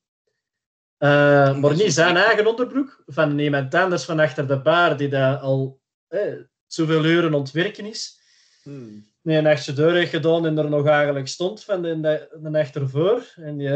Eh, 0.97 1.57
maar 1.57 1.75
niet 1.75 1.93
zijn 1.93 2.17
eigen 2.17 2.45
onderbroek, 2.47 3.03
van 3.05 3.39
iemand 3.39 3.75
anders 3.75 4.03
van 4.03 4.19
achter 4.19 4.47
de 4.47 4.61
bar, 4.61 4.97
die 4.97 5.09
daar 5.09 5.37
al 5.37 5.81
eh, 6.07 6.39
zoveel 6.67 7.05
uren 7.05 7.33
ontwerken 7.33 7.85
is. 7.85 8.19
Hmm. 8.63 9.09
Nee, 9.21 9.37
een 9.37 9.43
nachtje 9.43 9.73
deur 9.73 9.93
heeft 9.93 10.09
gedaan 10.09 10.45
en 10.45 10.57
er 10.57 10.69
nog 10.69 10.87
eigenlijk 10.87 11.27
stond 11.27 11.63
van 11.63 11.81
de, 11.81 11.99
de, 11.99 12.37
de 12.41 12.49
nacht 12.49 12.75
ervoor. 12.75 13.33
En 13.35 13.57
die, 13.57 13.69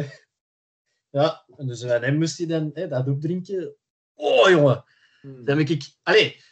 ja, 1.09 1.45
en 1.57 1.67
dus 1.67 1.81
van 1.81 2.03
hem 2.03 2.17
moest 2.17 2.37
hij 2.37 2.47
dan 2.47 2.73
eh, 2.73 2.89
dat 2.89 3.07
opdrinken. 3.07 3.75
Oh, 4.13 4.49
jongen. 4.49 4.83
Hmm. 5.21 5.45
Dan 5.45 5.57
heb 5.57 5.67
ik... 5.69 5.83
Allee, 6.03 6.43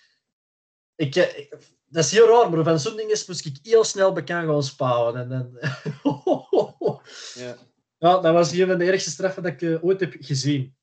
ik, 0.95 1.15
eh, 1.15 1.37
ik- 1.37 1.71
dat 1.93 2.03
is 2.03 2.11
heel 2.11 2.27
raar, 2.27 2.49
maar 2.49 2.63
van 2.63 2.79
zo'n 2.79 2.95
dingen 2.95 3.17
moest 3.27 3.45
ik 3.45 3.57
heel 3.61 3.83
snel 3.83 4.13
bekend 4.13 4.45
gaan 4.47 4.63
spouwen. 4.63 5.15
En 5.15 5.29
dan... 5.29 5.57
Ja. 7.33 7.57
ja, 7.97 8.19
dat 8.19 8.33
was 8.33 8.51
een 8.51 8.67
van 8.67 8.77
de 8.77 8.85
ergste 8.85 9.09
straffen 9.09 9.43
dat 9.43 9.51
ik 9.51 9.61
eh, 9.61 9.83
ooit 9.83 9.99
heb 9.99 10.15
gezien. 10.19 10.75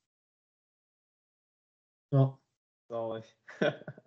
Ja. 2.07 2.37
Zalig. 2.87 3.25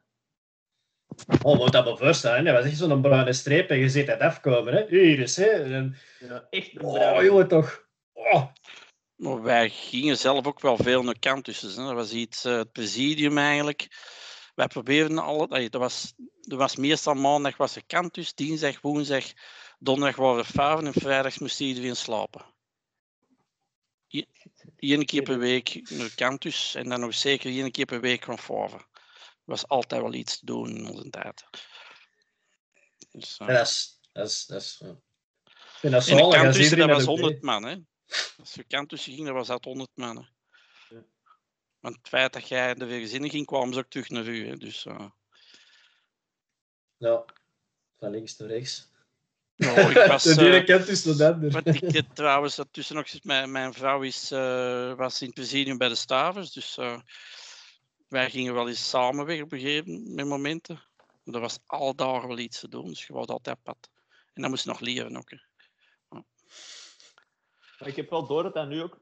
Oh, 1.43 1.59
moet 1.59 1.73
dat 1.73 1.85
maar 1.85 1.97
voorstellen. 1.97 2.45
Dat 2.45 2.55
was 2.55 2.65
echt 2.65 2.77
zo'n 2.77 3.01
bruine 3.01 3.33
streep 3.33 3.71
en 3.71 3.79
je 3.79 3.89
ziet 3.89 4.07
het 4.07 4.21
afkomen. 4.21 4.75
Hè? 4.75 4.87
Hier 4.89 5.19
is, 5.19 5.37
hè. 5.37 5.75
En... 5.75 5.97
Ja, 6.21 6.47
echt 6.51 6.75
een 6.75 6.85
Oh, 6.85 7.23
jongen, 7.23 7.49
toch. 7.49 7.87
Oh. 8.13 8.45
Maar 9.17 9.43
wij 9.43 9.71
gingen 9.71 10.17
zelf 10.17 10.47
ook 10.47 10.61
wel 10.61 10.77
veel 10.77 11.03
naar 11.03 11.19
kant 11.19 11.45
tussen. 11.45 11.71
Hè. 11.71 11.87
Dat 11.87 11.95
was 11.95 12.13
iets, 12.13 12.45
eh, 12.45 12.57
het 12.57 12.73
presidium 12.73 13.39
eigenlijk. 13.39 13.89
Wij 14.55 14.67
probeerden 14.67 15.19
alle, 15.19 15.47
allee, 15.47 15.71
dat 15.71 15.81
was, 15.81 16.15
er 16.49 16.57
was 16.57 16.77
meestal 16.77 17.15
maandag 17.15 17.57
was 17.57 17.77
er 17.77 17.85
kantus, 17.87 18.35
dinsdag, 18.35 18.81
woensdag, 18.81 19.25
donderdag 19.79 20.17
waren 20.17 20.39
er 20.39 20.45
faven 20.45 20.87
en 20.87 20.93
vrijdag 20.93 21.41
moest 21.41 21.61
iedereen 21.61 21.97
slapen. 21.97 22.53
Eén 24.77 25.05
keer 25.05 25.23
per 25.23 25.39
week 25.39 25.91
naar 25.91 26.15
kantus 26.15 26.75
en 26.75 26.89
dan 26.89 27.01
nog 27.01 27.15
zeker 27.15 27.51
één 27.51 27.71
keer 27.71 27.85
per 27.85 28.01
week 28.01 28.25
van 28.25 28.39
faven. 28.39 28.79
Er 28.79 29.51
was 29.51 29.69
altijd 29.69 30.03
wel 30.03 30.15
iets 30.15 30.39
te 30.39 30.47
doen 30.47 30.77
in 30.77 30.89
onze 30.89 31.11
tijd. 31.11 31.45
Dus, 33.11 33.37
eh, 33.39 33.49
Ja, 33.49 33.55
dat 33.55 33.67
is... 33.67 33.99
Dat 34.13 34.29
is, 34.29 34.47
dat 34.47 34.63
is 34.63 34.77
dat 34.79 35.03
en 35.85 35.91
de 35.91 36.01
zalig 36.01 36.21
als 36.21 36.33
kantussen, 36.33 36.63
iedereen 36.63 36.87
dat 36.87 36.97
was 36.97 37.07
dat 37.07 37.17
ook 37.17 37.21
100 37.21 37.43
man. 37.43 37.65
Hè. 37.65 37.77
Als 38.37 38.55
je 38.55 38.65
kantussen 38.65 39.13
ging, 39.13 39.27
dat 39.27 39.35
was 39.35 39.47
dat 39.47 39.65
100 39.65 39.91
man. 39.95 40.17
Hè. 40.17 40.23
Want 41.81 41.97
het 41.97 42.09
feit 42.09 42.33
dat 42.33 42.49
jij 42.49 42.75
weer 42.75 43.01
gezinnen 43.01 43.31
ging, 43.31 43.47
kwamen 43.47 43.75
ze 43.75 43.79
ook 43.79 43.89
terug 43.89 44.09
naar 44.09 44.27
u. 44.27 44.49
Hè. 44.49 44.57
Dus, 44.57 44.87
eh, 44.87 44.97
deed. 44.99 45.24
Ja. 46.97 47.25
Van 47.99 48.11
links 48.11 48.37
naar 48.37 48.49
rechts. 48.49 48.93
nou, 49.57 49.91
ik 49.91 50.07
was, 50.13 50.23
de 50.23 50.47
ene 50.47 50.57
eh, 50.57 50.65
kent 50.65 50.87
dus 50.87 51.03
de 51.03 51.27
ander. 51.33 51.51
wat 51.51 51.67
ik 51.67 52.03
trouwens, 52.15 52.57
dat 52.57 52.69
tussen 52.71 52.97
nog 52.97 53.07
mijn, 53.23 53.53
mijn 53.53 53.73
vrouw 53.73 54.03
is, 54.03 54.31
eh, 54.31 54.95
was 54.95 55.21
in 55.21 55.27
het 55.27 55.35
presidium 55.35 55.79
bij 55.79 55.89
de 55.89 55.95
Stavers. 55.95 56.53
Dus 56.53 56.79
eh, 56.79 56.99
wij 58.09 58.31
gingen 58.31 58.55
wel 58.55 58.69
eens 58.69 58.89
samen 58.89 59.27
weg 59.27 59.43
op 59.43 59.53
een 59.53 59.61
gegeven 59.61 60.15
met 60.15 60.27
momenten. 60.27 60.83
Maar 61.25 61.35
er 61.35 61.41
was 61.41 61.59
alle 61.67 61.95
dagen 61.95 62.29
wel 62.29 62.39
iets 62.39 62.61
te 62.61 62.69
doen, 62.69 62.87
dus 62.87 63.07
je 63.07 63.13
wou 63.13 63.27
altijd 63.27 63.63
pad. 63.63 63.91
En 64.33 64.43
dan 64.43 64.51
moest 64.51 64.65
je 64.65 64.71
nog 64.71 64.81
leren 64.81 65.17
ook. 65.17 65.31
Hè. 65.31 65.37
Maar 67.79 67.89
ik 67.89 67.97
heb 67.97 68.11
wel 68.11 68.27
door 68.27 68.43
dat 68.43 68.55
dat 68.55 68.69
nu 68.69 68.83
ook, 68.83 69.01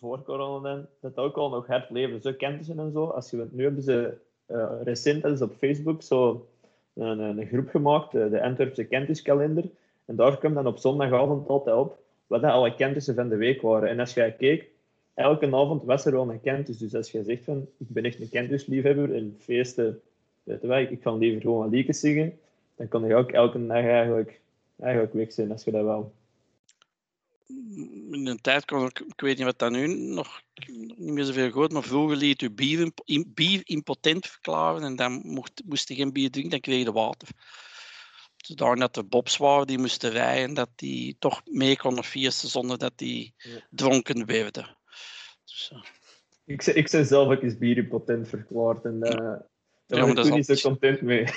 voor 0.00 0.22
corona 0.22 0.74
dan, 0.74 0.88
dat 1.00 1.16
ook 1.16 1.36
al 1.36 1.50
nog 1.50 1.66
hard 1.66 1.90
leven. 1.90 2.22
Zo 2.22 2.32
kennissen 2.32 2.78
en 2.78 2.92
zo. 2.92 3.06
Als 3.06 3.30
je, 3.30 3.48
nu 3.50 3.62
hebben 3.62 3.82
ze 3.82 4.20
eh, 4.50 4.82
recent 4.82 5.22
dat 5.22 5.32
is 5.32 5.40
op 5.40 5.56
Facebook 5.56 6.02
zo 6.02 6.48
een, 6.94 7.18
een, 7.18 7.46
groep 7.46 7.68
gemaakt, 7.68 8.12
de, 8.12 8.30
de 8.30 8.42
Antwerpse 8.42 8.84
kentiskalender. 8.84 9.64
En 10.04 10.16
daar 10.16 10.38
kwam 10.38 10.54
dan 10.54 10.66
op 10.66 10.78
zondagavond 10.78 11.48
altijd 11.48 11.76
op 11.76 11.98
wat 12.26 12.42
alle 12.42 12.74
kentissen 12.74 13.14
van 13.14 13.28
de 13.28 13.36
week 13.36 13.62
waren. 13.62 13.88
En 13.88 14.00
als 14.00 14.14
jij 14.14 14.32
keek, 14.32 14.68
elke 15.14 15.46
avond 15.46 15.84
was 15.84 16.04
er 16.04 16.12
wel 16.12 16.30
een 16.30 16.40
kentis. 16.40 16.78
Dus 16.78 16.94
als 16.94 17.10
je 17.10 17.22
zegt 17.22 17.44
van, 17.44 17.68
ik 17.78 17.86
ben 17.88 18.04
echt 18.04 18.20
een 18.20 18.28
kentisliefhebber 18.28 19.14
en 19.14 19.36
feesten, 19.38 20.00
weet 20.44 20.60
je 20.60 20.88
ik 20.90 21.00
kan 21.00 21.18
liever 21.18 21.40
gewoon 21.40 21.70
liedjes 21.70 22.00
zingen, 22.00 22.38
dan 22.76 22.88
kon 22.88 23.06
je 23.06 23.14
ook 23.14 23.30
elke 23.30 23.66
dag 23.66 23.84
eigenlijk, 23.84 24.40
eigenlijk 24.80 25.12
weg 25.12 25.32
zijn 25.32 25.52
als 25.52 25.64
je 25.64 25.70
dat 25.70 25.84
wel. 25.84 26.12
In 28.10 28.26
een 28.26 28.40
tijd 28.40 28.64
kon 28.64 28.86
ik, 28.86 29.00
ik 29.00 29.20
weet 29.20 29.36
niet 29.36 29.46
wat 29.46 29.58
dat 29.58 29.70
nu 29.70 29.86
nog 29.86 30.42
niet 30.76 30.98
meer 30.98 31.24
zoveel 31.24 31.50
goed, 31.50 31.72
maar 31.72 31.82
vroeger 31.82 32.16
liet 32.16 32.42
u 32.42 32.50
bier, 32.50 32.92
bier 33.26 33.60
impotent 33.64 34.26
verklaren 34.26 34.82
en 34.82 34.96
dan 34.96 35.12
mocht, 35.24 35.62
moest 35.64 35.88
je 35.88 35.94
geen 35.94 36.12
bier 36.12 36.30
drinken, 36.30 36.50
dan 36.50 36.60
kreeg 36.60 36.84
je 36.84 36.92
water. 36.92 37.28
Zodat 38.36 38.78
dat 38.78 38.94
de 38.94 39.04
bobs 39.04 39.36
waren 39.36 39.66
die 39.66 39.78
moesten 39.78 40.10
rijden, 40.10 40.54
dat 40.54 40.70
die 40.74 41.16
toch 41.18 41.42
mee 41.44 41.76
konden 41.76 42.04
feesten 42.04 42.48
zonder 42.48 42.78
dat 42.78 42.92
die 42.96 43.34
Ja. 43.36 43.66
dronken 43.70 44.26
werden. 44.26 44.76
Dus, 45.44 45.70
eh, 45.72 45.82
Ik, 46.44 46.62
zei- 46.62 46.76
ik 46.76 46.88
zelf 46.88 47.28
ook 47.28 47.42
eens 47.42 47.58
bierimpotent 47.58 48.28
verklaard 48.28 48.84
en 48.84 48.94
uh, 48.94 49.34
daar 49.86 50.14
was 50.14 50.26
ik 50.26 50.34
niet 50.34 50.46
zo 50.46 50.68
content 50.68 51.00
mee. 51.00 51.24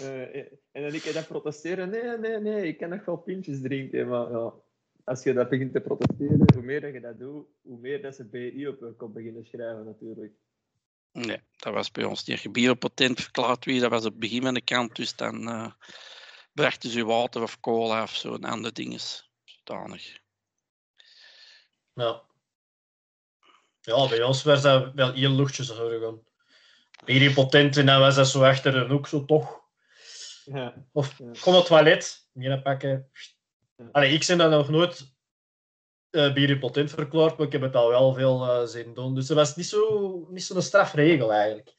Eh, 0.00 0.36
en 0.72 0.82
dan 0.82 0.94
ik 0.94 1.12
dat 1.12 1.28
protesteren, 1.28 1.90
nee, 1.90 2.18
nee, 2.18 2.38
nee, 2.38 2.66
ik 2.66 2.78
kan 2.78 2.88
nog 2.88 3.04
wel 3.04 3.16
pintjes 3.16 3.60
drinken, 3.60 4.08
maar 4.08 4.30
ja, 4.30 4.52
als 5.04 5.22
je 5.22 5.32
dat 5.32 5.48
begint 5.48 5.72
te 5.72 5.80
protesteren, 5.80 6.52
hoe 6.54 6.62
meer 6.62 6.80
dat 6.80 6.92
je 6.92 7.00
dat 7.00 7.18
doet, 7.18 7.46
hoe 7.62 7.78
meer 7.78 8.02
dat 8.02 8.14
ze 8.14 8.24
BI 8.24 8.68
op 8.68 8.80
je 8.80 8.94
kop 8.96 9.14
beginnen 9.14 9.44
schrijven 9.44 9.84
natuurlijk. 9.84 10.32
nee, 11.12 11.40
dat 11.56 11.72
was 11.72 11.90
bij 11.90 12.04
ons 12.04 12.24
niet. 12.24 12.56
Impotent 12.56 13.20
verklaard 13.20 13.64
werd, 13.64 13.80
dat 13.80 13.90
was 13.90 14.04
op 14.04 14.10
het 14.10 14.20
begin 14.20 14.42
van 14.42 14.54
de 14.54 14.62
kant, 14.62 14.96
dus 14.96 15.16
dan 15.16 15.48
eh 15.48 15.72
brachten 16.52 16.90
ze 16.90 17.04
water 17.04 17.42
of 17.42 17.60
cola 17.60 18.02
of 18.02 18.14
zo 18.14 18.34
en 18.34 18.44
andere 18.44 18.72
dingen. 18.72 19.00
Zodanig. 19.44 20.20
Ja. 21.92 22.22
Ja, 23.80 24.08
bij 24.08 24.22
ons 24.22 24.42
was 24.42 24.62
dat 24.62 24.92
wel 24.94 25.12
heel 25.12 25.30
luchtjes 25.30 25.66
zo 25.66 25.88
gegaan. 25.88 26.20
Hier 27.04 27.32
potent 27.32 27.76
en 27.76 27.86
dan 27.86 28.00
was 28.00 28.14
dat 28.14 28.28
zo 28.28 28.42
achter 28.42 28.76
een 28.76 28.90
hoek 28.90 29.06
zo 29.06 29.24
toch. 29.24 29.61
Ja. 30.44 30.86
Of 30.92 31.16
kom 31.16 31.54
op 31.54 31.58
het 31.58 31.66
toilet, 31.66 32.28
niet 32.32 32.62
pakken. 32.62 33.10
Allee, 33.92 34.12
ik 34.12 34.24
ben 34.26 34.38
dat 34.38 34.50
nog 34.50 34.68
nooit 34.68 35.12
uh, 36.10 36.32
bierpotent 36.32 36.90
verklaard, 36.90 37.36
maar 37.36 37.46
ik 37.46 37.52
heb 37.52 37.62
het 37.62 37.74
al 37.74 37.88
wel 37.88 38.14
veel 38.14 38.46
eh 38.46 38.66
zien 38.66 38.94
doen. 38.94 39.14
Dus 39.14 39.26
dat 39.26 39.36
was 39.36 39.56
niet 39.56 39.66
zo'n 39.66 40.26
niet 40.30 40.42
zo'n 40.42 40.62
strafregel 40.62 41.32
eigenlijk. 41.32 41.74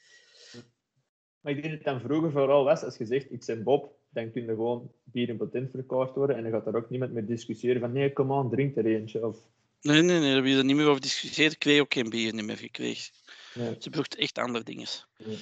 Maar 1.39 1.51
ik 1.51 1.61
denk 1.61 1.75
dat 1.75 1.85
het 1.85 1.93
dan 1.93 2.09
vroeger 2.09 2.31
vooral 2.31 2.63
was, 2.63 2.83
als 2.83 2.97
je 2.97 3.05
zegt, 3.05 3.31
ik 3.31 3.45
ben 3.45 3.63
Bob, 3.63 3.95
dan 4.09 4.31
kun 4.31 4.41
je 4.41 4.47
gewoon 4.47 4.91
bierimpotent 5.03 5.71
verklaard 5.71 6.15
worden 6.15 6.35
en 6.35 6.43
dan 6.43 6.51
gaat 6.51 6.67
er 6.67 6.75
ook 6.75 6.89
niemand 6.89 7.11
meer 7.11 7.25
discussiëren 7.25 7.81
van, 7.81 7.91
nee, 7.91 8.13
kom 8.13 8.33
aan, 8.33 8.49
drink 8.49 8.75
er 8.77 8.85
eentje. 8.85 9.27
Of, 9.27 9.37
Nee, 9.83 10.01
nee, 10.01 10.19
nee, 10.19 10.27
daar 10.27 10.35
heb 10.35 10.45
je 10.45 10.57
er 10.57 10.65
niet 10.65 10.75
meer 10.75 10.87
over 10.87 11.01
discussieerd. 11.01 11.51
Ik 11.51 11.59
kreeg 11.59 11.81
ook 11.81 11.93
geen 11.93 12.09
bier 12.09 12.33
niet 12.33 12.45
meer 12.45 12.57
gekregen. 12.57 13.13
nee. 13.53 13.75
Ze 13.79 13.89
brachten 13.89 14.19
echt 14.19 14.37
andere 14.37 14.63
dingen. 14.63 14.87
Nee, 15.17 15.37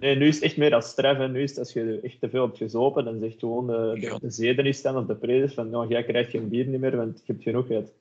nu 0.00 0.26
is 0.28 0.34
het 0.34 0.44
echt 0.44 0.56
meer 0.56 0.74
als 0.74 0.88
straf. 0.88 1.16
hè. 1.16 1.28
Nu 1.28 1.42
is 1.42 1.50
het 1.50 1.58
als 1.58 1.72
je 1.72 2.00
echt 2.02 2.20
te 2.20 2.28
veel 2.30 2.44
hebt 2.44 2.56
gezopen, 2.56 3.04
dan 3.04 3.18
zegt 3.20 3.38
gewoon 3.38 3.66
de, 3.66 3.96
de, 4.00 4.18
de 4.20 4.30
zedenis 4.30 4.82
dan 4.82 4.96
of 4.96 5.06
de 5.06 5.16
preders 5.16 5.54
van 5.54 5.70
nou, 5.70 5.88
jij 5.88 6.04
krijgt 6.04 6.30
geen 6.30 6.48
bier 6.48 6.66
niet 6.66 6.80
meer, 6.80 6.96
want 6.96 7.18
je 7.26 7.32
hebt 7.32 7.42
genoeg 7.44 7.66
gehad. 7.66 7.92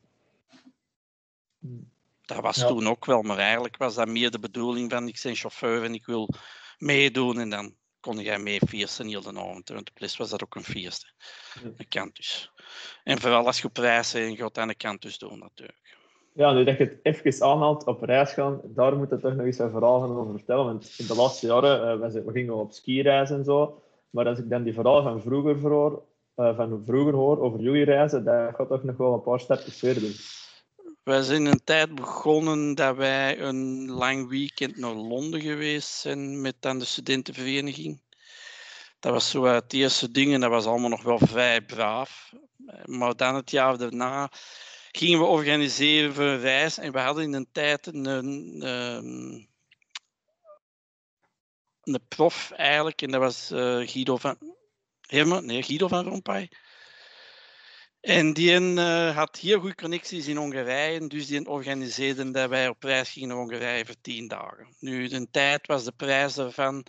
Dat 2.26 2.40
was 2.42 2.56
Ja. 2.56 2.68
toen 2.68 2.88
ook 2.88 3.06
wel, 3.06 3.22
maar 3.22 3.38
eigenlijk 3.38 3.78
was 3.78 3.96
dat 3.96 4.08
meer 4.08 4.32
de 4.32 4.40
bedoeling 4.40 4.92
van 4.92 5.08
ik 5.08 5.20
ben 5.24 5.36
chauffeur 5.36 5.84
en 5.84 5.94
ik 5.94 6.06
wil 6.06 6.30
meedoen 6.78 7.40
en 7.40 7.50
dan 7.50 7.76
kon 8.00 8.20
jij 8.20 8.40
mee 8.40 8.60
feesten 8.68 9.08
heel 9.08 9.22
de 9.22 9.30
avond. 9.30 9.70
Want 9.70 9.90
op 9.90 10.00
les 10.00 10.18
was 10.18 10.30
dat 10.30 10.44
ook 10.44 10.56
een 10.56 10.64
feest. 10.64 11.14
hè. 11.54 11.70
Een 11.78 11.88
kantus. 11.88 12.52
En 13.04 13.20
vooral 13.20 13.46
als 13.46 13.62
je 13.62 13.68
op 13.68 13.78
reis 13.78 14.12
bent, 14.12 14.38
je 14.38 14.44
gaat 14.44 14.58
aan 14.58 14.68
de 14.68 14.76
kantus 14.76 15.18
doen 15.18 15.40
natuurlijk. 15.40 15.98
Ja, 16.36 16.54
nu 16.54 16.64
dat 16.64 16.78
je 16.78 16.84
het 16.84 17.00
even 17.20 17.46
aanhaalt 17.46 17.86
op 17.86 18.02
reis 18.02 18.34
gaan, 18.34 18.62
daar 18.64 18.96
moet 18.96 19.10
je 19.10 19.18
toch 19.18 19.36
nog 19.36 19.46
eens 19.46 19.60
een 19.60 19.72
verhaal 19.72 20.00
gaan 20.00 20.18
over 20.18 20.34
vertellen. 20.34 20.66
Want 20.66 20.94
in 20.98 21.08
de 21.08 21.16
laatste 21.16 21.48
jaren, 21.48 22.04
eh, 22.04 22.24
we, 22.26 22.32
gingen 22.32 22.56
op 22.56 22.72
skireizen 22.72 23.38
en 23.38 23.44
zo, 23.44 23.82
maar 24.10 24.28
als 24.28 24.40
ik 24.40 24.50
dan 24.50 24.64
die 24.64 24.74
verhalen 24.74 25.04
van 25.04 25.22
vroeger, 25.22 25.60
verhoor, 25.60 26.04
eh, 26.36 26.56
van 26.56 26.84
vroeger 26.86 27.14
hoor 27.14 27.40
over 27.40 27.60
jullie 27.60 27.84
reizen, 27.84 28.24
dat 28.24 28.56
gaat 28.56 28.68
toch 28.68 28.84
nog 28.84 28.98
wel 28.98 29.14
een 29.14 29.22
paar 29.22 29.40
stapjes 29.40 29.80
verder. 29.80 30.12
Wij 31.04 31.22
zijn 31.22 31.46
een 31.46 31.62
tijd 31.64 31.96
begonnen 31.96 32.76
dat 32.76 32.96
wij 32.96 33.40
een 33.40 33.92
lang 33.92 34.30
weekend 34.30 34.78
naar 34.78 34.94
Londen 34.94 35.42
geweest 35.42 35.90
zijn 35.90 36.42
met 36.42 36.56
dan 36.60 36.80
de 36.80 36.86
studentenvereniging. 36.86 38.02
Dat 39.00 39.12
was 39.12 39.30
zo 39.30 39.44
het 39.44 39.74
eerste 39.74 40.12
ding 40.12 40.34
en 40.34 40.40
dat 40.40 40.50
was 40.50 40.66
allemaal 40.66 40.90
nog 40.90 41.04
wel 41.04 41.20
vrij 41.20 41.62
braaf. 41.62 42.34
Eh, 42.66 42.86
Maar 42.86 43.16
dan 43.16 43.36
het 43.36 43.52
jaar 43.52 43.78
daarna 43.78 44.30
gingen 44.96 45.20
we 45.20 45.26
organiseren 45.26 46.14
voor 46.14 46.24
een 46.24 46.40
reis 46.40 46.78
en 46.78 46.92
we 46.92 47.00
hadden 47.00 47.24
in 47.24 47.34
een 47.34 47.52
tijd 47.52 47.88
een, 47.88 48.06
een, 48.06 48.62
ehm, 48.62 49.44
een 51.84 52.08
prof 52.08 52.52
eigenlijk 52.52 53.02
en 53.02 53.12
dat 53.12 53.22
was 53.22 53.52
eh, 53.52 53.88
Guido 53.88 54.18
van 54.18 54.38
Herman, 55.02 55.46
nee, 55.46 55.64
Guido 55.64 55.88
van 55.88 56.08
Rompuy. 56.08 56.50
En 58.02 58.34
die 58.34 58.54
eh, 58.54 59.16
had 59.16 59.38
heel 59.38 59.60
goede 59.60 59.76
connecties 59.76 60.28
in 60.28 60.36
Hongarije, 60.36 61.08
dus 61.08 61.28
die 61.28 61.48
organiseerde 61.48 62.32
dat 62.32 62.50
wij 62.50 62.68
op 62.68 62.84
reis 62.84 63.10
gingen 63.10 63.28
naar 63.28 63.38
Hongarije 63.38 63.86
voor 63.86 64.02
tien 64.02 64.28
dagen. 64.28 64.76
Nu, 64.80 65.08
de 65.08 65.28
tijd 65.32 65.68
was 65.68 65.84
de 65.84 65.92
prijs 65.92 66.34
daarvan 66.34 66.86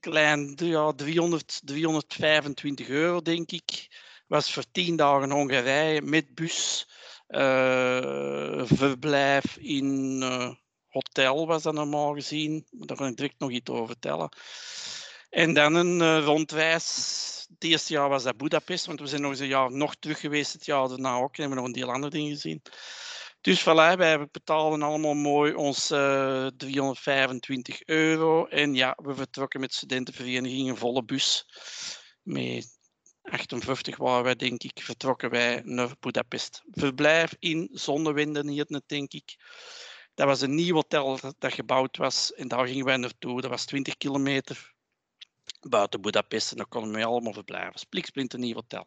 klein, 0.00 0.52
ja, 0.56 0.92
300, 0.92 1.60
325 1.64 2.88
euro, 2.88 3.22
denk 3.22 3.50
ik. 3.50 3.88
Was 4.26 4.52
voor 4.52 4.64
tien 4.72 4.96
dagen 4.96 5.30
Hongarije 5.30 6.02
met 6.02 6.34
bus, 6.34 6.88
eh, 7.26 8.62
verblijf 8.64 9.56
in 9.56 10.20
eh, 10.22 10.50
hotel 10.86 11.46
was 11.46 11.62
dat 11.62 11.74
normaal 11.74 12.14
gezien. 12.14 12.66
Daar 12.70 12.96
kan 12.96 13.08
ik 13.08 13.16
direct 13.16 13.38
nog 13.38 13.50
iets 13.50 13.70
over 13.70 13.86
vertellen. 13.86 14.28
En 15.30 15.54
dan 15.54 15.74
een 15.74 16.00
eh, 16.00 16.24
rondreis. 16.24 17.24
Het 17.48 17.64
eerste 17.70 17.92
jaar 17.92 18.08
was 18.08 18.22
dat 18.22 18.36
Budapest, 18.36 18.86
want 18.86 19.00
we 19.00 19.06
zijn 19.06 19.20
nog 19.20 19.30
eens 19.30 19.40
een 19.40 19.46
jaar 19.46 19.72
nog 19.72 19.94
terug 19.94 20.20
geweest. 20.20 20.52
Het 20.52 20.66
jaar 20.66 20.88
daarna 20.88 21.16
ook. 21.16 21.34
En 21.36 21.40
hebben 21.40 21.58
nog 21.58 21.66
een 21.66 21.72
deel 21.72 21.92
andere 21.92 22.12
dingen 22.12 22.32
gezien. 22.32 22.62
Dus 23.40 23.60
voilà, 23.60 23.96
wij 23.96 24.28
betaalden 24.30 24.82
allemaal 24.82 25.14
mooi 25.14 25.54
ons 25.54 25.90
eh 25.90 26.46
325 26.56 27.84
euro. 27.84 28.46
En 28.46 28.74
ja, 28.74 28.98
we 29.02 29.14
vertrokken 29.14 29.60
met 29.60 29.74
studentenvereniging 29.74 30.68
een 30.68 30.76
volle 30.76 31.04
bus. 31.04 31.46
Met 32.22 32.75
58 33.30 33.96
waren 33.96 34.24
wij, 34.24 34.36
denk 34.36 34.62
ik, 34.62 34.80
vertrokken 34.82 35.30
wij 35.30 35.60
naar 35.64 35.94
Budapest. 36.00 36.62
Verblijf 36.70 37.34
in 37.38 37.68
Zonnewinden 37.72 38.48
hier 38.48 38.82
denk 38.86 39.12
ik. 39.12 39.36
Dat 40.14 40.26
was 40.26 40.40
een 40.40 40.54
nieuw 40.54 40.74
hotel 40.74 41.18
dat, 41.38 41.52
gebouwd 41.52 41.96
was 41.96 42.34
en 42.34 42.48
daar 42.48 42.66
gingen 42.66 42.84
wij 42.84 42.96
naartoe. 42.96 43.40
Dat 43.40 43.50
was 43.50 43.64
20 43.64 43.96
kilometer 43.96 44.74
buiten 45.60 46.00
Budapest 46.00 46.50
en 46.50 46.56
daar 46.56 46.66
konden 46.66 46.92
we 46.92 47.04
allemaal 47.04 47.32
verblijven. 47.32 47.78
Spliksplint 47.78 48.32
een 48.34 48.40
nieuw 48.40 48.54
hotel. 48.54 48.86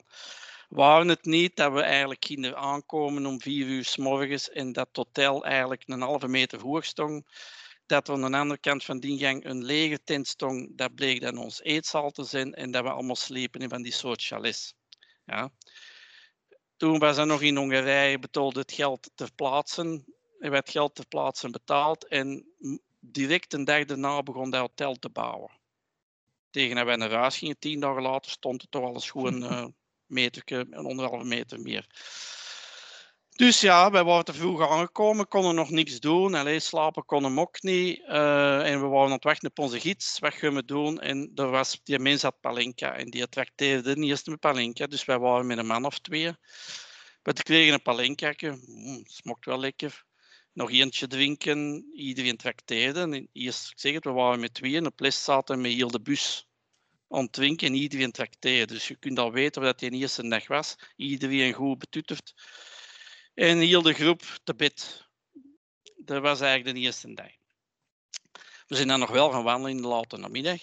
Waren 0.69 1.07
het 1.07 1.25
niet 1.25 1.55
dat 1.55 1.73
we 1.73 1.81
eigenlijk 1.81 2.25
gingen 2.25 2.57
aankomen 2.57 3.25
om 3.25 3.41
vier 3.41 3.65
uur 3.65 3.85
s 3.85 3.97
morgens 3.97 4.49
en 4.49 4.73
dat 4.73 4.89
hotel 4.91 5.45
eigenlijk 5.45 5.83
een 5.85 6.01
halve 6.01 6.27
meter 6.27 6.61
hoog 6.61 6.85
stond, 6.85 7.25
dat 7.89 8.09
aan 8.09 8.31
de 8.31 8.37
andere 8.37 8.59
kant 8.59 8.83
van 8.83 8.99
die 8.99 9.19
gang 9.19 9.45
een 9.45 9.63
lege 9.63 10.03
tent 10.03 10.27
stond, 10.27 10.77
dat 10.77 10.95
bleek 10.95 11.21
dan 11.21 11.37
ons 11.37 11.61
eetzaal 11.61 12.11
te 12.11 12.23
zijn 12.23 12.53
en 12.53 12.71
dat 12.71 12.83
we 12.83 12.89
allemaal 12.89 13.15
sliepen 13.15 13.61
in 13.61 13.69
van 13.69 13.81
die 13.81 13.93
soort 13.93 14.23
chalets. 14.23 14.73
Ja. 15.25 15.51
Toen 16.77 16.99
was 16.99 17.17
er 17.17 17.25
nog 17.25 17.41
in 17.41 17.57
Hongarije 17.57 18.19
betaalde 18.19 18.59
het 18.59 18.71
geld 18.71 19.11
te 19.15 19.27
plaatsen. 19.35 20.05
Er 20.39 20.51
werd 20.51 20.69
geld 20.69 20.95
te 20.95 21.05
plaatsen 21.05 21.51
betaald 21.51 22.07
en 22.07 22.45
direct 22.99 23.53
een 23.53 23.65
dag 23.65 23.85
daarna 23.85 24.23
begon 24.23 24.49
dat 24.49 24.61
hotel 24.61 24.95
te 24.95 25.09
bouwen. 25.09 25.51
Tegen 26.49 26.75
dat 26.75 26.85
wij 26.85 26.95
naar 26.95 27.11
huis 27.11 27.37
gingen, 27.37 27.59
tien 27.59 27.79
dagen 27.79 28.01
later, 28.01 28.31
stond 28.31 28.61
het 28.61 28.71
toch 28.71 28.83
alles 28.83 29.11
gewoon 29.11 29.43
uh, 29.43 29.65
meter, 30.19 30.43
een 30.45 30.73
anderhalve 30.73 31.25
meter 31.25 31.59
meer. 31.59 31.87
Dus 33.39 33.61
ja, 33.61 33.91
wij 33.91 34.03
waren 34.03 34.25
te 34.25 34.33
vroeg 34.33 34.69
aangekomen, 34.69 35.27
konden 35.27 35.55
nog 35.55 35.69
niks 35.69 35.99
doen. 35.99 36.33
Alleen 36.33 36.61
slapen 36.61 37.05
konden 37.05 37.33
we 37.33 37.39
ook 37.39 37.61
niet. 37.61 37.97
Uh, 37.99 38.71
en 38.71 38.81
we 38.81 38.87
waren 38.87 39.05
aan 39.05 39.11
het 39.11 39.23
wachten 39.23 39.49
op 39.49 39.59
onze 39.59 39.79
gids. 39.79 40.19
Wat 40.19 40.33
gaan 40.33 40.53
we 40.53 40.65
doen? 40.65 40.99
En 40.99 41.31
er 41.35 41.49
was, 41.49 41.81
die 41.83 41.99
mens 41.99 42.21
had 42.21 42.39
Palenka 42.41 42.95
en 42.95 43.09
die 43.09 43.29
trakteerde 43.29 43.95
niet 43.95 44.09
eerst 44.09 44.27
met 44.27 44.39
Palenka. 44.39 44.87
Dus 44.87 45.05
wij 45.05 45.19
waren 45.19 45.47
met 45.47 45.57
een 45.57 45.65
man 45.65 45.85
of 45.85 45.99
twee. 45.99 46.33
We 47.23 47.33
kregen 47.33 47.73
een 47.73 47.81
Palenka. 47.81 48.33
Mm, 48.41 49.03
smokt 49.05 49.45
wel 49.45 49.59
lekker. 49.59 50.03
Nog 50.53 50.71
eentje 50.71 51.07
drinken. 51.07 51.89
Iedereen 51.93 52.37
trakteerde. 52.37 53.01
En 53.01 53.29
eerst, 53.33 53.71
ik 53.71 53.79
zeg 53.79 53.93
het, 53.93 54.03
we 54.03 54.11
waren 54.11 54.39
met 54.39 54.53
tweeën. 54.53 54.85
Op 54.85 54.99
les 54.99 55.23
zaten 55.23 55.61
met 55.61 55.71
heel 55.71 55.91
de 55.91 56.01
bus 56.01 56.47
aan 57.09 57.29
drinken 57.29 57.67
en 57.67 57.73
iedereen 57.73 58.11
trakteerde. 58.11 58.73
Dus 58.73 58.87
je 58.87 58.95
kunt 58.95 59.19
al 59.19 59.31
weten 59.31 59.61
wat 59.61 59.79
die 59.79 59.91
eerste 59.91 60.27
dag 60.27 60.47
was. 60.47 60.75
Iedereen 60.95 61.53
goed 61.53 61.79
betutterd. 61.79 62.33
En 63.39 63.59
heel 63.59 63.81
de 63.81 63.93
groep 63.93 64.21
te 64.43 64.55
bed. 64.55 65.07
Dat 65.95 66.21
was 66.21 66.41
eigenlijk 66.41 66.75
de 66.75 66.81
eerste 66.81 67.13
dag. 67.13 67.31
We 68.67 68.75
zijn 68.75 68.87
dan 68.87 68.99
nog 68.99 69.09
wel 69.09 69.31
gaan 69.31 69.43
wandelen 69.43 69.75
in 69.75 69.81
de 69.81 69.87
late 69.87 70.17
namiddag. 70.17 70.61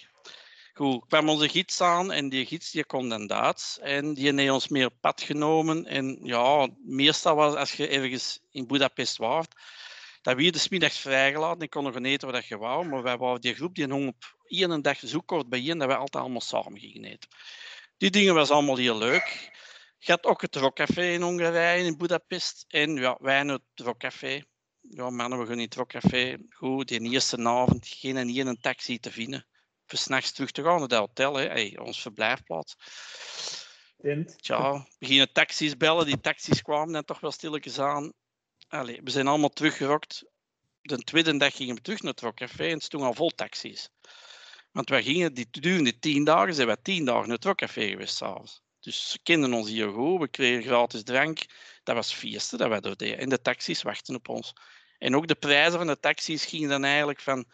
Goed, 0.72 1.04
kwam 1.08 1.28
onze 1.28 1.48
gids 1.48 1.80
aan 1.80 2.12
en 2.12 2.28
die 2.28 2.46
gids 2.46 2.70
die 2.70 2.84
kon 2.84 3.08
dan 3.08 3.26
Duits. 3.26 3.78
En 3.78 4.14
die 4.14 4.32
heeft 4.32 4.50
ons 4.50 4.68
meer 4.68 4.86
op 4.86 4.94
pad 5.00 5.22
genomen. 5.22 5.86
En 5.86 6.18
ja, 6.22 6.68
meestal 6.84 7.34
was 7.34 7.54
als 7.54 7.72
je 7.72 7.88
ergens 7.88 8.40
in 8.50 8.66
Budapest 8.66 9.16
was, 9.16 9.46
dat 10.22 10.36
we 10.36 10.50
de 10.50 10.58
smiddags 10.58 10.98
vrijgelaten 10.98 11.60
en 11.60 11.68
konden 11.68 11.92
gaan 11.92 12.04
eten 12.04 12.32
wat 12.32 12.46
je 12.46 12.58
wou. 12.58 12.86
Maar 12.86 13.02
wij 13.02 13.16
waren 13.16 13.40
die 13.40 13.54
groep 13.54 13.74
die 13.74 13.88
hong 13.88 14.08
op 14.08 14.36
één 14.46 14.82
dag 14.82 14.98
zo 14.98 15.20
kort 15.20 15.48
bijeen 15.48 15.78
dat 15.78 15.88
wij 15.88 15.96
altijd 15.96 16.22
allemaal 16.22 16.40
samen 16.40 16.80
gingen 16.80 17.04
eten. 17.04 17.30
Die 17.96 18.10
dingen 18.10 18.34
was 18.34 18.50
allemaal 18.50 18.76
heel 18.76 18.98
leuk. 18.98 19.54
Je 20.06 20.12
had 20.12 20.24
ook 20.24 20.40
het 20.40 20.56
rockcafé 20.56 21.12
in 21.12 21.22
Hongarije, 21.22 21.84
in 21.84 21.96
Budapest. 21.96 22.64
En 22.68 22.94
ja, 22.94 23.16
wij 23.20 23.40
in 23.40 23.48
het 23.48 23.62
rockcafé. 23.74 24.42
Ja, 24.80 25.10
mannen, 25.10 25.38
we 25.38 25.46
gaan 25.46 25.54
in 25.54 25.64
het 25.64 25.74
rockcafé. 25.74 26.38
Goed, 26.48 26.88
die 26.88 27.10
eerste 27.10 27.38
avond 27.38 27.86
geen 27.86 28.16
en 28.16 28.46
een 28.46 28.60
taxi 28.60 28.98
te 28.98 29.10
vinden. 29.10 29.46
Voor 29.86 29.98
s'nachts 29.98 30.32
terug 30.32 30.50
te 30.50 30.62
gaan 30.62 30.72
naar 30.72 30.80
het 30.80 30.92
hotel, 30.92 31.34
hè. 31.34 31.46
Hey, 31.46 31.78
ons 31.78 32.02
verblijfplaats. 32.02 32.76
Ja, 34.36 34.86
we 34.98 35.06
gingen 35.06 35.32
taxis 35.32 35.76
bellen. 35.76 36.06
Die 36.06 36.20
taxis 36.20 36.62
kwamen 36.62 36.92
dan 36.92 37.04
toch 37.04 37.20
wel 37.20 37.32
stilletjes 37.32 37.78
aan. 37.78 38.12
Allee, 38.68 39.00
we 39.02 39.10
zijn 39.10 39.26
allemaal 39.26 39.48
teruggerokt. 39.48 40.24
De 40.80 40.96
tweede 40.96 41.36
dag 41.36 41.56
gingen 41.56 41.74
we 41.74 41.80
terug 41.80 42.02
naar 42.02 42.12
het 42.12 42.20
rockcafé 42.20 42.64
en 42.64 42.72
het 42.72 42.82
stond 42.82 43.02
al 43.02 43.14
vol 43.14 43.30
taxis. 43.30 43.90
Want 44.72 44.88
wij 44.88 45.02
gingen, 45.02 45.34
die 45.34 45.46
durende 45.50 45.98
tien 45.98 46.24
dagen, 46.24 46.54
zijn 46.54 46.68
we 46.68 46.82
tien 46.82 47.04
dagen 47.04 47.26
naar 47.26 47.36
het 47.36 47.44
rockcafé 47.44 47.88
geweest 47.88 48.16
s'avonds. 48.16 48.64
Dus 48.86 49.10
ze 49.10 49.18
kenden 49.22 49.52
ons 49.52 49.68
hier 49.68 49.88
goed. 49.88 50.20
We 50.20 50.28
kregen 50.28 50.62
gratis 50.62 51.02
drank. 51.02 51.44
Dat 51.82 51.94
was 51.94 52.12
feesten 52.12 52.58
dat 52.58 52.68
wij 52.68 52.80
door 52.80 52.96
deden. 52.96 53.18
En 53.18 53.28
de 53.28 53.42
taxis 53.42 53.82
wachten 53.82 54.14
op 54.14 54.28
ons. 54.28 54.52
En 54.98 55.16
ook 55.16 55.26
de 55.26 55.34
prijzen 55.34 55.78
van 55.78 55.86
de 55.86 56.00
taxis 56.00 56.44
gingen 56.44 56.68
dan 56.68 56.84
eigenlijk 56.84 57.20
van... 57.20 57.44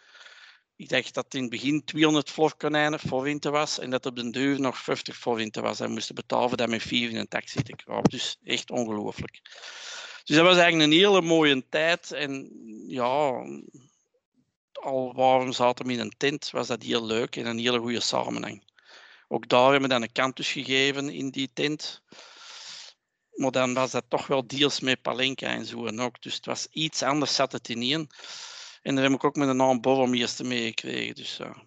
Ik 0.77 0.89
dacht 0.89 1.15
dat 1.15 1.35
in 1.35 1.41
het 1.41 1.51
begin 1.51 1.85
200 1.85 2.31
florkonijnen 2.31 3.01
voor 3.01 3.23
winter 3.23 3.51
was 3.51 3.79
en 3.79 3.91
dat 3.91 4.07
op 4.07 4.17
de 4.17 4.31
deur 4.31 4.61
nog 4.61 4.79
50 4.79 5.17
voor 5.17 5.35
winter 5.35 5.63
was. 5.63 5.81
En 5.81 5.87
we 5.87 5.93
moesten 5.93 6.15
betalen 6.15 6.57
dat 6.57 6.69
met 6.69 6.83
vier 6.83 7.11
in 7.11 7.17
een 7.17 7.29
taxi 7.29 7.63
te 7.63 7.77
kopen. 7.85 8.11
Dus 8.11 8.39
echt 8.45 8.71
ongelooflijk. 8.71 9.41
Dus 10.25 10.37
dat 10.37 10.45
was 10.45 10.57
eigenlijk 10.57 10.93
een 10.93 10.99
hele 10.99 11.23
mooie 11.23 11.69
tijd. 11.69 12.13
En 12.13 12.51
ja, 12.87 13.45
al 14.73 15.15
waarom 15.15 15.53
zaten 15.53 15.87
we 15.87 15.93
in 15.93 16.01
een 16.01 16.15
tent, 16.17 16.51
was 16.51 16.67
dat 16.67 16.83
heel 16.83 17.05
leuk 17.05 17.37
en 17.37 17.47
een 17.47 17.59
hele 17.59 17.79
goede 17.79 18.01
samenhang. 18.01 18.63
Ook 19.33 19.49
daar 19.49 19.71
hebben 19.71 19.83
we 19.83 19.89
dan 19.89 20.03
een 20.03 20.13
kantus 20.13 20.53
gegeven 20.53 21.09
in 21.09 21.31
die 21.31 21.51
tent. 21.53 22.03
Maar 23.33 23.51
dan 23.51 23.75
was 23.75 23.91
dat 23.91 24.05
toch 24.09 24.27
wel 24.27 24.47
deals 24.47 24.81
met 24.81 25.03
Palenka 25.03 25.47
en 25.47 25.65
zo 25.65 25.87
en 25.87 26.01
ook. 26.01 26.23
Dus 26.23 26.35
het 26.35 26.47
was 26.47 26.67
iets 26.71 27.03
anders, 27.03 27.35
zat 27.35 27.53
het 27.53 27.69
in 27.69 27.83
één. 27.83 28.07
En 28.83 28.95
daar 28.95 29.05
heb 29.05 29.13
ik 29.13 29.25
ook 29.25 29.37
met 29.37 29.49
een 29.49 29.57
naam 29.57 29.81
Borrommeester 29.81 30.47
meegekregen. 30.47 31.15
Dus, 31.15 31.41
uh, 31.41 31.59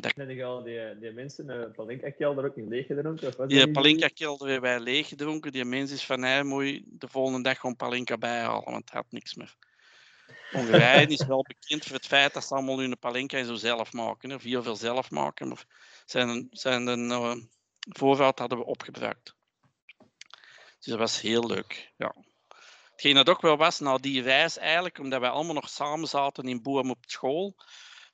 dat... 0.00 0.42
Al 0.42 0.62
die, 0.62 0.98
die 0.98 1.10
mensen 1.10 1.48
een 1.48 1.72
Palenka-kelder 1.72 2.44
ook 2.44 2.56
niet 2.56 2.68
leeggedronken? 2.68 3.48
Die 3.48 3.70
Palenka-kelder 3.70 4.48
hebben 4.48 4.70
wij 4.70 4.80
leeggedronken. 4.80 5.52
Die 5.52 5.64
mens 5.64 5.90
is 5.90 6.04
van, 6.04 6.22
hij 6.22 6.42
moet 6.42 6.80
de 6.84 7.08
volgende 7.08 7.42
dag 7.42 7.58
gewoon 7.58 7.76
Palenka 7.76 8.18
bijhalen, 8.18 8.70
want 8.70 8.90
hij 8.90 9.00
had 9.00 9.12
niks 9.12 9.34
meer. 9.34 9.56
Hongarije 10.50 11.06
is 11.06 11.26
wel 11.26 11.42
bekend 11.42 11.84
voor 11.84 11.96
het 11.96 12.06
feit 12.06 12.34
dat 12.34 12.44
ze 12.44 12.54
allemaal 12.54 12.78
hun 12.78 12.98
palenka 12.98 13.38
en 13.38 13.46
zo 13.46 13.54
zelf 13.54 13.92
maken. 13.92 14.32
Of 14.32 14.42
heel 14.42 14.62
veel 14.62 14.76
zelf 14.76 15.10
maken. 15.10 15.48
Maar 15.48 15.64
zijn, 16.04 16.46
zijn 16.50 16.86
een 16.86 17.10
uh, 17.10 17.34
voorraad 17.80 18.38
hadden 18.38 18.58
we 18.58 18.64
opgebruikt. 18.64 19.34
Dus 20.78 20.92
dat 20.92 20.98
was 20.98 21.20
heel 21.20 21.46
leuk. 21.46 21.92
Ja. 21.96 22.14
Hetgeen 22.90 23.14
dat 23.14 23.28
ook 23.28 23.40
wel 23.40 23.56
was, 23.56 23.78
na 23.78 23.98
die 23.98 24.22
reis 24.22 24.58
eigenlijk, 24.58 24.98
omdat 24.98 25.20
wij 25.20 25.30
allemaal 25.30 25.54
nog 25.54 25.68
samen 25.68 26.08
zaten 26.08 26.44
in 26.44 26.62
Boem 26.62 26.90
op 26.90 27.04
school, 27.06 27.56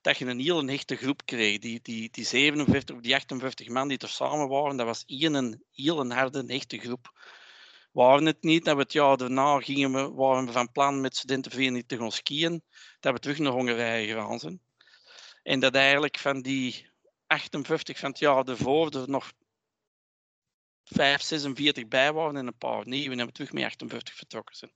dat 0.01 0.18
je 0.18 0.26
een 0.26 0.41
heel 0.41 0.66
hechte 0.66 0.97
groep 0.97 1.24
kreeg. 1.24 1.59
Die, 1.59 1.80
die, 1.82 2.11
die 2.11 2.24
57 2.24 2.97
of 2.97 3.03
die 3.03 3.14
58 3.14 3.68
man 3.68 3.88
die 3.88 3.99
er 3.99 4.09
samen 4.09 4.49
waren, 4.49 4.76
dat 4.76 4.86
was 4.86 5.05
één 5.07 5.34
een 5.34 5.64
heel 5.70 6.12
harde, 6.12 6.45
hechte 6.47 6.78
groep 6.78 7.12
waren 7.93 8.26
het 8.26 8.43
niet. 8.43 8.64
Dat 8.64 8.74
we 8.74 8.82
het 8.82 8.93
jaar 8.93 9.16
daarna 9.16 9.61
gingen 9.61 9.93
we, 9.93 10.11
waren 10.11 10.47
we 10.47 10.53
van 10.53 10.72
plan 10.72 11.01
met 11.01 11.16
studentenvereniging 11.16 11.88
te 11.88 11.97
gaan 11.97 12.12
skiën. 12.12 12.62
Dat 13.01 13.12
we 13.12 13.18
terug 13.18 13.38
naar 13.38 13.53
Hongarije 13.53 14.38
zijn. 14.38 14.61
En 15.43 15.61
dat 15.61 15.74
eigenlijk 15.74 16.18
van 16.18 16.43
die 16.43 16.89
58 17.30 17.98
van 17.98 18.10
het 18.10 18.18
jaar 18.18 18.48
ervoor 18.48 18.90
er 18.90 19.08
nog 19.08 19.32
5, 20.84 21.22
46 21.22 21.88
bij 21.88 22.12
waren 22.12 22.36
en 22.36 22.46
een 22.46 22.58
paar 22.58 22.86
nieuwe. 22.86 23.16
En 23.16 23.26
we 23.26 23.32
terug 23.32 23.52
met 23.52 23.64
58 23.64 24.14
vertrokken 24.14 24.56
zijn. 24.56 24.72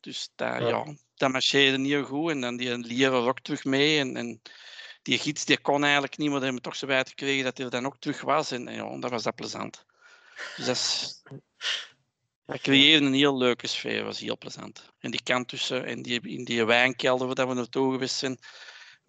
Dus 0.00 0.30
dat, 0.34 0.58
ja. 0.58 0.68
ja 0.68 0.94
dat 1.14 1.30
marcheerde 1.30 1.86
heel 1.86 2.04
goed. 2.04 2.30
En 2.30 2.40
dan 2.40 2.56
die 2.56 2.78
leren 2.78 3.22
ook 3.22 3.40
terug 3.40 3.64
mee. 3.64 3.98
En, 3.98 4.16
en 4.16 4.42
die 5.02 5.18
gids 5.18 5.44
die 5.44 5.60
kon 5.60 5.82
eigenlijk 5.82 6.16
niet, 6.16 6.30
maar 6.30 6.40
hebben 6.40 6.56
we 6.56 6.62
toch 6.62 6.76
zo 6.76 6.86
weit 6.86 7.08
gekregen 7.08 7.44
dat 7.44 7.56
hij 7.56 7.66
er 7.66 7.72
dan 7.72 7.86
ook 7.86 7.98
terug 7.98 8.20
was. 8.20 8.50
En, 8.50 8.68
en 8.68 8.74
ja, 8.74 8.98
dat 8.98 9.10
was 9.10 9.22
dat 9.22 9.34
plezant. 9.34 9.84
Dus 10.56 10.66
dat, 10.66 10.76
is, 10.76 11.22
dat 12.44 12.60
creëerde 12.60 13.06
een 13.06 13.12
heel 13.12 13.36
leuke 13.36 13.66
sfeer, 13.66 14.04
was 14.04 14.20
heel 14.20 14.38
plezant. 14.38 14.92
En 14.98 15.10
die 15.10 15.22
kant 15.22 15.48
tussen, 15.48 15.84
en 15.84 16.02
die, 16.02 16.20
in 16.20 16.44
die 16.44 16.64
wijnkelder 16.64 17.34
waar 17.34 17.48
we 17.48 17.54
naartoe 17.54 17.92
geweest 17.92 18.16
zijn, 18.16 18.38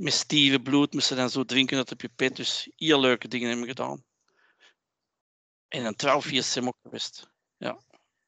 met 0.01 0.13
stieve 0.13 0.59
bloed 0.59 0.93
moesten 0.93 1.17
dan 1.17 1.29
zo 1.29 1.43
drinken 1.43 1.77
uit 1.77 1.89
de 1.89 1.95
pipet. 1.95 2.35
Dus 2.35 2.69
heel 2.75 2.99
leuke 2.99 3.27
dingen 3.27 3.47
hebben 3.47 3.65
we 3.65 3.71
gedaan. 3.71 4.03
En 5.67 5.85
een 5.85 5.95
trouwfeest 5.95 6.51
zijn 6.51 6.65
we 6.65 6.69
ook 6.69 6.79
geweest. 6.81 7.29
Ja, 7.57 7.79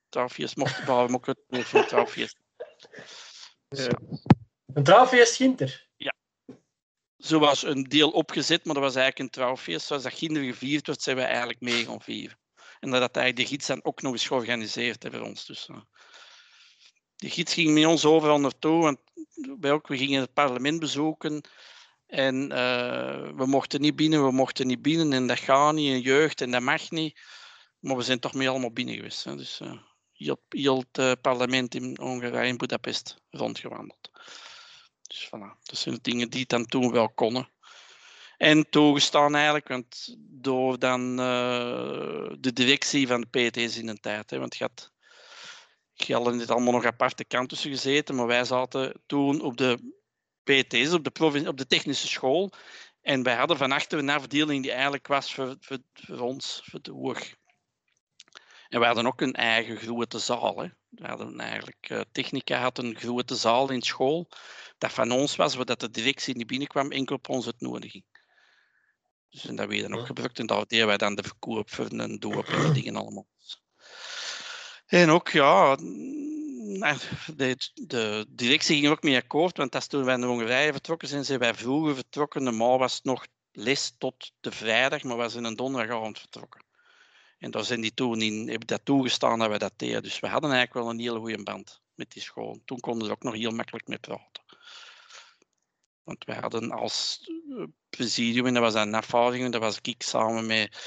trouwfeest 0.10 0.56
mochten 0.56 0.86
bouwen, 0.86 1.14
ook 1.14 1.26
het 1.26 1.40
voor 1.50 1.80
een 1.80 1.88
trouwfeest. 1.88 2.38
Ja. 3.68 3.90
Een 4.74 4.84
trouwfeest 4.84 5.36
Ginter? 5.36 5.88
Ja. 5.96 6.14
Zo 7.18 7.40
was 7.40 7.64
een 7.64 7.84
deel 7.84 8.12
opgezet, 8.12 8.66
maar 8.66 8.74
dat 8.74 8.84
was 8.84 8.96
eigenlijk 8.96 9.26
een 9.26 9.42
trouwfeest. 9.42 9.86
Zoals 9.86 10.04
dat 10.04 10.14
Ginter 10.14 10.44
gevierd 10.44 10.88
werd, 10.88 11.02
zijn 11.02 11.16
we 11.16 11.22
eigenlijk 11.22 11.60
mee 11.60 11.86
gaan 11.86 12.02
vieren. 12.02 12.40
En 12.80 12.90
dat 12.90 13.02
had 13.02 13.16
eigenlijk 13.16 13.50
de 13.50 13.56
gids 13.56 13.68
dan 13.68 13.84
ook 13.84 14.02
nog 14.02 14.12
eens 14.12 14.28
georganiseerd 14.28 15.04
hebben 15.04 15.20
voor 15.20 15.30
ons. 15.30 15.46
Dus, 15.46 15.68
uh, 15.68 15.78
de 17.24 17.30
gids 17.30 17.54
ging 17.54 17.74
met 17.74 17.86
ons 17.86 18.06
overal 18.06 18.40
naartoe, 18.40 18.82
want 18.82 19.00
wij 19.60 19.80
we 19.84 19.98
gingen 19.98 20.22
het 20.22 20.34
parlement 20.34 20.80
bezoeken. 20.80 21.42
En 22.08 22.52
uh, 22.52 23.32
we 23.36 23.46
mochten 23.46 23.82
niet 23.82 23.96
binnen, 23.96 24.26
we 24.26 24.32
mochten 24.32 24.68
niet 24.68 24.82
binnen. 24.82 25.14
En 25.14 25.28
dat 25.28 25.40
gaat 25.40 25.74
niet, 25.74 25.92
en 25.92 26.02
jeugd, 26.02 26.42
en 26.42 26.52
dat 26.52 26.62
mag 26.62 26.92
niet. 26.92 27.20
Maar 27.80 27.96
we 27.96 28.04
zijn 28.04 28.20
toch 28.20 28.34
mee 28.34 28.50
allemaal 28.50 28.72
binnen 28.72 28.96
geweest. 28.96 29.24
Hè. 29.24 29.36
Dus 29.36 29.60
uh, 29.62 29.74
heel, 30.12 30.42
heel 30.50 30.84
het 30.92 31.22
parlement 31.22 31.76
in 31.76 31.98
Hongarije, 32.00 32.48
in 32.48 32.58
Budapest, 32.58 33.18
rondgewandeld. 33.30 34.12
Dus 35.02 35.28
voilà, 35.28 35.60
dat 35.64 35.78
zijn 35.78 36.00
dingen 36.02 36.30
die 36.30 36.46
dan 36.46 36.66
toen 36.66 36.92
wel 36.92 37.10
konden. 37.10 37.50
En 38.38 38.70
toegestaan 38.70 39.36
eigenlijk, 39.36 39.68
want 39.68 40.16
door 40.18 40.80
dan 40.80 41.16
de 41.16 42.52
directie 42.54 43.08
van 43.08 43.26
de 43.30 43.50
PT's 43.50 43.78
in 43.78 43.88
een 43.88 44.00
tijd. 44.00 44.30
Hè, 44.30 44.40
want 44.40 44.58
je 44.58 44.64
had, 44.64 44.93
Gelden 45.94 46.38
heeft 46.38 46.52
allemaal 46.52 46.74
nog 46.74 46.86
aparte 46.86 47.26
kant 47.26 47.50
tussen 47.50 47.72
gezeten, 47.72 48.16
maar 48.16 48.28
wij 48.28 48.46
zaten 48.46 49.02
toen 49.06 49.42
op 49.42 49.58
de 49.58 49.94
PT's, 50.44 50.94
op 50.94 51.04
de, 51.04 51.48
op 51.48 51.58
de 51.58 51.68
technische 51.68 52.08
school. 52.08 52.52
En 53.02 53.24
wij 53.24 53.36
hadden 53.36 53.58
van 53.58 53.72
achter 53.72 54.00
een 54.00 54.10
afdeling 54.10 54.62
die 54.62 54.72
eigenlijk 54.72 55.08
was 55.08 55.34
voor, 55.34 55.58
voor, 55.60 55.78
voor 55.94 56.20
ons, 56.20 56.62
voor 56.64 56.82
de 56.82 56.92
hoog. 56.92 57.36
En 58.70 58.80
we 58.80 58.86
hadden 58.86 59.06
ook 59.06 59.22
een 59.22 59.34
eigen 59.34 59.78
grote 59.78 60.20
zaal. 60.20 60.60
Hè. 60.60 60.68
We 60.90 61.08
hadden 61.08 61.40
eigenlijk, 61.40 61.90
eh, 61.90 62.02
Technica 62.12 62.60
had 62.60 62.78
een 62.78 62.96
grote 62.96 63.36
zaal 63.36 63.70
in 63.70 63.82
school. 63.82 64.30
Dat 64.78 64.92
van 64.92 65.12
ons 65.12 65.36
was, 65.36 65.56
dat 65.56 65.80
de 65.80 65.90
directie 65.90 66.36
niet 66.36 66.48
binnenkwam, 66.48 66.92
enkel 66.92 67.16
op 67.16 67.30
onze 67.30 67.52
uitnodiging. 67.52 68.04
Dus 69.30 69.46
en 69.46 69.56
dat 69.56 69.68
werd 69.68 69.82
dan 69.82 70.00
ook 70.00 70.06
gebruikt 70.06 70.40
en 70.40 70.46
daar 70.46 70.66
deden 70.68 70.88
wij 70.88 70.98
dan 70.98 71.16
de 71.16 71.24
verkoop 71.24 71.70
voor 71.70 71.92
een 71.92 72.20
doop 72.20 72.48
en 72.48 72.74
dingen 72.74 72.96
allemaal. 72.96 73.28
En 74.94 75.10
ook, 75.10 75.30
ja, 75.30 75.76
de, 77.36 77.58
de 77.74 78.26
directie 78.30 78.80
ging 78.80 78.92
ook 78.92 79.04
mee 79.04 79.16
akkoord, 79.16 79.58
want 79.58 79.72
dat 79.72 79.90
toen 79.90 80.04
wij 80.04 80.16
naar 80.16 80.28
Hongarije 80.28 80.72
vertrokken 80.72 81.08
zijn, 81.08 81.26
zijn 81.26 81.40
wij 81.40 81.54
vroeger 81.54 81.96
vertrokken. 81.96 82.44
Normaal 82.44 82.78
was 82.78 82.94
het 82.94 83.04
nog 83.04 83.26
les 83.52 83.96
tot 83.98 84.32
de 84.40 84.52
vrijdag, 84.52 85.04
maar 85.04 85.18
we 85.18 85.30
zijn 85.30 85.44
een 85.44 85.56
donderdagavond 85.56 86.20
vertrokken. 86.20 86.66
En 87.40 87.52
daar 87.52 87.64
zijn 87.64 87.82
die 87.82 87.94
toen 87.94 88.22
in, 88.22 88.50
hebben 88.50 88.68
dat 88.68 88.86
toegestaan 88.86 89.40
dat 89.40 89.50
we 89.50 89.58
dat 89.58 89.74
deden. 89.76 90.04
Dus 90.04 90.20
we 90.20 90.28
hadden 90.28 90.52
eigenlijk 90.52 90.86
wel 90.86 90.94
een 90.94 91.00
hele 91.00 91.20
goede 91.20 91.44
band 91.44 91.82
met 91.96 92.12
die 92.12 92.22
school. 92.22 92.62
Toen 92.66 92.80
konden 92.80 93.08
ze 93.08 93.14
ook 93.14 93.24
nog 93.24 93.34
heel 93.34 93.52
makkelijk 93.52 93.88
mee 93.88 94.00
praten. 94.00 94.44
Want 96.04 96.26
wij 96.26 96.38
hadden 96.42 96.72
als 96.72 97.20
eh, 97.58 97.64
presidium, 97.90 98.46
en 98.46 98.54
dat 98.54 98.64
was 98.64 98.74
een 98.74 98.96
afvaardiging, 98.96 99.52
dat 99.52 99.62
was 99.62 99.80
ik 99.82 100.02
samen 100.02 100.46
met 100.46 100.78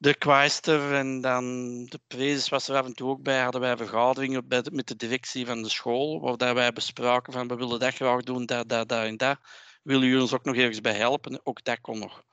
de 0.00 0.14
kwijster 0.14 0.94
en 0.94 1.20
dan 1.20 1.44
de 1.84 2.00
prezes 2.06 2.48
was 2.48 2.68
er 2.68 2.76
af 2.76 2.86
en 2.86 2.94
toe 2.94 3.10
ook 3.10 3.22
bij, 3.22 3.42
hadden 3.42 3.60
wij 3.60 3.76
vergaderingen 3.76 4.48
bij 4.48 4.62
met 4.72 4.88
de 4.88 4.96
directie 4.96 5.46
van 5.46 5.62
de 5.62 5.68
school, 5.68 6.36
waar 6.36 6.54
wij 6.54 6.72
bespraken 6.72 7.32
van 7.32 7.48
we 7.48 7.54
willen 7.54 7.80
dat 7.80 7.94
graag 7.94 8.22
doen, 8.22 8.46
dat, 8.46 8.68
dat, 8.68 8.88
dat 8.88 9.04
en 9.04 9.16
dat. 9.16 9.38
Willen 9.82 10.06
jullie 10.06 10.22
ons 10.22 10.32
ook 10.32 10.44
nog 10.44 10.56
ergens 10.56 10.80
bij 10.80 10.92
helpen? 10.92 11.40
Ook 11.42 11.64
dat 11.64 11.80
kon 11.80 11.98
nog. 11.98 12.24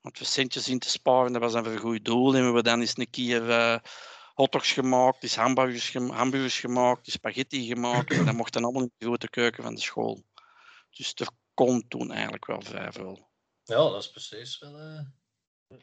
Want 0.00 0.18
voor 0.18 0.26
centjes 0.26 0.68
in 0.68 0.78
te 0.78 0.88
sparen, 0.88 1.32
dat 1.32 1.42
was 1.42 1.52
dan 1.52 1.64
voor 1.64 1.72
een 1.72 1.78
goed 1.78 2.04
doel. 2.04 2.34
En 2.34 2.38
we 2.38 2.44
hebben 2.44 2.64
dan 2.64 2.80
eens 2.80 2.98
een 2.98 3.10
keer 3.10 3.50
eh 3.50 3.78
hotdogs 4.34 4.72
gemaakt, 4.72 5.22
eens 5.22 5.36
hamburgers, 5.36 5.88
gem- 5.88 6.10
hamburgers 6.10 6.60
gemaakt, 6.60 7.06
eens 7.06 7.14
spaghetti 7.14 7.66
gemaakt. 7.66 8.12
En 8.12 8.24
dat 8.24 8.34
mocht 8.34 8.52
dan 8.52 8.64
allemaal 8.64 8.82
in 8.82 8.92
de 8.96 9.04
grote 9.06 9.30
keuken 9.30 9.62
van 9.62 9.74
de 9.74 9.80
school. 9.80 10.24
Dus 10.90 11.12
er 11.14 11.28
kon 11.54 11.88
toen 11.88 12.10
eigenlijk 12.12 12.46
wel 12.46 12.60
vrij 12.60 12.92
veel. 12.92 13.30
Ja, 13.62 13.76
dat 13.76 14.02
is 14.02 14.10
precies 14.10 14.58
wel 14.58 14.78
eh, 14.78 15.78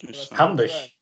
Dus, 0.00 0.28
eh, 0.28 0.38
handig. 0.38 0.94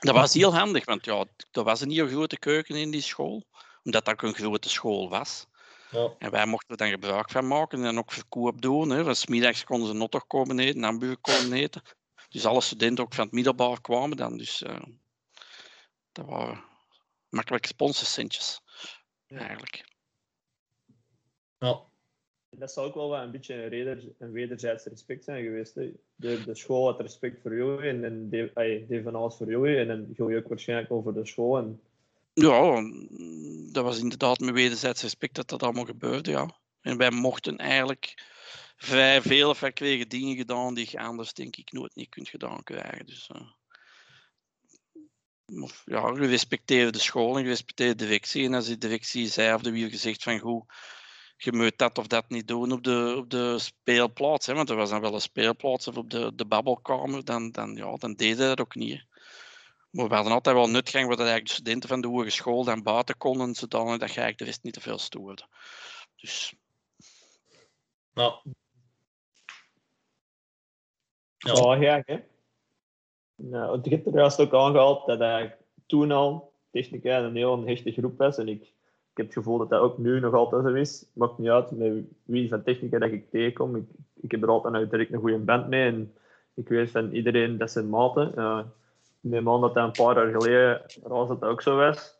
Dat 0.00 0.14
was 0.14 0.34
heel 0.34 0.54
handig, 0.54 0.84
want 0.84 1.04
ja, 1.04 1.24
er 1.52 1.64
was 1.64 1.80
een 1.80 1.90
heel 1.90 2.06
grote 2.08 2.38
keuken 2.38 2.76
in 2.76 2.90
die 2.90 3.00
school, 3.00 3.46
omdat 3.82 4.04
dat 4.04 4.14
ook 4.14 4.22
een 4.22 4.34
grote 4.34 4.68
school 4.68 5.08
was. 5.08 5.46
Ja. 5.90 6.14
En 6.18 6.30
wij 6.30 6.46
mochten 6.46 6.70
er 6.70 6.76
dan 6.76 6.88
gebruik 6.88 7.30
van 7.30 7.46
maken 7.46 7.78
en 7.78 7.84
dan 7.84 7.98
ook 7.98 8.12
verkoop 8.12 8.60
doen. 8.62 8.90
Hè. 8.90 9.04
Want 9.04 9.16
's 9.16 9.26
middags 9.26 9.64
konden 9.64 9.88
ze 9.88 9.96
hotdog 9.98 10.26
komen 10.26 10.58
eten, 10.58 10.82
hamburger 10.82 11.18
komen 11.18 11.52
eten. 11.52 11.82
Dus 12.28 12.46
alle 12.46 12.60
studenten 12.60 13.04
ook 13.04 13.14
van 13.14 13.24
het 13.24 13.34
middelbaar 13.34 13.80
kwamen 13.80 14.16
dan. 14.16 14.36
Dus 14.36 14.62
eh, 14.62 14.82
dat 16.12 16.26
waren 16.26 16.64
makkelijke 17.28 17.68
sponsorcentjes, 17.68 18.60
Ja. 19.26 19.38
eigenlijk. 19.38 19.84
Ja. 21.58 21.80
Dat 22.58 22.72
zou 22.72 22.86
ook 22.86 22.94
wel 22.94 23.16
een 23.16 23.30
beetje 23.30 23.86
een, 24.18 24.32
wederzijds 24.32 24.84
respect 24.84 25.24
zijn 25.24 25.44
geweest. 25.44 25.74
De, 25.74 25.94
de 26.16 26.54
school 26.54 26.86
had 26.86 27.00
respect 27.00 27.42
voor 27.42 27.54
jullie 27.54 27.88
en, 27.88 28.04
en 28.04 28.28
deed, 28.28 29.02
van 29.02 29.14
alles 29.14 29.36
voor 29.36 29.50
jullie. 29.50 29.76
En 29.76 29.86
dan 29.86 30.06
jullie 30.16 30.36
ook 30.36 30.48
waarschijnlijk 30.48 30.90
over 30.92 31.14
de 31.14 31.26
school. 31.26 31.58
En, 31.58 31.80
Ja, 32.32 32.82
dat 33.72 33.84
was 33.84 33.98
inderdaad 33.98 34.38
met 34.38 34.54
wederzijds 34.54 35.02
respect 35.02 35.34
dat 35.34 35.48
dat 35.48 35.62
allemaal 35.62 35.84
gebeurde, 35.84 36.30
ja. 36.30 36.56
En 36.80 36.96
wij 36.96 37.10
mochten 37.10 37.56
eigenlijk 37.56 38.24
vrij 38.76 39.22
veel, 39.22 39.50
of 39.50 39.60
wij 39.60 39.72
kregen 39.72 40.08
dingen 40.08 40.36
gedaan 40.36 40.74
die 40.74 40.88
je 40.90 40.98
anders 40.98 41.32
denk 41.32 41.56
ik 41.56 41.72
nooit 41.72 41.94
niet 41.94 42.08
kunt 42.08 42.28
gedaan 42.28 42.62
krijgen. 42.62 43.06
Dus, 43.06 43.30
eh, 43.32 43.50
ja, 45.84 46.12
je 46.14 46.26
respecteerde 46.26 46.92
de 46.92 46.98
school 46.98 47.36
en 47.36 47.42
je 47.42 47.48
respecteerde 47.48 47.94
de 47.94 48.04
directie. 48.04 48.44
En 48.44 48.54
als 48.54 48.66
de 48.66 48.78
directie 48.78 49.28
zei 49.28 49.54
of 49.54 49.62
de 49.62 49.70
wie 49.70 49.90
gezegd 49.90 50.22
van 50.22 50.38
goed, 50.38 50.64
je 51.36 51.52
moet 51.52 51.78
dat 51.78 51.98
of 51.98 52.06
dat 52.06 52.28
niet 52.28 52.48
doen 52.48 52.72
op 52.72 52.84
de, 52.84 53.14
op 53.16 53.30
de 53.30 53.58
speelplaats. 53.58 54.46
Hè, 54.46 54.54
want 54.54 54.70
er 54.70 54.76
was 54.76 54.90
dan 54.90 55.00
wel 55.00 55.14
een 55.14 55.20
speelplaats 55.20 55.88
of 55.88 55.96
op 55.96 56.10
de, 56.10 56.34
de 56.34 56.46
babbelkamer, 56.46 57.24
dan, 57.24 57.50
dan, 57.50 57.74
ja, 57.74 57.96
dan 57.96 58.14
deden 58.14 58.48
dat 58.48 58.60
ook 58.60 58.74
niet. 58.74 58.92
hè. 58.92 59.04
Maar 59.90 60.08
we 60.08 60.14
hadden 60.14 60.32
altijd 60.32 60.56
wel 60.56 60.70
nutgang 60.70 61.06
waar 61.06 61.16
dat 61.16 61.26
eigenlijk 61.26 61.48
de 61.48 61.54
studenten 61.54 61.88
van 61.88 62.00
de 62.00 62.08
hogeschool 62.08 62.64
dan 62.64 62.82
buiten 62.82 63.16
konden, 63.16 63.54
zodanig 63.54 63.98
dat 63.98 64.12
je 64.12 64.20
eigenlijk 64.20 64.38
de 64.38 64.44
rest 64.44 64.62
niet 64.62 64.72
te 64.72 64.80
veel 64.80 64.98
stoorde. 64.98 65.46
Dus 66.16 66.54
Ja. 68.12 68.42
Ja. 71.36 71.52
Ja, 71.54 71.74
ja, 71.74 72.02
hè. 72.06 72.18
Nou, 73.34 73.70
want 73.70 73.84
je 73.84 73.90
hebt 73.90 74.06
er 74.06 74.14
juist 74.14 74.40
ook 74.40 74.54
aangehaald 74.54 75.06
dat 75.06 75.20
eigenlijk 75.20 75.60
toen 75.86 76.10
al 76.10 76.52
Technica 76.70 77.18
een 77.18 77.36
heel 77.36 77.52
een 77.52 77.68
hechte 77.68 77.92
groep 77.92 78.18
was. 78.18 78.38
En 78.38 78.48
ik 78.48 78.72
heb 79.16 79.26
het 79.26 79.34
gevoel 79.34 79.58
dat 79.58 79.68
dat 79.68 79.80
ook 79.80 79.98
nu 79.98 80.20
nog 80.20 80.34
altijd 80.34 80.62
zo 80.62 80.72
is. 80.72 81.06
Maakt 81.12 81.38
niet 81.38 81.48
uit 81.48 81.70
met 81.70 82.04
wie 82.24 82.48
van 82.48 82.62
Technica 82.62 82.98
dat 82.98 83.10
ik 83.10 83.30
tegenkom. 83.30 83.76
Ik, 83.76 83.84
ik 84.20 84.30
heb 84.30 84.42
er 84.42 84.48
altijd 84.48 84.90
direct 84.90 85.12
een 85.12 85.20
goede 85.20 85.38
band 85.38 85.68
mee. 85.68 85.86
En 85.86 86.14
ik 86.54 86.68
weet 86.68 86.90
van 86.90 87.12
iedereen 87.12 87.58
dat 87.58 87.70
zijn 87.70 87.88
maten. 87.88 88.28
Ik 89.22 89.30
neem 89.30 89.48
aan 89.48 89.60
dat 89.60 89.74
dat 89.74 89.84
een 89.84 90.04
paar 90.04 90.16
jaar 90.16 90.40
geleden 90.40 90.82
was 91.02 91.28
dat 91.28 91.42
ook 91.42 91.62
zo 91.62 91.76
was. 91.76 92.14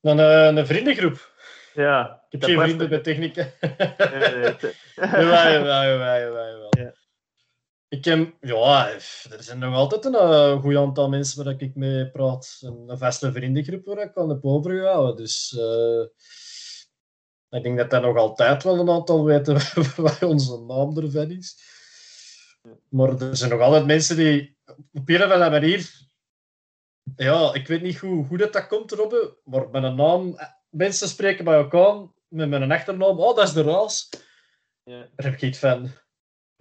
Dan 0.00 0.18
eh, 0.18 0.46
een 0.46 0.66
vriendengroep. 0.66 1.30
Ja, 1.74 2.22
Ik 2.30 2.40
heb 2.40 2.50
geen 2.50 2.60
vrienden 2.60 2.88
bij 2.88 2.98
technica. 2.98 3.48
Nee, 3.60 4.34
nee, 4.34 4.54
jawel, 4.96 5.52
jawel, 5.52 5.82
jawel, 5.82 6.18
jawel. 6.18 6.68
Ja. 6.70 6.92
Ik 7.92 8.04
heb, 8.04 8.36
ja, 8.40 8.90
er 8.90 9.42
zijn 9.42 9.58
nog 9.58 9.74
altijd 9.74 10.04
een 10.04 10.12
uh, 10.14 10.60
goed 10.60 10.76
aantal 10.76 11.08
mensen 11.08 11.44
waar 11.44 11.54
ik 11.60 11.74
mee 11.74 12.10
praat. 12.10 12.58
Een, 12.60 12.84
een 12.88 12.98
vaste 12.98 13.32
vriendengroep 13.32 13.84
waar 13.84 13.98
ik 13.98 14.16
aan 14.16 14.28
de 14.28 14.38
overgehouden. 14.42 15.16
Dus 15.16 15.56
eh, 15.58 16.00
ik 17.58 17.62
denk 17.62 17.78
dat 17.78 17.90
dat 17.90 18.02
nog 18.02 18.16
altijd 18.16 18.62
wel 18.62 18.78
een 18.78 18.90
aantal 18.90 19.24
weten 19.24 19.54
waar 20.02 20.22
onze 20.22 20.58
naam 20.60 20.98
ervan 20.98 21.30
is. 21.30 21.56
Maar 22.88 23.20
er 23.20 23.36
zijn 23.36 23.50
nog 23.50 23.60
altijd 23.60 23.86
mensen 23.86 24.16
die 24.16 24.56
op 24.92 25.08
een 25.08 25.22
of 25.22 25.30
andere 25.30 25.50
manier... 25.50 25.90
Ja, 27.16 27.54
ik 27.54 27.66
weet 27.66 27.82
niet 27.82 27.98
hoe, 27.98 28.26
hoe 28.26 28.38
dat, 28.38 28.52
dat 28.52 28.66
komt, 28.66 28.92
Robbe, 28.92 29.36
maar 29.44 29.70
met 29.70 29.82
een 29.82 29.94
naam... 29.94 30.36
eh, 30.36 30.46
Mensen 30.70 31.08
spreken 31.08 31.44
bij 31.44 31.54
elkaar 31.56 32.06
met 32.28 32.48
mijn 32.48 32.72
achternaam. 32.72 33.18
Oh, 33.18 33.36
dat 33.36 33.48
is 33.48 33.54
de 33.54 33.62
raas. 33.62 34.08
ja. 34.82 34.98
Daar 34.98 35.26
heb 35.26 35.34
ik 35.34 35.42
iets 35.42 35.58
van. 35.58 35.90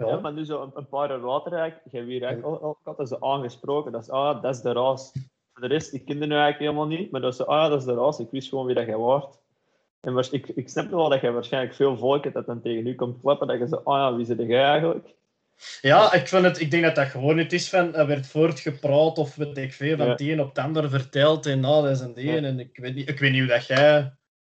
Ja, 0.07 0.19
maar 0.19 0.33
nu 0.33 0.45
zo 0.45 0.61
een, 0.61 0.71
een 0.73 0.87
paar 0.87 1.09
jaar 1.09 1.19
later 1.19 1.53
eigenlijk, 1.53 1.91
jij 1.91 2.05
weer 2.05 2.23
eigenlijk 2.23 3.07
ze 3.07 3.21
aangesproken. 3.21 3.91
Dat 3.91 4.01
is, 4.01 4.09
ah, 4.09 4.41
dat 4.41 4.55
is 4.55 4.61
de 4.61 4.71
raas. 4.71 5.11
Voor 5.53 5.61
de 5.61 5.67
rest, 5.67 5.93
ik 5.93 6.05
kende 6.05 6.25
nu 6.25 6.35
eigenlijk 6.35 6.59
helemaal 6.59 6.97
niet, 6.97 7.11
maar 7.11 7.21
dat 7.21 7.33
is, 7.33 7.45
ah, 7.45 7.69
dat 7.69 7.79
is 7.79 7.85
de 7.85 7.93
raas. 7.93 8.19
Ik 8.19 8.31
wist 8.31 8.49
gewoon 8.49 8.65
wie 8.65 8.75
dat 8.75 8.85
jij 8.85 8.97
waart. 8.97 9.39
En 10.01 10.27
ik, 10.31 10.47
ik 10.47 10.69
snap 10.69 10.89
wel 10.89 11.09
dat 11.09 11.21
jij 11.21 11.31
waarschijnlijk 11.31 11.75
veel 11.75 11.97
volk 11.97 12.23
hebt 12.23 12.35
dat 12.35 12.45
dan 12.45 12.61
tegen 12.61 12.87
u 12.87 12.95
komt 12.95 13.21
klappen, 13.21 13.47
dat 13.47 13.59
je 13.59 13.67
zegt, 13.67 13.85
ah 13.85 13.97
ja, 13.97 14.15
wie 14.15 14.25
zit 14.25 14.37
jij 14.39 14.63
eigenlijk? 14.63 15.15
Ja, 15.81 16.13
ik, 16.13 16.27
vind 16.27 16.43
het, 16.43 16.59
ik 16.59 16.71
denk 16.71 16.83
dat 16.83 16.95
dat 16.95 17.07
gewoon 17.07 17.35
niet 17.35 17.53
is 17.53 17.69
van 17.69 17.95
er 17.95 18.07
werd 18.07 18.27
voortgepraat 18.27 19.17
of 19.17 19.35
weet 19.35 19.57
ik 19.57 19.73
veel, 19.73 19.97
van 19.97 20.05
Ja. 20.05 20.11
het 20.11 20.21
een 20.21 20.41
op 20.41 20.47
het 20.47 20.57
ander 20.57 20.89
verteld 20.89 21.45
en 21.45 21.59
nou, 21.59 21.83
dat 21.83 21.91
is 21.91 21.99
een 21.99 22.13
die. 22.13 22.31
Ja. 22.31 22.41
En 22.41 22.59
ik 22.59 22.77
weet, 22.77 22.95
niet, 22.95 23.09
ik 23.09 23.19
weet 23.19 23.31
niet 23.31 23.39
hoe 23.39 23.49
dat 23.49 23.67
jij... 23.67 24.13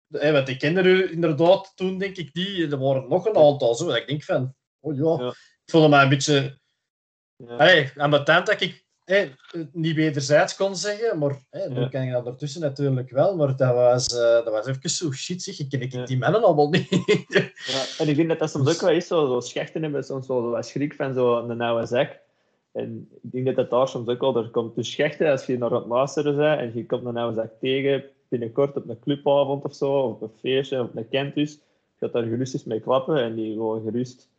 Hey, 0.10 0.34
want 0.34 0.50
ik 0.50 0.60
kende 0.60 0.82
u 0.82 1.12
inderdaad 1.12 1.72
toen, 1.76 1.98
denk 1.98 2.18
ik, 2.18 2.34
die. 2.34 2.68
Er 2.68 2.78
waren 2.78 3.10
nog 3.10 3.26
een 3.26 3.38
aantal 3.38 3.76
zo. 3.76 3.86
Dat 3.88 3.96
ik 3.96 4.08
denk 4.08 4.24
van, 4.24 4.56
oh 4.86 4.96
ja, 4.96 5.24
Ja. 5.26 5.30
ik 5.30 5.72
voelde 5.72 5.88
me 5.90 6.02
een 6.02 6.10
beetje... 6.10 6.58
Ja. 7.36 7.56
Hey, 7.58 7.92
aan 7.96 8.10
mijn 8.10 8.24
tijd 8.24 8.46
dat 8.46 8.62
ik 8.62 8.86
hey, 9.04 9.36
het 9.48 9.74
niet 9.74 9.96
wederzijds 9.96 10.56
kon 10.56 10.76
zeggen, 10.76 11.18
maar 11.18 11.46
hey, 11.50 11.68
nu 11.68 11.80
Ja. 11.80 11.88
kan 11.88 12.06
je 12.06 12.12
dat 12.12 12.26
ertussen 12.28 12.62
natuurlijk 12.62 13.10
wel. 13.10 13.36
Maar 13.36 13.56
dat 13.56 13.74
was, 13.74 14.08
eh, 14.08 14.22
dat 14.22 14.50
was 14.50 14.66
even 14.68 14.90
zo 14.90 15.12
shit, 15.12 15.44
zeg. 15.44 15.60
Ik 15.60 15.70
ken 15.70 15.82
ik 15.82 15.92
Ja. 15.92 16.06
die 16.06 16.18
mannen 16.18 16.44
allemaal 16.44 16.70
niet. 16.70 16.90
Ja, 17.68 17.84
en 17.98 18.08
ik 18.08 18.16
vind 18.16 18.30
dat 18.30 18.40
dat 18.40 18.50
soms 18.50 18.70
ook 18.74 18.82
wel 18.82 18.90
is, 18.90 19.08
zo, 19.08 19.28
zo 19.28 19.40
schechten 19.40 19.82
hebben 19.82 20.04
soms 20.04 20.28
wel 20.28 20.50
wat 20.50 20.66
schrik 20.68 20.94
van 20.94 21.14
zo'n 21.14 21.62
oude 21.62 21.86
zak. 21.86 22.20
En 22.72 23.10
ik 23.22 23.32
denk 23.32 23.46
dat 23.46 23.56
dat 23.56 23.70
daar 23.70 23.88
soms 23.88 24.08
ook 24.08 24.20
wel 24.20 24.38
er 24.38 24.50
komt. 24.50 24.76
Dus 24.76 24.92
schechten, 24.92 25.32
als 25.32 25.46
je 25.46 25.58
naar 25.58 25.72
het 25.72 25.86
luisteren 25.86 26.36
bent 26.36 26.60
en 26.60 26.72
je 26.76 26.86
komt 26.86 27.06
een 27.06 27.18
oude 27.18 27.36
zak 27.42 27.52
tegen, 27.60 28.04
binnenkort 28.30 28.76
op 28.78 28.90
een 28.90 29.00
clubavond 29.00 29.64
of 29.64 29.76
zo, 29.76 29.92
of 29.94 30.12
op 30.14 30.22
een 30.22 30.40
feestje, 30.40 30.82
of 30.82 30.88
op 30.88 30.96
een 30.96 31.10
campus, 31.10 31.52
je 31.52 31.60
gaat 32.00 32.14
daar 32.14 32.24
gerust 32.24 32.54
eens 32.54 32.64
mee 32.64 32.80
klappen 32.80 33.22
en 33.24 33.36
die 33.36 33.54
gewoon 33.54 33.84
gerust 33.84 34.30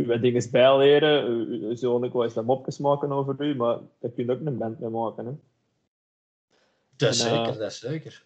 u 0.00 0.06
wat 0.06 0.20
dingen 0.20 0.50
bijleren. 0.50 1.78
Zullen 1.78 2.04
ook 2.04 2.12
wel 2.12 2.24
eens 2.24 2.34
mopjes 2.34 2.78
maken 2.78 3.12
over 3.12 3.34
u, 3.38 3.54
maar 3.54 3.78
daar 4.00 4.10
kun 4.10 4.24
je 4.24 4.32
ook 4.32 4.40
een 4.44 4.58
band 4.58 4.80
mee 4.80 4.90
maken. 4.90 5.26
Hè. 5.26 5.32
dat 6.96 7.14
is 7.14 7.24
En, 7.24 7.30
eh, 7.30 7.44
zeker, 7.44 7.58
dat 7.58 7.70
is 7.70 7.78
zeker. 7.78 8.24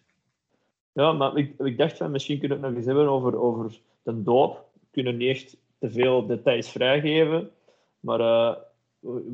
Ja, 0.91 1.11
maar 1.11 1.37
ik, 1.37 1.59
ik 1.59 1.77
dacht 1.77 1.97
van 1.97 2.11
misschien 2.11 2.39
kunnen 2.39 2.57
we 2.57 2.65
het 2.65 2.73
nog 2.73 2.83
eens 2.83 2.93
hebben 2.95 3.13
over, 3.13 3.39
over 3.39 3.79
de 4.03 4.23
doop. 4.23 4.69
We 4.73 4.87
kunnen 4.91 5.17
niet 5.17 5.29
echt 5.29 5.57
te 5.79 5.91
veel 5.91 6.25
details 6.25 6.69
vrijgeven. 6.69 7.51
Maar 7.99 8.19
eh, 8.19 8.55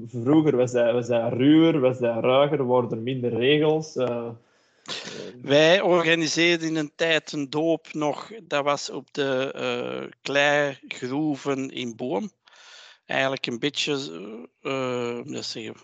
vroeger 0.05 0.55
was 0.55 0.71
hij, 0.71 0.93
was 0.93 1.07
hij 1.07 1.29
ruwer, 1.29 1.79
was 1.79 1.99
hij 1.99 2.19
ruiger, 2.19 2.65
waren 2.65 2.91
er 2.91 2.97
minder 2.97 3.33
regels. 3.33 3.95
Uh, 3.95 4.29
wij 5.41 5.81
organiseerden 5.81 6.67
in 6.67 6.75
een 6.75 6.95
tijd 6.95 7.31
een 7.31 7.49
doop 7.49 7.93
nog, 7.93 8.31
dat 8.43 8.63
was 8.63 8.89
op 8.89 9.13
de 9.13 9.53
uh, 10.03 10.11
kleigroeven 10.21 11.69
in 11.69 11.95
Boom. 11.95 12.31
Eigenlijk 13.05 13.45
een 13.45 13.59
beetje, 13.59 14.47
uh, 14.61 15.31
uh, 15.31 15.41
zeggen, 15.41 15.75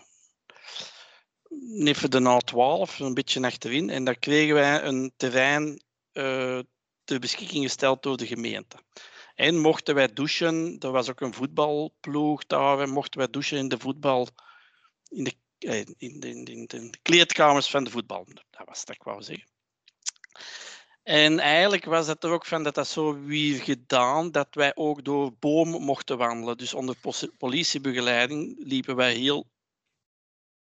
de 2.10 2.40
A12, 2.40 2.96
een 2.98 3.14
beetje 3.14 3.42
achterin. 3.42 3.90
En 3.90 4.04
daar 4.04 4.18
kregen 4.18 4.54
wij 4.54 4.82
een 4.82 5.12
terrein 5.16 5.82
uh, 6.12 6.58
ter 7.04 7.18
beschikking 7.18 7.64
gesteld 7.64 8.02
door 8.02 8.16
de 8.16 8.26
gemeente. 8.26 8.76
En 9.34 9.58
mochten 9.58 9.94
wij 9.94 10.12
douchen, 10.12 10.76
er 10.78 10.90
was 10.90 11.10
ook 11.10 11.20
een 11.20 11.34
voetbalploeg 11.34 12.46
daar, 12.46 12.88
mochten 12.88 13.18
wij 13.18 13.30
douchen 13.30 13.58
in 13.58 13.68
de 13.68 13.78
voetbal, 13.78 14.28
in 15.08 15.24
de, 15.24 15.34
in 15.58 16.20
de, 16.20 16.28
in 16.28 16.44
de, 16.44 16.76
in 16.76 16.90
de 16.90 16.98
kleedkamers 17.02 17.70
van 17.70 17.84
de 17.84 17.90
voetbal. 17.90 18.26
Was 18.68 18.84
dat 18.84 18.94
ik 18.94 19.02
wou 19.02 19.22
zeggen. 19.22 19.48
En 21.02 21.38
eigenlijk 21.38 21.84
was 21.84 22.06
het 22.06 22.24
er 22.24 22.30
ook 22.30 22.46
van 22.46 22.62
dat 22.62 22.74
dat 22.74 22.88
zo 22.88 23.24
weer 23.24 23.62
gedaan 23.62 24.30
dat 24.30 24.48
wij 24.50 24.72
ook 24.74 25.04
door 25.04 25.32
bomen 25.38 25.82
mochten 25.82 26.18
wandelen. 26.18 26.56
Dus 26.56 26.74
onder 26.74 26.96
politiebegeleiding 27.38 28.54
liepen 28.58 28.96
wij 28.96 29.14
heel 29.14 29.46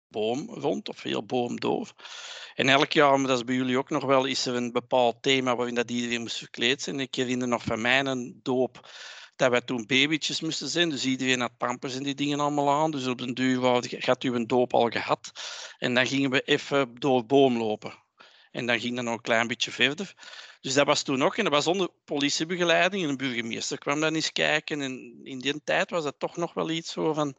boom 0.09 0.51
rond 0.51 0.89
of 0.89 1.03
heel 1.03 1.25
boomdoof. 1.25 1.95
En 2.55 2.69
elk 2.69 2.93
jaar, 2.93 3.19
maar 3.19 3.29
dat 3.29 3.39
is 3.39 3.45
bij 3.45 3.55
jullie 3.55 3.79
ook 3.79 3.91
nog 3.91 4.05
wel, 4.05 4.25
is 4.25 4.47
er 4.47 4.55
een 4.55 4.73
bepaald 4.73 5.23
thema 5.23 5.57
waarin 5.57 5.75
dat 5.75 5.91
iedereen 5.91 6.21
moest 6.21 6.39
verkleed 6.39 6.83
zijn. 6.83 7.01
Ik 7.01 7.15
herinner 7.15 7.49
nog 7.49 7.63
van 7.63 7.81
mij 7.81 8.05
een 8.05 8.41
doop 8.43 8.91
dat 9.37 9.51
wij 9.51 9.61
toen 9.61 9.87
babytjes 9.87 10.41
moesten 10.41 10.69
zijn. 10.69 10.91
Dus 10.91 11.05
iedereen 11.05 11.41
had 11.41 11.57
pampers 11.57 11.97
en 11.97 12.03
die 12.03 12.15
dingen 12.15 12.41
allemaal 12.41 12.71
aan. 12.71 12.91
Dus 12.91 13.07
op 13.07 13.19
den 13.19 13.35
duur 13.35 13.61
had 14.01 14.25
u 14.25 14.35
een 14.35 14.47
doop 14.47 14.75
al 14.75 14.89
gehad. 14.89 15.33
En 15.79 15.95
dan 15.95 16.07
gingen 16.07 16.31
we 16.31 16.43
even 16.43 16.95
door 16.95 17.27
boom 17.27 17.59
lopen. 17.59 18.03
En 18.51 18.67
dan 18.67 18.81
ging 18.81 18.97
dat 18.97 19.05
nog 19.05 19.15
een 19.15 19.21
klein 19.21 19.47
beetje 19.47 19.71
verder. 19.71 20.15
Dus 20.61 20.75
dat 20.75 20.87
was 20.87 21.03
toen 21.03 21.23
ook, 21.23 21.37
en 21.37 21.45
dat 21.45 21.53
was 21.53 21.67
onder 21.67 21.89
politiebegeleiding. 22.05 23.03
En 23.03 23.09
een 23.09 23.17
burgemeester 23.17 23.79
kwam 23.79 24.01
dan 24.01 24.15
eens 24.15 24.33
kijken. 24.33 24.81
En 24.81 25.21
in 25.23 25.39
die 25.39 25.61
tijd 25.65 25.91
was 25.91 26.05
dat 26.05 26.19
toch 26.19 26.37
nog 26.37 26.55
wel 26.55 26.71
iets 26.71 26.93
zo 26.93 27.13
van... 27.13 27.35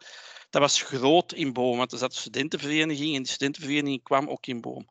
Dat 0.49 0.61
was 0.61 0.81
groot 0.81 1.33
in 1.33 1.53
Boom, 1.53 1.77
want 1.77 1.91
er 1.91 1.97
zat 1.97 2.11
een 2.11 2.19
studentenvereniging 2.19 3.15
en 3.15 3.23
die 3.23 3.31
studentenvereniging 3.31 4.03
kwam 4.03 4.29
ook 4.29 4.45
in 4.45 4.61
Boom. 4.61 4.87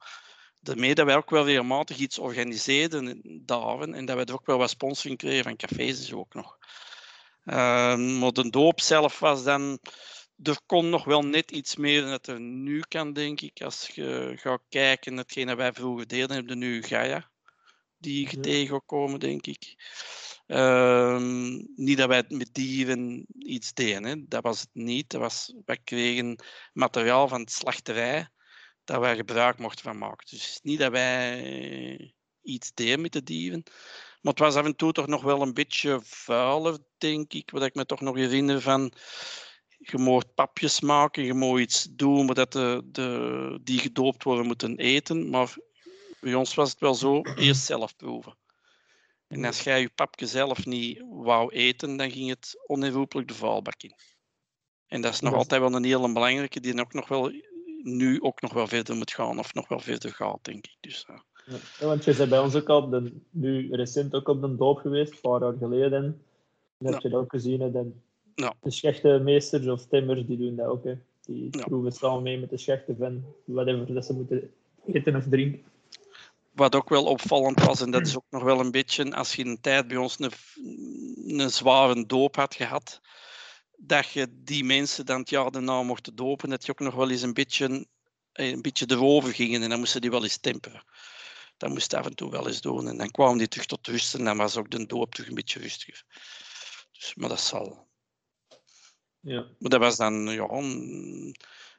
Daarmee 0.60 0.94
dat 0.94 1.06
wij 1.06 1.16
ook 1.16 1.30
wel 1.30 1.44
regelmatig 1.44 1.96
iets 1.96 2.18
organiseerden 2.18 3.20
daar 3.46 3.80
en 3.80 4.04
dat 4.04 4.16
we 4.16 4.24
er 4.24 4.32
ook 4.32 4.46
wel 4.46 4.58
wat 4.58 4.70
sponsoring 4.70 5.18
kregen 5.18 5.44
van 5.44 5.56
cafés 5.56 5.98
dus 5.98 6.12
ook 6.12 6.34
nog. 6.34 6.58
Uh, 7.44 7.96
maar 8.18 8.32
de 8.32 8.50
doop 8.50 8.80
zelf 8.80 9.18
was 9.18 9.44
dan 9.44 9.78
er 10.42 10.60
kon 10.66 10.88
nog 10.90 11.04
wel 11.04 11.22
net 11.22 11.50
iets 11.50 11.76
meer 11.76 12.00
dan 12.00 12.10
dat 12.10 12.26
er 12.26 12.40
nu 12.40 12.80
kan, 12.88 13.12
denk 13.12 13.40
ik. 13.40 13.62
Als 13.62 13.88
je 13.88 14.32
gaat 14.36 14.62
kijken 14.68 15.14
naar 15.14 15.22
hetgeen 15.22 15.46
dat 15.46 15.56
wij 15.56 15.72
vroeger 15.72 16.06
deden, 16.06 16.30
hebben 16.30 16.58
we 16.58 16.64
nu 16.64 16.82
Gaia, 16.82 17.30
die 17.98 18.30
je 18.30 18.40
tegenkomen, 18.40 19.20
denk 19.20 19.46
ik. 19.46 19.74
Uh, 20.46 21.18
niet 21.76 21.96
dat 21.96 22.08
wij 22.08 22.24
met 22.28 22.54
dieren 22.54 23.26
iets 23.38 23.72
deden, 23.72 24.04
hè. 24.04 24.14
dat 24.28 24.42
was 24.42 24.60
het 24.60 24.70
niet. 24.72 25.10
Dat 25.10 25.20
was, 25.20 25.54
wij 25.64 25.78
kregen 25.84 26.44
materiaal 26.72 27.28
van 27.28 27.44
de 27.44 27.50
slachterij 27.50 28.28
dat 28.84 29.00
wij 29.00 29.16
gebruik 29.16 29.58
mochten 29.58 29.84
van 29.84 29.98
maken. 29.98 30.26
Dus 30.30 30.58
niet 30.62 30.78
dat 30.78 30.92
wij 30.92 32.14
iets 32.42 32.72
deden 32.74 33.00
met 33.00 33.12
de 33.12 33.22
dieren. 33.22 33.62
Maar 34.24 34.32
het 34.32 34.42
was 34.42 34.54
af 34.54 34.64
en 34.64 34.76
toe 34.76 34.92
toch 34.92 35.06
nog 35.06 35.22
wel 35.22 35.42
een 35.42 35.54
beetje 35.54 36.00
vuiler, 36.02 36.78
denk 36.98 37.32
ik. 37.32 37.50
Wat 37.50 37.62
ik 37.62 37.74
me 37.74 37.86
toch 37.86 38.00
nog 38.00 38.16
herinner 38.16 38.60
van 38.60 38.92
je 39.78 39.98
moet 39.98 40.34
papjes 40.34 40.80
maken, 40.80 41.24
je 41.24 41.34
moet 41.34 41.60
iets 41.60 41.88
doen, 41.90 42.26
maar 42.26 42.34
dat 42.34 42.52
de, 42.52 42.82
de, 42.84 43.60
die 43.62 43.78
gedoopt 43.78 44.22
worden 44.22 44.46
moeten 44.46 44.76
eten. 44.76 45.30
Maar 45.30 45.56
bij 46.20 46.34
ons 46.34 46.54
was 46.54 46.70
het 46.70 46.80
wel 46.80 46.94
zo, 46.94 47.20
eerst 47.20 47.64
zelf 47.64 47.96
proeven. 47.96 48.36
En 49.26 49.44
als 49.44 49.60
jij 49.60 49.80
je 49.80 49.88
papje 49.88 50.26
zelf 50.26 50.66
niet 50.66 51.02
wou 51.08 51.52
eten, 51.52 51.96
dan 51.96 52.10
ging 52.10 52.28
het 52.28 52.62
onherroepelijk 52.66 53.28
de 53.28 53.34
vuilbak 53.34 53.82
in. 53.82 53.94
En 54.86 55.00
dat 55.00 55.12
is 55.12 55.20
nog 55.20 55.34
altijd 55.34 55.60
wel 55.60 55.74
een 55.74 55.84
hele 55.84 56.12
belangrijke, 56.12 56.60
die 56.60 56.80
ook 56.80 56.92
nog 56.92 57.08
wel, 57.08 57.32
nu 57.82 58.20
ook 58.20 58.40
nog 58.40 58.52
wel 58.52 58.66
verder 58.66 58.96
moet 58.96 59.14
gaan, 59.14 59.38
of 59.38 59.54
nog 59.54 59.68
wel 59.68 59.80
verder 59.80 60.14
gaat, 60.14 60.44
denk 60.44 60.66
ik. 60.66 60.76
Dus, 60.80 61.06
uh. 61.10 61.18
Ja, 61.46 61.86
want 61.86 62.04
je 62.04 62.14
bent 62.14 62.30
bij 62.30 62.38
ons 62.38 62.54
ook 62.54 62.68
al, 62.68 62.88
de, 62.88 63.12
nu 63.30 63.74
recent 63.74 64.14
ook 64.14 64.28
op 64.28 64.40
de 64.40 64.56
doop 64.56 64.78
geweest, 64.78 65.12
een 65.12 65.20
paar 65.20 65.40
jaar 65.40 65.54
geleden. 65.58 66.22
En 66.78 66.86
heb 66.86 67.00
je 67.00 67.08
dat 67.08 67.20
ook 67.20 67.30
gezien, 67.30 67.60
hè, 67.60 67.70
de, 67.70 67.90
ja. 68.34 68.54
de 68.60 68.70
schechtemeesters 68.70 69.66
of 69.66 69.86
timmers, 69.86 70.26
die 70.26 70.38
doen 70.38 70.56
dat 70.56 70.66
ook. 70.66 70.84
Hè. 70.84 70.94
Die 71.20 71.50
proeven 71.50 71.92
samen 71.92 72.22
mee 72.22 72.38
met 72.38 72.50
de 72.50 72.58
schechten 72.58 72.96
van 72.96 73.24
whatever 73.44 73.94
dat 73.94 74.04
ze 74.04 74.12
moeten 74.12 74.50
eten 74.86 75.16
of 75.16 75.24
drinken. 75.30 75.62
Wat 76.52 76.74
ook 76.74 76.88
wel 76.88 77.04
opvallend 77.04 77.64
was, 77.64 77.80
en 77.80 77.90
dat 77.90 78.06
is 78.06 78.16
ook 78.16 78.24
nog 78.30 78.42
wel 78.42 78.60
een 78.60 78.70
beetje, 78.70 79.14
als 79.14 79.34
je 79.34 79.44
een 79.44 79.60
tijd 79.60 79.88
bij 79.88 79.96
ons 79.96 80.18
een, 80.18 80.32
een 81.40 81.50
zware 81.50 82.06
doop 82.06 82.36
had 82.36 82.54
gehad, 82.54 83.00
dat 83.76 84.10
je 84.10 84.26
die 84.30 84.64
mensen 84.64 85.06
dan 85.06 85.20
het 85.20 85.30
jaar 85.30 85.50
daarna 85.50 85.82
mocht 85.82 86.16
dopen, 86.16 86.48
dat 86.48 86.66
je 86.66 86.72
ook 86.72 86.80
nog 86.80 86.94
wel 86.94 87.10
eens 87.10 87.22
een 87.22 87.34
beetje, 87.34 87.86
een 88.32 88.62
beetje 88.62 88.86
erover 88.88 89.34
gingen 89.34 89.62
en 89.62 89.68
dan 89.68 89.78
moesten 89.78 90.00
die 90.00 90.10
wel 90.10 90.22
eens 90.22 90.38
temperen. 90.38 90.82
Dat 91.56 91.70
moest 91.70 91.94
af 91.94 92.06
en 92.06 92.14
toe 92.14 92.30
wel 92.30 92.46
eens 92.46 92.60
doen. 92.60 92.88
En 92.88 92.96
dan 92.96 93.10
kwamen 93.10 93.38
die 93.38 93.48
terug 93.48 93.66
tot 93.66 93.86
rust 93.86 94.14
en 94.14 94.24
dan 94.24 94.36
was 94.36 94.56
ook 94.56 94.70
de 94.70 94.86
doop 94.86 95.14
terug 95.14 95.28
een 95.28 95.34
beetje 95.34 95.60
rustiger. 95.60 96.04
Dus, 96.92 97.14
maar 97.14 97.28
dat 97.28 97.40
zal, 97.40 97.88
ja. 99.24 99.46
Maar 99.58 99.70
dat 99.70 99.80
was 99.80 99.96
dan, 99.96 100.14
ja, 100.28 100.46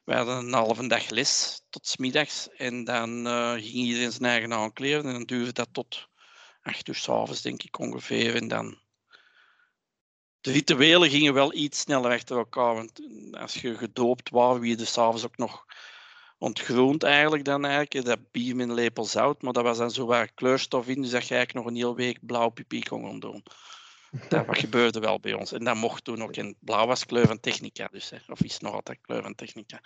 we 0.04 0.14
hadden 0.14 0.38
een 0.38 0.54
halve 0.54 0.88
dag 0.88 1.10
les 1.10 1.62
tot 1.70 1.88
smiddags 1.88 2.50
en 2.50 2.84
dan 2.84 3.28
uh, 3.28 3.52
ging 3.52 3.74
iedereen 3.74 4.12
zijn 4.12 4.32
eigen 4.32 4.54
aankleden 4.54 5.06
en 5.06 5.14
dan 5.14 5.24
duurde 5.24 5.52
dat 5.52 5.68
tot 5.72 6.08
acht 6.62 6.88
uur 6.88 6.96
s'avonds, 6.96 7.42
denk 7.42 7.64
ik 7.64 7.80
ongeveer. 7.80 8.36
En 8.36 8.48
dan. 8.48 8.84
De 10.42 10.52
rituelen 10.52 11.10
gingen 11.10 11.34
wel 11.34 11.54
iets 11.54 11.80
sneller 11.80 12.12
achter 12.12 12.38
elkaar, 12.38 12.74
want 12.74 13.02
als 13.32 13.54
je 13.54 13.78
gedoopt 13.78 14.30
was, 14.30 14.60
wie 14.60 14.70
je 14.70 14.76
dus 14.76 14.92
s'avonds 14.92 15.26
ook 15.26 15.38
nog 15.38 15.66
ontgroend 16.38 17.04
eigenlijk 17.04 17.44
dan 17.44 17.66
eigenlijk. 17.66 18.06
Dat 18.06 18.32
bier 18.32 18.56
met 18.56 18.70
een 18.70 18.74
lepel 18.74 19.06
zout, 19.06 19.42
maar 19.42 19.54
dat 19.54 19.64
was 19.64 19.78
dan 19.78 19.92
zo 19.92 20.06
waar 20.06 20.32
kleurstof 20.34 20.88
in, 20.88 21.02
dus 21.02 21.12
dat 21.12 21.28
je 21.28 21.36
eigenlijk 21.36 21.66
nog 21.66 21.76
een 21.76 21.82
hele 21.82 21.96
week 21.96 22.26
blauw 22.26 22.50
pipi 22.50 22.84
kon 22.84 23.20
doen. 23.20 23.44
Dat 24.30 24.46
wat 24.46 24.58
gebeurde 24.58 25.00
wel 25.00 25.20
bij 25.20 25.34
ons. 25.34 25.52
En 25.52 25.64
dat 25.64 25.76
mocht 25.76 26.04
toen 26.04 26.24
ook 26.24 26.36
in 26.36 26.58
blauw 26.60 26.88
was 26.88 27.06
kleur 27.06 27.28
van 27.28 27.40
technica. 27.40 27.88
Dus, 27.88 28.10
hè. 28.10 28.18
Of 28.28 28.44
is 28.44 28.60
nog 28.60 28.74
altijd 28.74 29.02
kleur 29.02 29.22
van 29.22 29.36
technica. 29.36 29.82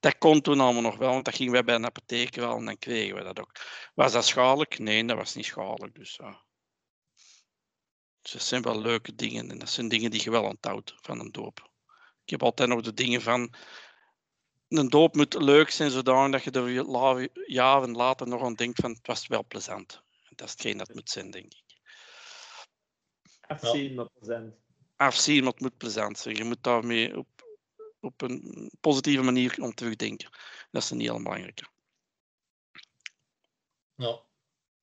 Dat 0.00 0.18
kon 0.18 0.40
toen 0.40 0.60
allemaal 0.60 0.82
nog 0.82 0.96
wel, 0.96 1.10
want 1.10 1.24
dat 1.24 1.34
gingen 1.34 1.52
wij 1.52 1.64
bij 1.64 1.74
een 1.74 1.84
apotheek 1.84 2.34
wel 2.34 2.56
en 2.56 2.64
dan 2.64 2.78
kregen 2.78 3.14
we 3.16 3.22
dat 3.22 3.40
ook. 3.40 3.52
Was 3.94 4.12
dat 4.12 4.26
schadelijk? 4.26 4.78
Nee, 4.78 5.04
dat 5.04 5.16
was 5.16 5.34
niet 5.34 5.44
schadelijk. 5.44 5.94
Dus, 5.94 6.18
uh. 6.18 6.36
dus 8.22 8.32
dat 8.32 8.42
zijn 8.42 8.62
wel 8.62 8.80
leuke 8.80 9.14
dingen. 9.14 9.50
En 9.50 9.58
dat 9.58 9.70
zijn 9.70 9.88
dingen 9.88 10.10
die 10.10 10.22
je 10.22 10.30
wel 10.30 10.44
onthoudt 10.44 10.94
van 11.00 11.20
een 11.20 11.32
doop. 11.32 11.70
Ik 12.24 12.30
heb 12.30 12.42
altijd 12.42 12.68
nog 12.68 12.80
de 12.80 12.94
dingen 12.94 13.22
van. 13.22 13.54
Een 14.78 14.88
doop 14.88 15.14
moet 15.14 15.34
leuk 15.34 15.70
zijn, 15.70 15.90
zodanig 15.90 16.44
dat 16.44 16.54
je 16.54 16.80
er 16.82 17.28
jaren 17.46 17.96
later 17.96 18.28
nog 18.28 18.42
aan 18.42 18.54
denkt 18.54 18.80
van 18.80 18.90
het 18.90 19.06
was 19.06 19.26
wel 19.26 19.44
plezant. 19.44 20.02
Dat 20.34 20.46
is 20.46 20.52
hetgeen 20.52 20.78
dat 20.78 20.94
moet 20.94 21.10
zijn, 21.10 21.30
denk 21.30 21.52
ik. 21.52 21.80
Afzien, 23.40 23.94
maar 23.94 24.08
plezant. 24.18 24.54
Afzien, 24.96 25.42
maar 25.42 25.52
het 25.52 25.60
moet 25.60 25.76
plezant 25.76 26.18
zijn. 26.18 26.36
Je 26.36 26.44
moet 26.44 26.62
daarmee 26.62 27.18
op, 27.18 27.28
op 28.00 28.22
een 28.22 28.70
positieve 28.80 29.22
manier 29.22 29.56
om 29.60 29.74
terugdenken. 29.74 30.30
Dat 30.70 30.82
is 30.82 30.90
een 30.90 31.00
heel 31.00 31.22
belangrijke. 31.22 31.66
Ja. 33.94 34.20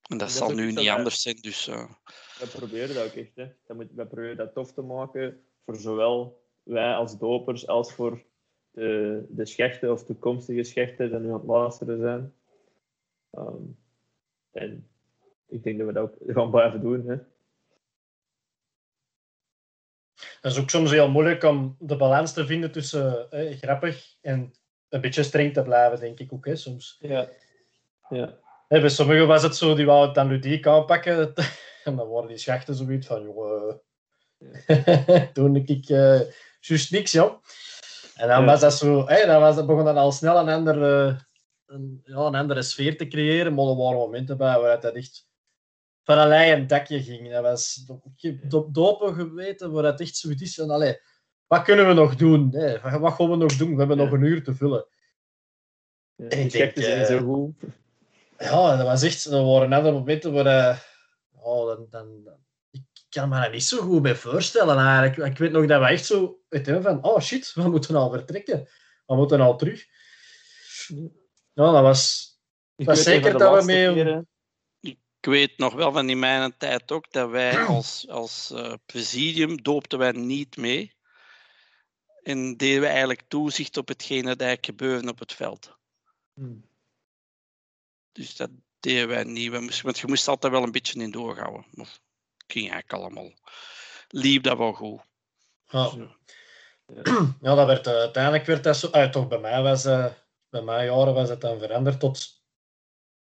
En 0.08 0.18
dat, 0.18 0.30
zal 0.30 0.50
nu 0.50 0.72
niet 0.72 0.88
anders 0.88 1.22
zijn. 1.22 1.36
Dus, 1.36 1.68
uh... 1.68 1.90
We 2.38 2.46
proberen 2.46 2.94
dat 2.94 3.04
ook 3.04 3.12
echt. 3.12 3.36
Hè. 3.36 3.52
Dat 3.66 3.76
moet, 3.76 3.92
we 3.94 4.06
proberen 4.06 4.36
dat 4.36 4.54
tof 4.54 4.72
te 4.72 4.82
maken 4.82 5.44
voor 5.64 5.76
zowel 5.76 6.44
wij 6.62 6.94
als 6.94 7.18
dopers 7.18 7.66
als 7.66 7.92
voor 7.92 8.28
de, 8.70 9.24
de 9.28 9.46
schechten 9.46 9.92
of 9.92 10.04
toekomstige 10.04 10.62
schechten 10.62 11.10
die 11.10 11.18
nu 11.18 11.26
aan 11.26 11.32
het 11.32 11.44
luisteren 11.44 11.98
zijn. 12.00 12.34
Um, 13.32 13.78
en 14.52 14.88
ik 15.48 15.62
denk 15.62 15.78
dat 15.78 15.86
we 15.86 15.92
dat 15.92 16.02
ook 16.02 16.16
gaan 16.26 16.50
blijven 16.50 16.80
doen. 16.80 17.06
Hè. 17.06 17.14
Het 20.40 20.52
is 20.52 20.58
ook 20.58 20.70
soms 20.70 20.90
heel 20.90 21.10
moeilijk 21.10 21.42
om 21.42 21.76
de 21.78 21.96
balans 21.96 22.32
te 22.32 22.46
vinden 22.46 22.72
tussen 22.72 23.30
eh, 23.30 23.56
grappig 23.56 24.16
en 24.20 24.54
een 24.88 25.00
beetje 25.00 25.22
streng 25.22 25.52
te 25.52 25.62
blijven, 25.62 26.00
denk 26.00 26.18
ik 26.18 26.32
ook, 26.32 26.46
hè, 26.46 26.56
soms. 26.56 26.96
Ja. 27.00 27.28
ja. 28.08 28.38
bij 28.68 28.88
sommigen 28.88 29.26
was 29.26 29.42
het 29.42 29.56
zo, 29.56 29.74
die 29.74 29.86
wou 29.86 30.06
het 30.06 30.14
dan 30.14 30.28
ludiek 30.28 30.66
aanpakken. 30.66 31.32
En 31.84 31.96
dan 31.96 32.06
worden 32.06 32.30
die 32.30 32.38
schachten 32.38 32.74
zoiets 32.74 33.06
van, 33.06 33.22
joh, 33.22 33.78
ja. 34.66 35.26
toen 35.32 35.56
ik 35.56 35.88
uh, 35.88 36.20
juist 36.60 36.90
niks, 36.90 37.12
joh. 37.12 37.42
En 38.20 38.28
dan 38.28 38.44
was 38.44 38.60
dat 38.60 38.74
zo, 38.74 39.06
hey, 39.06 39.26
dan 39.26 39.40
was 39.40 39.56
dat, 39.56 39.66
begon 39.66 39.84
dat 39.84 39.96
al 39.96 40.12
snel 40.12 40.38
een 40.38 40.48
andere, 40.48 41.20
een, 41.66 42.00
ja, 42.04 42.16
een 42.16 42.34
andere 42.34 42.62
sfeer 42.62 42.96
te 42.96 43.08
creëren. 43.08 43.54
Maar 43.54 43.64
er 43.64 43.76
waren 43.76 43.98
momenten 43.98 44.36
bij 44.36 44.58
waar 44.60 44.80
dat 44.80 44.94
echt 44.94 45.28
van 46.02 46.18
een 46.18 46.66
dakje 46.66 47.02
ging. 47.02 47.30
Dat 47.30 47.42
was 47.42 47.84
op 48.50 48.74
dopen 48.74 49.14
geweten 49.14 49.72
waar 49.72 49.84
het 49.84 50.00
echt 50.00 50.16
zoiets 50.16 50.42
is. 50.42 50.58
En 50.58 50.70
allee, 50.70 51.00
wat 51.46 51.62
kunnen 51.62 51.86
we 51.86 51.92
nog 51.92 52.16
doen? 52.16 52.48
Hè? 52.54 52.98
Wat 52.98 53.12
gaan 53.12 53.30
we 53.30 53.36
nog 53.36 53.56
doen? 53.56 53.72
We 53.72 53.78
hebben 53.78 53.96
nog 53.96 54.10
een 54.12 54.22
uur 54.22 54.44
te 54.44 54.54
vullen. 54.54 54.86
Ja, 56.14 56.24
Ik 56.24 56.30
de 56.30 56.36
denk, 56.36 56.50
schechten 56.50 56.82
zijn 56.82 57.00
eh, 57.00 57.06
zo 57.06 57.18
goed. 57.18 57.54
Ja, 58.38 58.76
dat 58.76 58.86
was 58.86 59.02
echt... 59.02 59.24
Er 59.24 59.44
waren 59.44 59.68
net 59.68 59.82
momenten 59.82 60.32
waar... 60.32 60.46
eh, 60.46 60.78
oh, 61.42 61.66
dan, 61.66 61.86
dan, 61.90 62.38
kan 63.10 63.28
me 63.28 63.34
daar 63.40 63.50
niet 63.50 63.64
zo 63.64 63.80
goed 63.82 64.02
bij 64.02 64.16
voorstellen 64.16 64.76
eigenlijk. 64.78 65.32
Ik 65.32 65.38
weet 65.38 65.52
nog 65.52 65.66
dat 65.66 65.80
we 65.80 65.86
echt 65.86 66.06
zo... 66.06 66.40
Weet 66.48 66.66
je, 66.66 66.82
van, 66.82 67.04
oh 67.04 67.20
shit, 67.20 67.52
we 67.52 67.68
moeten 67.68 67.94
al 67.96 68.10
vertrekken. 68.10 68.68
We 69.06 69.14
moeten 69.16 69.40
al 69.40 69.56
terug. 69.56 69.86
Ja, 71.52 71.72
dat 71.72 71.82
was... 71.82 72.28
Ik 72.76 72.86
was 72.86 72.96
weet 72.96 73.04
zeker 73.06 73.38
dat 73.38 73.58
we 73.58 73.64
mee- 73.64 73.94
keren- 73.94 74.28
Ik 74.80 74.98
weet 75.20 75.58
nog 75.58 75.74
wel 75.74 75.92
van 75.92 76.08
in 76.10 76.18
mijn 76.18 76.56
tijd 76.56 76.92
ook 76.92 77.12
dat 77.12 77.30
wij 77.30 77.58
als, 77.66 78.08
als 78.08 78.50
eh, 78.50 78.72
presidium 78.86 79.62
doopten 79.62 79.98
wij 79.98 80.12
niet 80.12 80.56
mee. 80.56 80.94
En 82.22 82.56
deden 82.56 82.80
we 82.80 82.86
eigenlijk 82.86 83.22
toezicht 83.28 83.76
op 83.76 83.88
hetgeen 83.88 84.24
dat 84.24 84.40
eigenlijk 84.40 84.64
gebeurde 84.64 85.08
op 85.10 85.18
het 85.18 85.32
veld. 85.32 85.76
Hm. 86.34 86.56
Dus 88.12 88.36
dat 88.36 88.50
deden 88.80 89.08
wij 89.08 89.24
niet. 89.24 89.50
We 89.50 89.60
moesten, 89.60 89.84
want 89.84 89.98
je 89.98 90.06
moest 90.06 90.28
altijd 90.28 90.52
wel 90.52 90.62
een 90.62 90.72
beetje 90.72 91.00
in 91.02 91.10
doorhouden. 91.10 91.66
Maar 91.70 91.86
het 91.86 92.00
ging 92.50 92.70
eigenlijk 92.70 93.02
allemaal. 93.02 93.32
Liep 94.08 94.42
dat 94.42 94.58
wel 94.58 94.72
goed. 94.72 95.00
Ja, 95.66 95.90
Ja. 97.40 97.54
dat 97.54 97.66
werd, 97.66 97.86
eh, 97.86 97.92
uiteindelijk 97.94 98.46
werd 98.46 98.64
dat 98.64 98.76
zo... 98.76 98.86
ah, 98.86 99.10
toch 99.10 99.28
bij 99.28 99.38
mij 99.38 99.62
was... 99.62 99.84
eh, 99.84 100.06
bij 100.48 100.62
mijn 100.62 100.86
jaren 100.86 101.14
was 101.14 101.28
het 101.28 101.40
dan 101.40 101.58
veranderd 101.58 102.00
tot... 102.00 102.42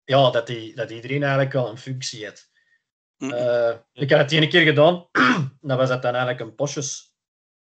Ja, 0.04 0.30
dat, 0.30 0.46
die, 0.46 0.74
dat 0.74 0.90
iedereen 0.90 1.22
eigenlijk 1.22 1.52
wel 1.52 1.68
een 1.68 1.78
functie 1.78 2.24
had. 2.26 2.50
Mm. 3.16 3.32
Eh, 3.32 3.76
ik 3.92 4.10
had 4.10 4.20
het 4.20 4.32
ene 4.32 4.48
keer 4.48 4.64
gedaan. 4.64 5.08
dat 5.60 5.78
was 5.78 5.88
het 5.88 6.02
dan 6.02 6.14
eigenlijk 6.14 6.40
een 6.40 6.54
postjes. 6.54 7.14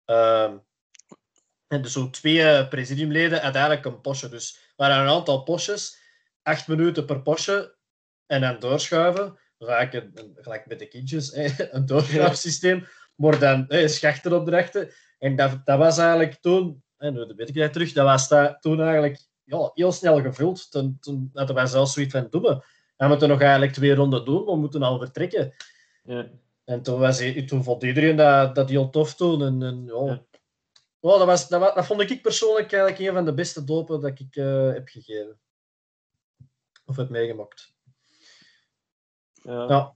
Ehm, 0.05 0.59
en 1.67 1.83
dus 1.83 1.93
zo 1.93 2.11
twee 2.11 2.69
presidiumleden 2.69 3.43
had 3.43 3.55
eigenlijk 3.55 3.85
een 3.85 4.01
postje. 4.01 4.29
Dus 4.29 4.73
waren 4.77 4.99
een 4.99 5.09
aantal 5.09 5.43
postjes. 5.43 5.99
Acht 6.43 6.69
minuten 6.69 7.07
per 7.07 7.23
postje. 7.23 7.77
En 8.27 8.41
dan 8.41 8.59
doorschuiven. 8.59 9.39
Een, 9.69 10.11
een- 10.15 10.37
gelijk 10.41 10.67
met 10.67 10.79
de 10.79 10.87
kindjes. 10.89 11.35
een 11.71 11.87
doorschuifsysteem. 11.87 12.87
Maar 13.15 13.39
dan 13.39 13.65
hè, 13.69 13.89
schachteropdrachten. 13.89 14.91
En 15.19 15.37
dat, 15.37 15.61
dat 15.65 15.79
was 15.79 15.99
eigenlijk 15.99 16.35
toen... 16.41 16.83
En 16.97 17.13
nu 17.13 17.33
weet 17.37 17.49
ik 17.49 17.55
dat 17.55 17.73
terug. 17.73 17.93
Dat 17.93 18.05
was 18.05 18.29
dat 18.29 18.63
toen 18.63 18.81
eigenlijk 18.81 19.21
ja, 19.45 19.71
heel 19.75 19.93
snel 19.93 20.21
gevuld. 20.23 20.71
Toen, 20.71 20.97
toen 21.01 21.31
hadden 21.33 21.55
wij 21.55 21.67
zelfs 21.67 21.93
zoiets 21.93 22.13
van... 22.13 22.27
Doen 22.31 22.43
we. 22.43 22.63
We 22.97 23.07
moeten 23.07 23.29
nog 23.29 23.41
eigenlijk 23.41 23.73
twee 23.73 23.95
ronden 23.95 24.25
doen. 24.25 24.45
We 24.45 24.57
moeten 24.57 24.83
al 24.83 24.99
vertrekken. 24.99 25.55
Ja. 26.05 26.31
En 26.65 26.83
toen, 26.83 26.99
was, 26.99 27.19
hij- 27.19 27.43
toen 27.43 27.65
vond 27.65 27.83
iedereen 27.83 28.17
dat, 28.17 28.55
dat 28.55 28.69
heel 28.69 28.91
tof 28.91 29.15
toen. 29.15 29.43
En, 29.43 29.63
en, 29.63 29.85
ja. 29.87 30.05
Ja. 30.05 30.25
Dat, 31.01 31.25
was, 31.25 31.49
dat, 31.49 31.75
dat 31.75 31.87
vond 31.87 32.01
ik 32.11 32.23
persoonlijk 32.23 32.73
eigenlijk 32.73 33.03
een 33.09 33.15
van 33.15 33.25
de 33.25 33.35
beste 33.35 33.65
dopen 33.65 34.01
dat 34.01 34.19
ik 34.21 34.37
eh, 34.37 34.73
heb 34.73 34.89
gegeven. 34.89 35.39
Of 36.85 36.97
heb 36.97 37.09
meegemaakt. 37.09 37.73
Ja. 39.43 39.67
Ja. 39.69 39.95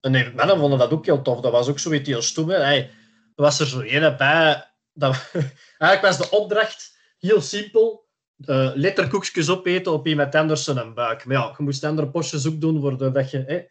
En 0.00 0.10
nee, 0.10 0.32
mannen 0.34 0.58
vonden 0.58 0.78
dat 0.78 0.90
ook 0.90 1.04
heel 1.04 1.22
tof. 1.22 1.40
Dat 1.40 1.52
was 1.52 1.68
ook 1.68 1.78
zoiets 1.78 2.08
heel 2.08 2.22
stoem. 2.22 2.48
Hey, 2.48 2.90
was 3.34 3.60
er 3.60 3.66
zo 3.66 3.80
een 3.80 4.16
bij. 4.16 4.70
Dat, 4.92 5.30
eigenlijk 5.78 6.00
was 6.02 6.18
de 6.18 6.36
opdracht 6.36 6.98
heel 7.18 7.40
simpel. 7.40 8.06
eh 8.44 8.70
letterkoekjes 8.74 9.48
opeten 9.48 9.92
op 9.92 10.06
iemand 10.06 10.34
anders 10.34 10.64
zijn 10.64 10.94
buik. 10.94 11.24
Maar 11.24 11.36
ja, 11.36 11.54
je 11.56 11.62
moest 11.62 11.84
andere 11.84 12.10
postjes 12.10 12.46
ook 12.46 12.60
doen 12.60 12.80
voor 12.80 13.12
dat 13.12 13.30
je 13.30 13.70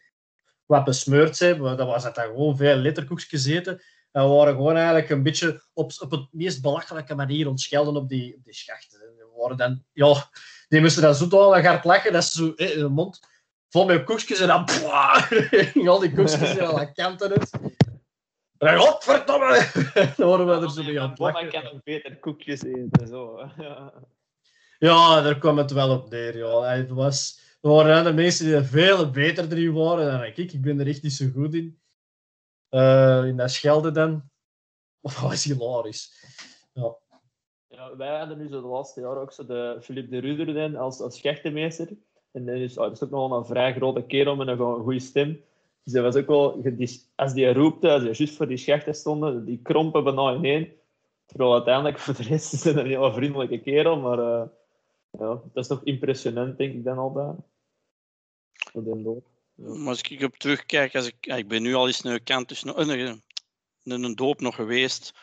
wat 0.66 0.84
besmeurd 0.84 1.40
bent. 1.40 1.78
Dan 1.78 1.88
was 1.88 2.04
het 2.04 2.16
dan 2.16 2.26
gewoon 2.26 2.58
veel 2.58 2.76
letterkoekjes 2.76 3.46
eten. 3.46 3.82
En 4.12 4.24
we 4.24 4.30
waren 4.30 4.54
gewoon 4.54 4.76
eigenlijk 4.76 5.10
een 5.10 5.24
beetje 5.24 5.64
op, 5.74 5.92
op 6.00 6.12
het 6.12 6.28
meest 6.32 6.62
belachelijke 6.62 7.16
manier 7.16 7.48
ontschelden 7.48 7.96
op 7.96 8.10
die, 8.10 8.36
op 8.36 8.44
die 8.44 8.54
schachten. 8.54 9.00
En 9.02 9.16
we 9.16 9.28
waren 9.38 9.58
dan, 9.58 9.84
ja, 9.94 10.30
die 10.68 10.82
moesten 10.82 11.02
dan 11.02 11.16
zo 11.16 11.54
hard 11.54 11.84
lachen 11.84 12.14
dat 12.14 12.24
ze 12.24 12.38
zo 12.38 12.64
in 12.66 12.80
de 12.80 12.90
mond 12.90 13.20
vol 13.74 13.86
met 13.86 14.04
koekjes 14.04 14.40
en 14.40 14.48
dan 14.48 14.70
ging 14.70 15.88
al 15.94 16.00
die 16.00 16.14
koekjes 16.14 16.56
in 16.56 16.66
alle 16.66 16.92
kanten 16.92 17.30
uit. 17.30 17.50
En 18.58 18.78
godverdomme! 18.78 19.72
Dan 20.18 20.28
horen 20.28 20.46
we 20.60 20.66
er 20.66 20.72
zo 20.72 20.84
mee 20.84 21.02
aan 21.02 21.10
het 21.10 21.20
lachen. 21.20 21.50
kan 21.50 21.64
nog 21.64 21.84
beter 21.84 22.20
koekjes 22.20 22.64
eten. 22.64 23.08
Zo. 23.08 23.40
Ja. 24.80 25.22
Daar 25.22 25.38
kwam 25.38 25.58
het 25.58 25.72
wel 25.72 25.90
op 25.90 26.10
neer. 26.10 26.38
Ja. 26.38 26.64
Het 26.64 26.90
was, 26.90 27.40
er 27.62 27.70
waren 27.70 27.96
andere 27.96 28.16
mensen 28.16 28.46
die 28.46 28.56
er 28.56 28.66
veel 28.66 29.10
beter 29.10 29.52
erin 29.52 29.74
waren 29.74 30.12
dan 30.12 30.24
ik. 30.24 30.38
Ik 30.38 30.62
ben 30.62 30.80
er 30.80 30.88
echt 30.88 31.04
niet 31.04 31.14
zo 31.14 31.26
goed 31.34 31.54
in. 31.54 31.80
Eh, 32.70 33.24
in 33.26 33.38
dat 33.38 33.52
schelden 33.52 33.94
dan. 33.94 34.30
Dat 35.02 35.20
was 35.20 35.44
hilarisch. 35.44 36.12
Ja. 36.74 36.96
Ja, 37.68 37.96
wij 37.98 38.18
hadden 38.18 38.38
nu 38.38 38.48
zo 38.48 38.62
de 38.62 38.68
laatste 38.68 39.02
jaren 39.02 39.22
ook 39.22 39.32
zo 39.32 39.46
de 39.46 39.78
Philippe 39.82 40.10
de 40.10 40.20
Ruder 40.20 40.54
dan 40.54 40.76
als, 40.76 41.00
als 41.00 41.18
schechtenmeester. 41.18 41.88
En 42.34 42.46
dat 42.46 42.56
is, 42.56 42.78
oh, 42.78 42.84
dat 42.84 42.92
is 42.92 43.04
ook 43.04 43.10
nog 43.10 43.32
een 43.32 43.46
vrij 43.46 43.74
grote 43.74 44.04
kerel 44.04 44.36
met 44.36 44.48
een 44.48 44.58
go- 44.58 44.82
goede 44.84 45.00
stem. 45.00 45.42
Dus 45.84 45.94
dat 45.94 46.04
was 46.04 46.16
ook 46.16 46.28
wel, 46.28 46.64
als 47.16 47.34
die 47.34 47.54
roepte, 47.54 47.90
als 47.90 48.04
die 48.04 48.14
juist 48.14 48.36
voor 48.36 48.48
die 48.48 48.58
schechten 48.58 48.96
stonden, 48.96 49.46
die 49.46 49.60
krompen 49.62 50.04
bijna 50.04 50.34
ineen. 50.34 50.72
Terwijl 51.26 51.54
uiteindelijk 51.54 52.00
voor 52.04 52.14
de 52.14 52.24
rest 52.24 52.54
is 52.54 52.64
het 52.64 52.76
een 52.76 52.86
heel 52.86 53.14
vriendelijke 53.14 53.60
kerel, 53.60 54.00
maar 54.00 54.20
eh, 54.20 54.48
ja, 55.10 55.28
dat 55.28 55.64
is 55.64 55.68
toch 55.68 55.84
impressionant, 55.84 56.58
denk 56.58 56.74
ik 56.74 56.84
dan 56.84 56.98
altijd. 56.98 57.36
Dood. 58.74 59.24
Maar 59.56 59.88
als 59.88 60.02
ik 60.02 60.22
op 60.24 60.36
terugkijk, 60.36 60.96
als 60.96 61.08
ik, 61.08 61.26
ik 61.26 61.48
ben 61.48 61.62
nu 61.62 61.74
al 61.74 61.88
eens 61.88 62.04
een 62.04 62.24
kant 62.24 62.48
tussen 62.48 62.80
een, 62.82 63.22
een, 63.84 64.04
een 64.04 64.16
doop 64.16 64.42
nog 64.42 64.56
geweest. 64.56 65.14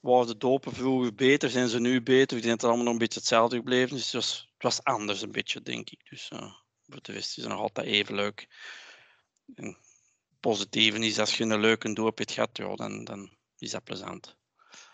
Waren 0.00 0.26
de 0.26 0.36
dopen 0.36 0.72
vroeger 0.72 1.14
beter? 1.14 1.50
Zijn 1.50 1.68
ze 1.68 1.80
nu 1.80 2.02
beter? 2.02 2.36
Ik 2.36 2.42
denk 2.42 2.60
dat 2.60 2.60
het 2.60 2.64
allemaal 2.64 2.84
nog 2.84 2.92
een 2.92 2.98
beetje 2.98 3.18
hetzelfde 3.18 3.56
gebleven 3.56 3.96
is. 3.96 4.10
Dus 4.10 4.45
het 4.56 4.62
was, 4.62 4.84
anders 4.84 5.22
een 5.22 5.32
beetje, 5.32 5.62
denk 5.62 5.90
ik. 5.90 6.08
Dus 6.10 6.28
eh, 6.28 6.52
voor 6.86 7.02
de 7.02 7.12
rest 7.12 7.36
is 7.36 7.42
het 7.42 7.52
nog 7.52 7.60
altijd 7.60 7.86
even 7.86 8.14
leuk. 8.14 8.48
En 9.54 9.78
positieve 10.40 10.98
is 10.98 11.18
als 11.18 11.36
je 11.36 11.44
een 11.44 11.60
leuke 11.60 11.92
doop 11.92 12.18
hebt 12.18 12.32
gehad, 12.32 12.56
ja, 12.56 12.74
dan, 12.74 13.04
dan 13.04 13.36
is 13.58 13.70
dat 13.70 13.84
plezant. 13.84 14.36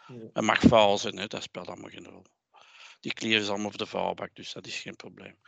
Ja. 0.07 0.15
Het 0.33 0.45
mag 0.45 0.61
fout 0.61 1.01
zijn, 1.01 1.17
hè, 1.17 1.27
dat 1.27 1.43
speelt 1.43 1.69
allemaal 1.69 1.91
geen 1.91 2.09
rol. 2.09 2.25
Die 3.01 3.13
kleren 3.13 3.43
is 3.43 3.49
allemaal 3.49 3.69
voor 3.69 3.79
de 3.79 3.87
vuilbak, 3.87 4.35
dus 4.35 4.53
dat 4.53 4.67
is 4.67 4.81
geen 4.81 4.97
probleem. 4.97 5.39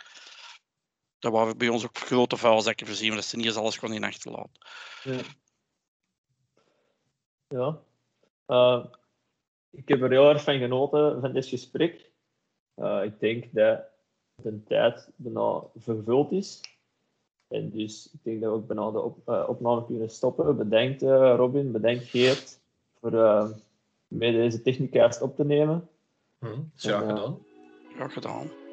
Daar 1.19 1.33
waren 1.33 1.59
bij 1.59 1.69
ons 1.69 1.85
ook 1.85 1.99
grote 1.99 2.37
vuilzakken 2.37 2.87
voorzien, 2.87 3.09
maar 3.09 3.17
dat 3.17 3.27
ze 3.27 3.37
niet 3.37 3.47
eens 3.47 3.57
alles 3.57 3.79
kon 3.79 3.93
in 3.93 4.05
achterlaten. 4.05 4.67
Ja. 5.03 5.21
Ja. 7.49 7.83
Eh, 8.47 8.85
ik 9.71 9.89
heb 9.89 10.03
er 10.03 10.11
heel 10.11 10.29
erg 10.29 10.43
van 10.43 10.59
genoten 10.59 11.21
van 11.21 11.33
dit 11.33 11.47
gesprek. 11.47 12.11
Eh, 12.75 13.01
ik 13.05 13.21
denk 13.21 13.53
dat 13.53 13.94
de 14.43 14.63
tijd 14.65 15.09
bijna 15.17 15.63
vervuld 15.77 16.33
is. 16.33 16.61
En 17.49 17.71
dus 17.71 18.11
ik 18.13 18.19
denk 18.23 18.41
dat 18.41 18.51
we 18.51 18.57
ook 18.57 18.67
bijna 18.67 18.91
de 18.91 19.01
op, 19.01 19.29
eh, 19.29 19.45
opname 19.47 19.87
kunnen 19.87 20.11
stoppen. 20.11 20.57
Bedankt 20.57 21.03
eh, 21.03 21.35
Robin, 21.37 21.73
bedankt 21.73 22.05
Geert 22.05 22.61
voor 23.01 23.13
eh 23.13 23.51
mee 24.09 24.33
deze 24.33 24.63
technicast 24.63 25.23
op 25.23 25.37
te 25.37 25.45
nemen. 25.45 25.89
Hm, 26.39 26.61
graag 26.75 27.01
gedaan. 27.01 27.39
Ja, 27.99 28.09
gedaan. 28.09 28.64